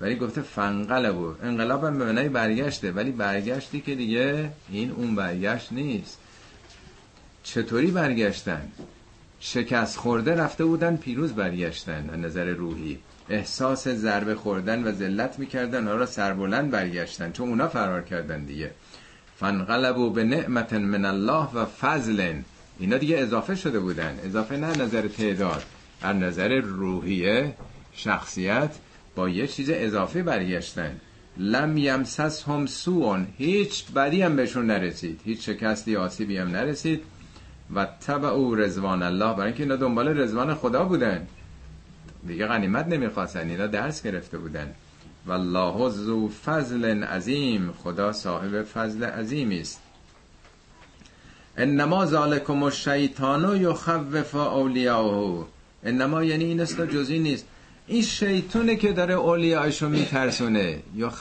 ولی 0.00 0.16
گفته 0.16 0.42
فنقلب 0.42 1.18
او 1.18 1.34
انقلاب 1.42 1.84
هم 1.84 1.98
به 1.98 2.28
برگشته. 2.28 2.92
ولی 2.92 3.10
برگشتی 3.10 3.80
که 3.80 3.94
دیگه 3.94 4.50
این 4.70 4.90
اون 4.90 5.14
برگشت 5.14 5.72
نیست. 5.72 6.18
چطوری 7.42 7.90
برگشتن؟ 7.90 8.72
شکست 9.40 9.96
خورده 9.96 10.34
رفته 10.34 10.64
بودن 10.64 10.96
پیروز 10.96 11.32
برگشتن 11.32 12.10
از 12.12 12.18
نظر 12.18 12.44
روحی. 12.44 12.98
احساس 13.28 13.88
ضربه 13.88 14.34
خوردن 14.34 14.84
و 14.84 14.92
ذلت 14.92 15.38
می‌کردن 15.38 15.88
آن 15.88 15.98
را 15.98 16.06
سربلند 16.06 16.70
برگشتن. 16.70 17.32
چون 17.32 17.48
اونا 17.48 17.68
فرار 17.68 18.02
کردن 18.02 18.44
دیگه. 18.44 18.70
فنقلبوا 19.36 20.08
به 20.08 20.24
نعمت 20.24 20.72
من 20.72 21.04
الله 21.04 21.48
و 21.54 21.64
فضل. 21.64 22.34
اینا 22.78 22.96
دیگه 22.96 23.18
اضافه 23.18 23.54
شده 23.54 23.80
بودن. 23.80 24.18
اضافه 24.24 24.56
نه 24.56 24.66
نظر 24.66 25.08
تعداد. 25.08 25.62
از 26.02 26.16
نظر 26.16 26.48
روحیه 26.60 27.54
شخصیت 27.92 28.70
با 29.14 29.28
یه 29.28 29.46
چیز 29.46 29.70
اضافه 29.72 30.22
برگشتن. 30.22 31.00
لم 31.36 31.76
یمسس 31.76 32.42
هم 32.42 32.66
سون 32.66 33.26
هیچ 33.38 33.86
بدی 33.92 34.22
هم 34.22 34.36
بهشون 34.36 34.66
نرسید. 34.66 35.20
هیچ 35.24 35.46
شکستی 35.46 35.96
آسیبی 35.96 36.36
هم 36.36 36.48
نرسید. 36.48 37.02
و 37.74 37.86
تبع 38.06 38.28
او 38.28 38.54
رزوان 38.54 39.02
الله 39.02 39.34
برای 39.34 39.46
اینکه 39.46 39.62
اینا 39.62 39.76
دنبال 39.76 40.20
رزوان 40.20 40.54
خدا 40.54 40.84
بودن. 40.84 41.26
دیگه 42.26 42.46
غنیمت 42.46 42.86
نمی‌خواستن 42.86 43.50
اینا 43.50 43.66
درس 43.66 44.02
گرفته 44.02 44.38
بودن. 44.38 44.74
والله 45.26 45.88
ذو 45.90 46.28
فضل 46.28 47.04
عظیم 47.04 47.72
خدا 47.82 48.12
صاحب 48.12 48.62
فضل 48.62 49.04
عظیمی 49.04 49.60
است. 49.60 49.80
انما 51.56 52.06
ذالکم 52.06 52.62
الشیطان 52.62 53.60
یخوف 53.60 54.34
اولیاءه 54.34 55.44
انما 55.84 56.24
یعنی 56.24 56.44
این 56.44 56.60
است 56.60 56.80
جزی 56.80 57.18
نیست. 57.18 57.46
این 57.86 58.02
شیطونه 58.02 58.76
که 58.76 58.92
داره 58.92 59.14
اولیاءشو 59.14 59.88
میترسونه. 59.88 60.82
یا 60.96 61.12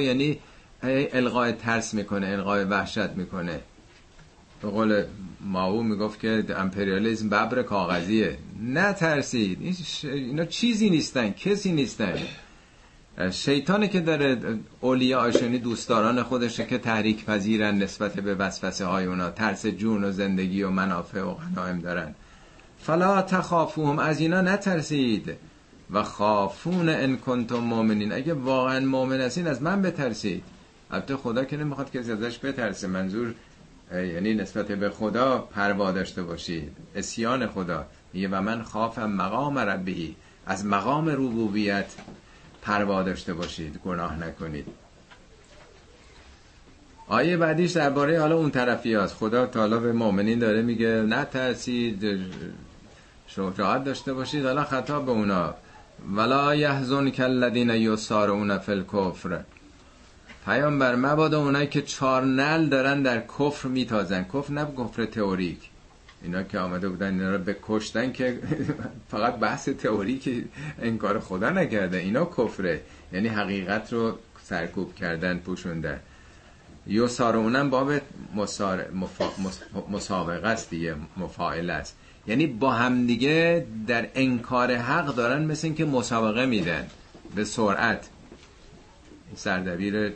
یعنی 0.00 0.38
القای 0.82 1.52
ترس 1.52 1.94
می‌کنه 1.94 2.26
القای 2.26 2.64
وحشت 2.64 3.10
می‌کنه. 3.10 3.60
به 4.62 4.68
قول 4.68 5.04
ماو 5.40 5.82
می‌گفت 5.82 6.20
که 6.20 6.44
امپریالیزم 6.56 7.28
ببر 7.28 7.62
کاغذیه. 7.62 8.38
نترسید. 8.62 9.76
اینا 10.02 10.44
چیزی 10.44 10.90
نیستن 10.90 11.30
کسی 11.30 11.72
نیستن. 11.72 12.18
شیطانی 13.30 13.88
که 13.88 14.00
داره 14.00 14.38
اولیا 14.80 15.20
آشانی 15.20 15.58
دوستداران 15.58 16.22
خودشه 16.22 16.66
که 16.66 16.78
تحریک 16.78 17.24
پذیرن 17.24 17.78
نسبت 17.78 18.14
به 18.14 18.34
وسوسه 18.34 18.84
های 18.84 19.04
اونا. 19.04 19.30
ترس 19.30 19.66
جون 19.66 20.04
و 20.04 20.12
زندگی 20.12 20.62
و 20.62 20.70
منافع 20.70 21.22
و 21.22 21.34
غنایم 21.34 21.80
دارن. 21.80 22.14
فلا 22.78 23.22
تخافوهم. 23.22 23.98
از 23.98 24.20
اینا 24.20 24.40
نترسید. 24.40 25.36
و 25.90 26.02
خافون 26.02 26.88
ان 26.88 27.16
کنتم 27.16 27.58
مؤمنین. 27.58 28.12
اگه 28.12 28.34
واقعا 28.34 28.80
مؤمن 28.80 29.20
هستین 29.20 29.46
از 29.46 29.62
من 29.62 29.82
بترسید. 29.82 30.42
البته 30.90 31.16
خدا 31.16 31.44
که 31.44 31.56
نمی‌خواد 31.56 31.90
کسی 31.90 32.12
ازش 32.12 32.38
بترسه. 32.38 32.86
منظور 32.86 33.34
یعنی 33.92 34.34
نسبت 34.34 34.66
به 34.66 34.90
خدا 34.90 35.38
پروا 35.38 35.92
داشته 35.92 36.22
باشید 36.22 36.76
اسیان 36.94 37.46
خدا. 37.46 37.86
یه 38.14 38.28
و 38.28 38.40
من 38.40 38.62
خافم 38.62 39.10
مقام 39.10 39.58
ربی. 39.58 40.16
از 40.46 40.66
مقام 40.66 41.08
ربوبیت 41.08 41.86
پروا 42.62 43.02
داشته 43.02 43.34
باشید 43.34 43.80
گناه 43.84 44.18
نکنید 44.18 44.66
آیه 47.08 47.36
بعدیش 47.36 47.72
درباره 47.72 48.20
حالا 48.20 48.36
اون 48.36 48.50
طرفی 48.50 48.94
هست 48.94 49.14
خدا 49.14 49.46
تعالی 49.46 49.78
به 49.78 49.92
مؤمنین 49.92 50.38
داره 50.38 50.62
میگه 50.62 50.88
نه 50.88 51.24
ترسید 51.24 52.20
شجاعت 53.26 53.84
داشته 53.84 54.12
باشید. 54.12 54.46
حالا 54.46 54.64
خطاب 54.64 55.06
به 55.06 55.10
اونا. 55.10 55.54
ولا 56.16 56.54
یحزن 56.54 57.10
کالذین 57.10 57.70
یسارعون 57.70 58.58
فی 58.58 58.72
الکفر. 58.72 59.40
پیامبر 60.50 60.94
مبادا 60.94 61.42
اونایی 61.42 61.66
که 61.66 61.82
چار 61.82 62.24
نل 62.24 62.66
دارن 62.66 63.02
در 63.02 63.20
کفر 63.20 63.68
میتازن. 63.68 64.24
کفر 64.24 64.52
نه 64.52 64.66
کفر 64.78 65.04
تئوریک. 65.04 65.58
اینا 66.22 66.42
که 66.42 66.58
آمده 66.58 66.88
بودن 66.88 67.12
اینا 67.12 67.30
رو 67.30 67.38
به 67.38 67.56
کشتن 67.62 68.12
که 68.12 68.38
فقط 69.12 69.34
بحث 69.34 69.68
تئوری 69.68 70.18
که 70.18 70.44
انکار 70.82 71.20
خدا 71.20 71.50
نکرده. 71.50 71.96
اینا 71.96 72.24
کفره. 72.24 72.80
یعنی 73.12 73.28
حقیقت 73.28 73.92
رو 73.92 74.18
سرکوب 74.42 74.94
کردن 74.94 75.38
پوشوندن. 75.38 76.00
یو 76.86 77.08
اونم 77.20 77.70
باب 77.70 77.92
مسابقه 79.90 80.48
است 80.48 80.70
دیگه 80.70 80.94
مفاعل 81.16 81.70
است. 81.70 81.96
یعنی 82.26 82.46
با 82.46 82.70
همدیگه 82.70 83.66
در 83.86 84.08
انکار 84.14 84.74
حق 84.74 85.14
دارن 85.14 85.44
مثل 85.44 85.66
این 85.66 85.74
که 85.74 85.84
مسابقه 85.84 86.46
میدن. 86.46 86.86
به 87.34 87.44
سرعت. 87.44 88.08
سردبیر 89.36 90.12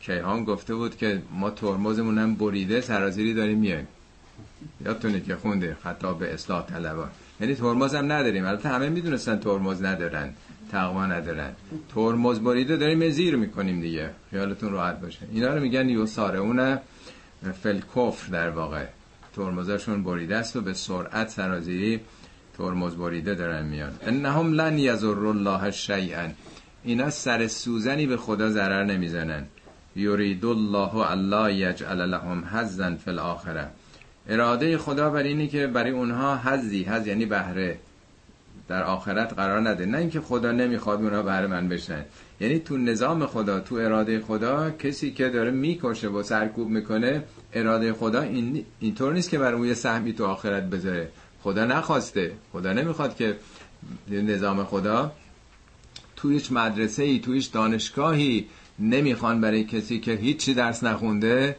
کیهان 0.00 0.44
گفته 0.44 0.74
بود 0.74 0.96
که 0.96 1.22
ما 1.32 1.50
ترمزمونم 1.50 2.34
بریده 2.34 2.80
سرازیری 2.80 3.34
داریم 3.34 3.58
میایم. 3.58 3.88
یادتونه 4.84 5.20
که 5.20 5.36
خونده 5.36 5.76
خطاب 5.82 6.18
به 6.18 6.34
اصلاح 6.34 6.66
طلبان. 6.66 7.10
یعنی 7.40 7.54
ترمز 7.54 7.94
هم 7.94 8.12
نداریم. 8.12 8.44
البته 8.46 8.68
همه 8.68 8.88
می‌دونستن 8.88 9.38
ترمز 9.38 9.82
ندارن 9.82 10.32
تقوا 10.72 11.06
ندارن. 11.06 11.52
ترمز 11.94 12.40
بریده 12.40 12.76
داریم 12.76 13.10
زیر 13.10 13.36
می‌کنیم 13.36 13.80
دیگه. 13.80 14.10
خیالتون 14.30 14.72
راحت 14.72 15.00
باشه. 15.00 15.18
اینا 15.32 15.54
رو 15.54 15.60
میگن 15.60 15.88
یو 15.88 16.06
اون 16.18 16.78
فل 17.62 17.80
کفر 17.96 18.32
در 18.32 18.50
واقع. 18.50 18.84
ترمزشون 19.36 20.02
بریده 20.02 20.36
است 20.36 20.56
و 20.56 20.60
به 20.60 20.74
سرعت 20.74 21.28
سرازیری 21.28 22.00
ترمز 22.58 22.94
بریده 22.94 23.34
دارن 23.34 23.66
میان. 23.66 23.92
انهم 24.06 24.52
لن 24.52 24.78
یزر 24.78 25.26
الله 25.26 25.70
شیئا. 25.70 26.28
اینا 26.84 27.10
سر 27.10 27.46
سوزنی 27.46 28.06
به 28.06 28.16
خدا 28.16 28.50
ضرر 28.50 28.84
نمی‌زنن. 28.84 29.46
یرید 29.96 30.44
الله 30.44 31.10
الله 31.10 31.54
یجعل 31.54 32.00
لهم 32.00 32.44
حظا 32.44 32.96
فی 32.96 33.10
الاخره. 33.10 33.68
اراده 34.28 34.78
خدا 34.78 35.10
بر 35.10 35.22
اینه 35.22 35.46
که 35.46 35.66
برای 35.66 35.90
اونها 35.90 36.36
حزی 36.36 36.82
حز 36.82 37.06
یعنی 37.06 37.26
بهره 37.26 37.78
در 38.68 38.82
آخرت 38.82 39.32
قرار 39.32 39.68
نده. 39.68 39.86
نه 39.86 39.98
اینکه 39.98 40.20
خدا 40.20 40.52
نمی‌خواد 40.52 41.02
اونا 41.02 41.22
بر 41.22 41.46
من 41.46 41.68
بشن. 41.68 42.04
یعنی 42.40 42.58
تو 42.58 42.76
نظام 42.76 43.26
خدا 43.26 43.60
تو 43.60 43.74
اراده 43.74 44.20
خدا 44.20 44.70
کسی 44.70 45.10
که 45.10 45.28
داره 45.28 45.50
می‌کشه 45.50 46.08
و 46.08 46.22
سرکوب 46.22 46.68
می‌کنه 46.68 47.22
اراده 47.52 47.92
خدا 47.92 48.20
این 48.20 48.64
اینطور 48.80 49.12
نیست 49.12 49.30
که 49.30 49.38
بر 49.38 49.54
اون 49.54 49.66
یه 49.66 49.74
سهمی 49.74 50.12
تو 50.12 50.24
آخرت 50.24 50.62
بذاره. 50.62 51.08
خدا 51.42 51.64
نخواسته. 51.64 52.32
خدا 52.52 52.72
نمی‌خواد 52.72 53.16
که 53.16 53.36
نظام 54.10 54.64
خدا 54.64 55.12
تو 56.16 56.30
هیچ 56.30 56.52
مدرسه 56.52 57.02
ای 57.02 57.18
تو 57.18 57.32
هیچ 57.32 57.52
دانشگاهی 57.52 58.46
نمی‌خوان 58.80 59.40
برای 59.40 59.64
کسی 59.64 60.00
که 60.00 60.12
هیچی 60.12 60.54
درس 60.54 60.84
نخونده 60.84 61.56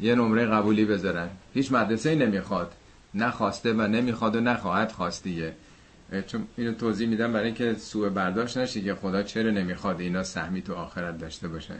یه 0.00 0.14
نمره 0.14 0.46
قبولی 0.46 0.84
بذارن. 0.84 1.28
هیچ 1.54 1.72
مدرسه 1.72 2.10
ای 2.10 2.16
نمی‌خواد. 2.16 2.72
نخواسته 3.14 3.72
و 3.72 3.82
نمی‌خواد 3.82 4.36
و 4.36 4.40
نخواهد 4.40 4.92
خواستیه 4.92 5.54
چون 6.26 6.46
اینو 6.56 6.72
توضیح 6.72 7.08
میدم 7.08 7.32
برای 7.32 7.46
اینکه 7.46 7.74
سوء 7.74 8.08
برداشت 8.08 8.58
نشه 8.58 8.80
که 8.80 8.94
خدا 8.94 9.22
چرا 9.22 9.50
نمی‌خواد 9.50 10.00
اینا 10.00 10.22
سهمی 10.22 10.62
تو 10.62 10.74
آخرت 10.74 11.18
داشته 11.18 11.48
باشه 11.48 11.74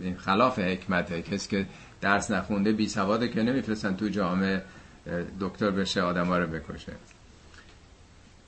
این 0.00 0.16
خلاف 0.16 0.58
حکمته. 0.58 1.22
کسی 1.22 1.48
که 1.48 1.66
درس 2.00 2.30
نخونده 2.30 2.72
بی 2.72 2.88
سواده 2.88 3.28
که 3.28 3.42
نمیفرستن 3.42 3.96
تو 3.96 4.08
جامعه 4.08 4.62
دکتر 5.40 5.70
بشه 5.70 6.02
آدم 6.02 6.32
رو 6.32 6.46
بکشه. 6.46 6.92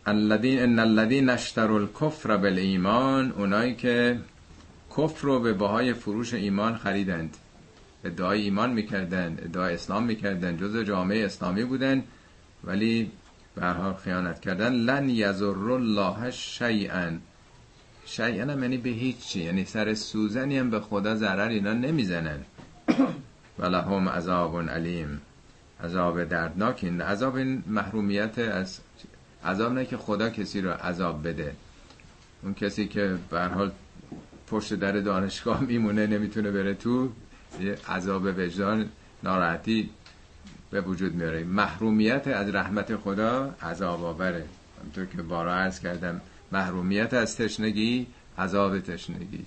الذین 0.06 0.62
ان 0.62 0.78
الذین 0.78 1.30
اشتروا 1.30 1.76
الکفر 1.78 2.36
بالایمان 2.36 3.32
اونایی 3.32 3.74
که 3.74 4.18
کفر 4.98 5.26
رو 5.26 5.40
به 5.40 5.52
بهای 5.52 5.92
فروش 5.92 6.34
ایمان 6.34 6.76
خریدند. 6.76 7.36
ادعای 8.04 8.42
ایمان 8.42 8.72
می‌کردن 8.72 9.38
ادعای 9.42 9.74
اسلام 9.74 10.04
می‌کردن 10.04 10.56
جز 10.56 10.76
جامعه 10.76 11.24
اسلامی 11.24 11.64
بودن 11.64 12.02
ولی 12.64 13.10
به 13.54 13.94
خیانت 14.04 14.40
کردن. 14.40 14.72
لن 14.72 15.08
یزر 15.08 15.72
الله 15.72 16.30
شیئا. 16.30 17.12
شیئا 18.06 18.52
هم 18.52 18.62
یعنی 18.62 18.76
به 18.76 18.90
هیچی 18.90 19.44
یعنی 19.44 19.64
سر 19.64 19.94
سوزنی 19.94 20.58
هم 20.58 20.70
به 20.70 20.80
خدا 20.80 21.14
ضرر 21.14 21.48
اینا 21.48 21.72
نمی‌زنن. 21.72 22.38
ولهم 23.58 24.08
عذاب 24.08 24.68
علیم. 24.68 25.20
عذاب 25.84 26.24
دردناک 26.24 26.80
این 26.82 27.00
عذاب 27.00 27.34
این 27.34 27.62
محرومیت 27.66 28.38
از 28.38 28.80
عذاب 29.44 29.72
نه 29.72 29.84
که 29.84 29.96
خدا 29.96 30.30
کسی 30.30 30.60
رو 30.60 30.70
عذاب 30.70 31.28
بده. 31.28 31.52
اون 32.42 32.54
کسی 32.54 32.88
که 32.88 33.18
به 33.30 33.44
حال 33.44 33.72
پشت 34.48 34.74
در 34.74 34.92
دانشگاه 34.92 35.60
میمونه 35.60 36.06
نمی‌تونه 36.06 36.50
بره 36.50 36.74
تو 36.74 37.12
عذاب 37.88 38.24
وجدان 38.24 38.88
ناراحتی 39.22 39.90
به 40.70 40.80
وجود 40.80 41.14
میاره. 41.14 41.44
محرومیت 41.44 42.26
از 42.28 42.54
رحمت 42.54 42.96
خدا 42.96 43.54
عذاب 43.62 44.04
آوره. 44.04 44.44
همطور 44.84 45.06
که 45.06 45.22
بارا 45.22 45.54
عرض 45.54 45.80
کردم 45.80 46.20
محرومیت 46.52 47.14
از 47.14 47.36
تشنگی 47.36 48.06
عذاب 48.38 48.80
تشنگی. 48.80 49.44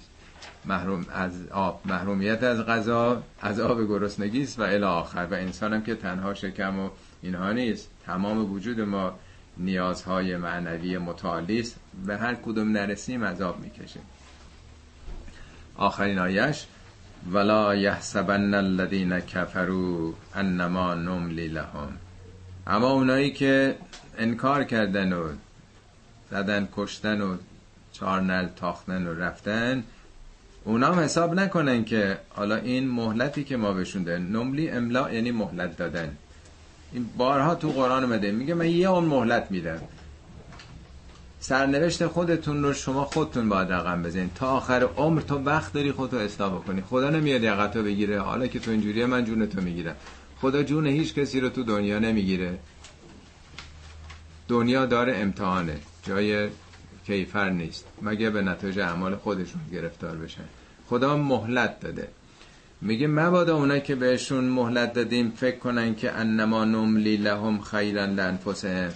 محروم 0.65 1.05
از 1.13 1.47
آب 1.47 1.81
محرومیت 1.85 2.43
از 2.43 2.59
غذا 2.59 3.23
عذاب 3.43 3.87
گرسنگی 3.87 4.43
است 4.43 4.59
و 4.59 4.61
الی 4.61 4.83
آخر. 4.83 5.27
و 5.31 5.33
انسان 5.33 5.73
هم 5.73 5.83
که 5.83 5.95
تنها 5.95 6.33
شکم 6.33 6.79
و 6.79 6.89
اینها 7.21 7.51
نیست. 7.51 7.89
تمام 8.05 8.51
وجود 8.51 8.81
ما 8.81 9.19
نیازهای 9.57 10.37
معنوی 10.37 10.97
متعالی 10.97 11.59
است. 11.59 11.75
به 12.05 12.17
هر 12.17 12.35
کدوم 12.35 12.71
نرسیم 12.71 13.23
عذاب 13.23 13.59
می‌کشیم. 13.59 14.01
آخرین 15.81 16.19
آیش 16.19 16.65
ولا 17.31 17.75
یحسبن 17.75 18.53
الذین 18.53 19.19
کفروا 19.19 20.13
انما 20.35 20.93
نملی 20.93 21.47
لهم. 21.47 21.89
اما 22.67 22.91
اونایی 22.91 23.31
که 23.31 23.75
انکار 24.17 24.63
کردن 24.63 25.13
و 25.13 25.29
زدن 26.31 26.67
کشتن 26.75 27.21
و 27.21 27.37
چارنل 27.93 28.47
تاختن 28.55 29.07
و 29.07 29.13
رفتن 29.13 29.83
اونا 30.63 30.87
هم 30.87 30.99
حساب 30.99 31.33
نکنن 31.33 31.83
که 31.85 32.17
حالا 32.29 32.55
این 32.55 32.87
مهلتی 32.87 33.43
که 33.43 33.57
ما 33.57 33.73
بهشون 33.73 34.03
دادن 34.03 34.21
نملی 34.21 34.69
املا 34.69 35.11
یعنی 35.11 35.31
مهلت 35.31 35.77
دادن. 35.77 36.17
این 36.93 37.05
بارها 37.17 37.55
تو 37.55 37.69
قرآن 37.69 38.03
اومده 38.03 38.31
میگه 38.31 38.53
من 38.53 38.69
یه 38.69 38.89
اون 38.89 39.05
مهلت 39.05 39.51
میدم. 39.51 39.79
سرنوشت 41.43 42.07
خودتون 42.07 42.63
رو 42.63 42.73
شما 42.73 43.05
خودتون 43.05 43.49
باید 43.49 43.71
رقم 43.71 44.03
بزنید. 44.03 44.33
تا 44.35 44.47
آخر 44.47 44.83
عمر 44.83 45.21
تو 45.21 45.35
وقت 45.35 45.73
داری 45.73 45.91
خودتو 45.91 46.17
اصلاح 46.17 46.53
بکنی. 46.53 46.81
خدا 46.81 47.09
نمیاد 47.09 47.43
یقتو 47.43 47.83
بگیره. 47.83 48.19
حالا 48.19 48.47
که 48.47 48.59
تو 48.59 48.71
اینجوریه 48.71 49.05
من 49.05 49.25
جون 49.25 49.45
تو 49.45 49.61
می‌گیرم. 49.61 49.95
خدا 50.41 50.63
جون 50.63 50.87
هیچ 50.87 51.13
کسی 51.13 51.39
رو 51.39 51.49
تو 51.49 51.63
دنیا 51.63 51.99
نمی‌گیره. 51.99 52.59
دنیا 54.47 54.85
داره 54.85 55.17
امتحانه. 55.17 55.77
جای 56.03 56.49
کیفر 57.05 57.49
نیست. 57.49 57.85
مگه 58.01 58.29
به 58.29 58.41
نتایج 58.41 58.79
اعمال 58.79 59.15
خودشون 59.15 59.61
گرفتار 59.73 60.15
بشن. 60.17 60.45
خدا 60.89 61.17
مهلت 61.17 61.79
داده. 61.79 62.07
میگه 62.81 63.07
مبادا 63.07 63.57
اونایی 63.57 63.81
که 63.81 63.95
بهشون 63.95 64.43
مهلت 64.43 64.93
دادیم 64.93 65.33
فکر 65.35 65.57
کنن 65.57 65.95
که 65.95 66.11
انما 66.11 66.65
نملی 66.65 67.17
لهم 67.17 67.61
خیرا 67.61 68.05
لانفسهم. 68.05 68.93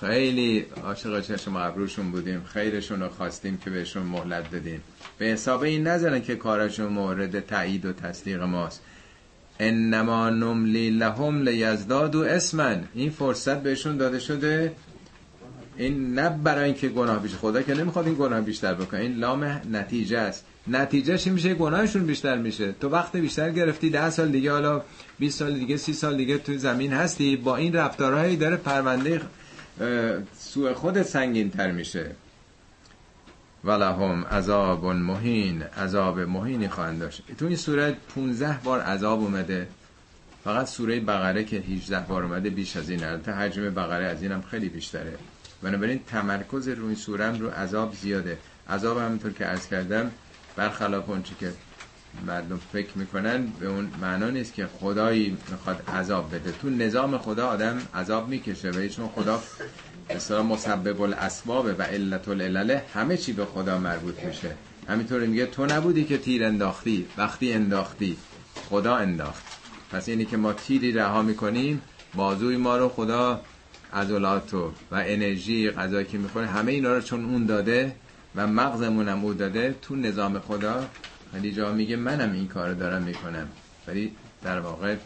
خیلی 0.00 0.66
عاشق 0.84 1.20
چشم 1.20 1.56
ابروشون 1.56 2.10
بودیم. 2.10 2.44
خیرشون 2.44 3.00
رو 3.00 3.08
خواستیم 3.08 3.56
که 3.56 3.70
بهشون 3.70 4.02
مهلت 4.02 4.50
دادیم 4.50 4.80
به 5.18 5.24
حساب 5.24 5.62
این 5.62 5.86
نظرن 5.86 6.22
که 6.22 6.36
کارشون 6.36 6.86
مورد 6.86 7.46
تایید 7.46 7.86
و 7.86 7.92
تصدیق 7.92 8.42
ماست. 8.42 8.82
انما 9.60 10.30
نملی 10.30 10.90
لهم 10.90 11.42
لیزدادو 11.42 12.20
اسمن. 12.20 12.84
این 12.94 13.10
فرصت 13.10 13.62
بهشون 13.62 13.96
داده 13.96 14.18
شده. 14.18 14.72
این 15.76 16.14
نه 16.14 16.28
برای 16.28 16.64
اینکه 16.64 16.88
گناه 16.88 17.22
بیشتر 17.22 17.38
خدا 17.38 17.62
که 17.62 17.74
نمی‌خواد 17.74 18.06
این 18.06 18.14
گناه 18.14 18.40
بیشتر 18.40 18.74
بکنه. 18.74 19.00
این 19.00 19.16
لام 19.16 19.60
نتیجه 19.72 20.18
است. 20.18 20.44
نتیجهش 20.66 21.26
میشه 21.26 21.54
گناهشون 21.54 22.06
بیشتر 22.06 22.38
میشه. 22.38 22.72
تو 22.72 22.88
وقت 22.88 23.16
بیشتر 23.16 23.50
گرفتی 23.50 23.90
ده 23.90 24.10
سال 24.10 24.28
دیگه 24.28 24.52
حالا 24.52 24.82
20 25.18 25.38
سال 25.38 25.54
دیگه 25.54 25.76
30 25.76 25.92
سال 25.92 26.16
دیگه 26.16 26.38
توی 26.38 26.58
زمین 26.58 26.92
هستی. 26.92 27.36
با 27.36 27.56
این 27.56 27.72
رفتارهایی 27.72 28.36
داره 28.36 28.56
پرونده 28.56 29.20
سوء 30.38 30.74
خود 30.74 31.02
سنگین 31.02 31.50
تر 31.50 31.70
میشه. 31.70 32.10
ولهم 33.64 34.24
عذاب 34.24 34.86
مهین 34.86 35.62
عذاب 35.62 36.20
مهینی 36.20 36.68
خواهند 36.68 37.00
داشت. 37.00 37.22
تو 37.38 37.46
این 37.46 37.56
سوره 37.56 37.96
15 38.14 38.58
بار 38.64 38.80
عذاب 38.80 39.20
اومده. 39.20 39.68
فقط 40.44 40.66
سوره 40.66 41.00
بقره 41.00 41.44
که 41.44 41.56
18 41.56 42.00
بار 42.00 42.22
اومده 42.22 42.50
بیش 42.50 42.76
از 42.76 42.90
این 42.90 43.04
البته 43.04 43.32
حجم 43.32 43.70
بقره 43.70 44.04
از 44.04 44.22
اینم 44.22 44.42
خیلی 44.42 44.68
بیشتره. 44.68 45.18
بنابراین 45.62 46.00
تمرکز 46.06 46.68
روی 46.68 46.94
سوره 46.94 47.38
رو 47.38 47.50
عذاب 47.50 47.94
زیاده. 47.94 48.38
عذاب 48.68 48.98
همونطور 48.98 49.32
که 49.32 49.44
عرض 49.44 49.68
کردم 49.68 50.10
برخلاف 50.56 51.10
اون 51.10 51.22
که 51.22 51.52
مردم 52.26 52.60
فکر 52.72 52.98
می‌کنن 52.98 53.46
به 53.60 53.66
اون 53.66 53.90
معنا 54.02 54.30
نیست 54.30 54.54
که 54.54 54.66
خدایی 54.66 55.36
می‌خواد 55.50 55.82
عذاب 55.88 56.34
بده. 56.34 56.52
تو 56.52 56.70
نظام 56.70 57.18
خدا 57.18 57.46
آدم 57.46 57.82
عذاب 57.94 58.28
می‌کشه 58.28 58.70
و 58.70 58.88
چون 58.88 59.08
خدا 59.08 59.42
مثلا 60.16 60.42
مسبب 60.42 61.00
الاسباب 61.00 61.66
و 61.78 61.82
علت 61.82 62.28
العلله 62.28 62.82
همه 62.94 63.16
چی 63.16 63.32
به 63.32 63.44
خدا 63.44 63.78
مربوط 63.78 64.24
میشه. 64.24 64.50
همینطور 64.88 65.20
میگه 65.20 65.46
تو 65.46 65.66
نبودی 65.66 66.04
که 66.04 66.18
تیر 66.18 66.44
انداختی 66.44 67.06
وقتی 67.16 67.52
انداختی 67.52 68.16
خدا 68.70 68.96
انداخت. 68.96 69.42
پس 69.92 70.08
اینی 70.08 70.24
که 70.24 70.36
ما 70.36 70.52
تیری 70.52 70.92
رها 70.92 71.22
می‌کنیم 71.22 71.82
بازوی 72.14 72.56
ما 72.56 72.76
رو 72.76 72.88
خدا 72.88 73.40
عضلات 73.92 74.54
و 74.54 74.70
انرژی 74.92 75.70
غذایی 75.70 76.06
که 76.06 76.18
می‌خوره 76.18 76.46
همه 76.46 76.72
اینا 76.72 76.94
رو 76.94 77.00
چون 77.00 77.24
اون 77.24 77.46
داده 77.46 77.96
و 78.36 78.46
مغزمون 78.46 79.08
هم 79.08 79.24
او 79.24 79.34
داده 79.34 79.74
تو 79.82 79.96
نظام 79.96 80.38
خدا 80.38 80.86
ولی 81.34 81.52
جا 81.52 81.72
میگه 81.72 81.96
منم 81.96 82.32
این 82.32 82.48
کار 82.48 82.72
دارم 82.74 83.02
می‌کنم. 83.02 83.48
ولی 83.88 84.16
در 84.42 84.60
واقع 84.60 84.96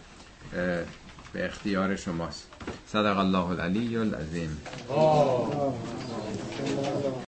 به 1.32 1.46
اختیار 1.46 1.96
شماست. 1.96 2.46
صدق 2.86 3.18
الله 3.18 3.46
العلی 3.46 3.96
العظیم. 3.96 4.58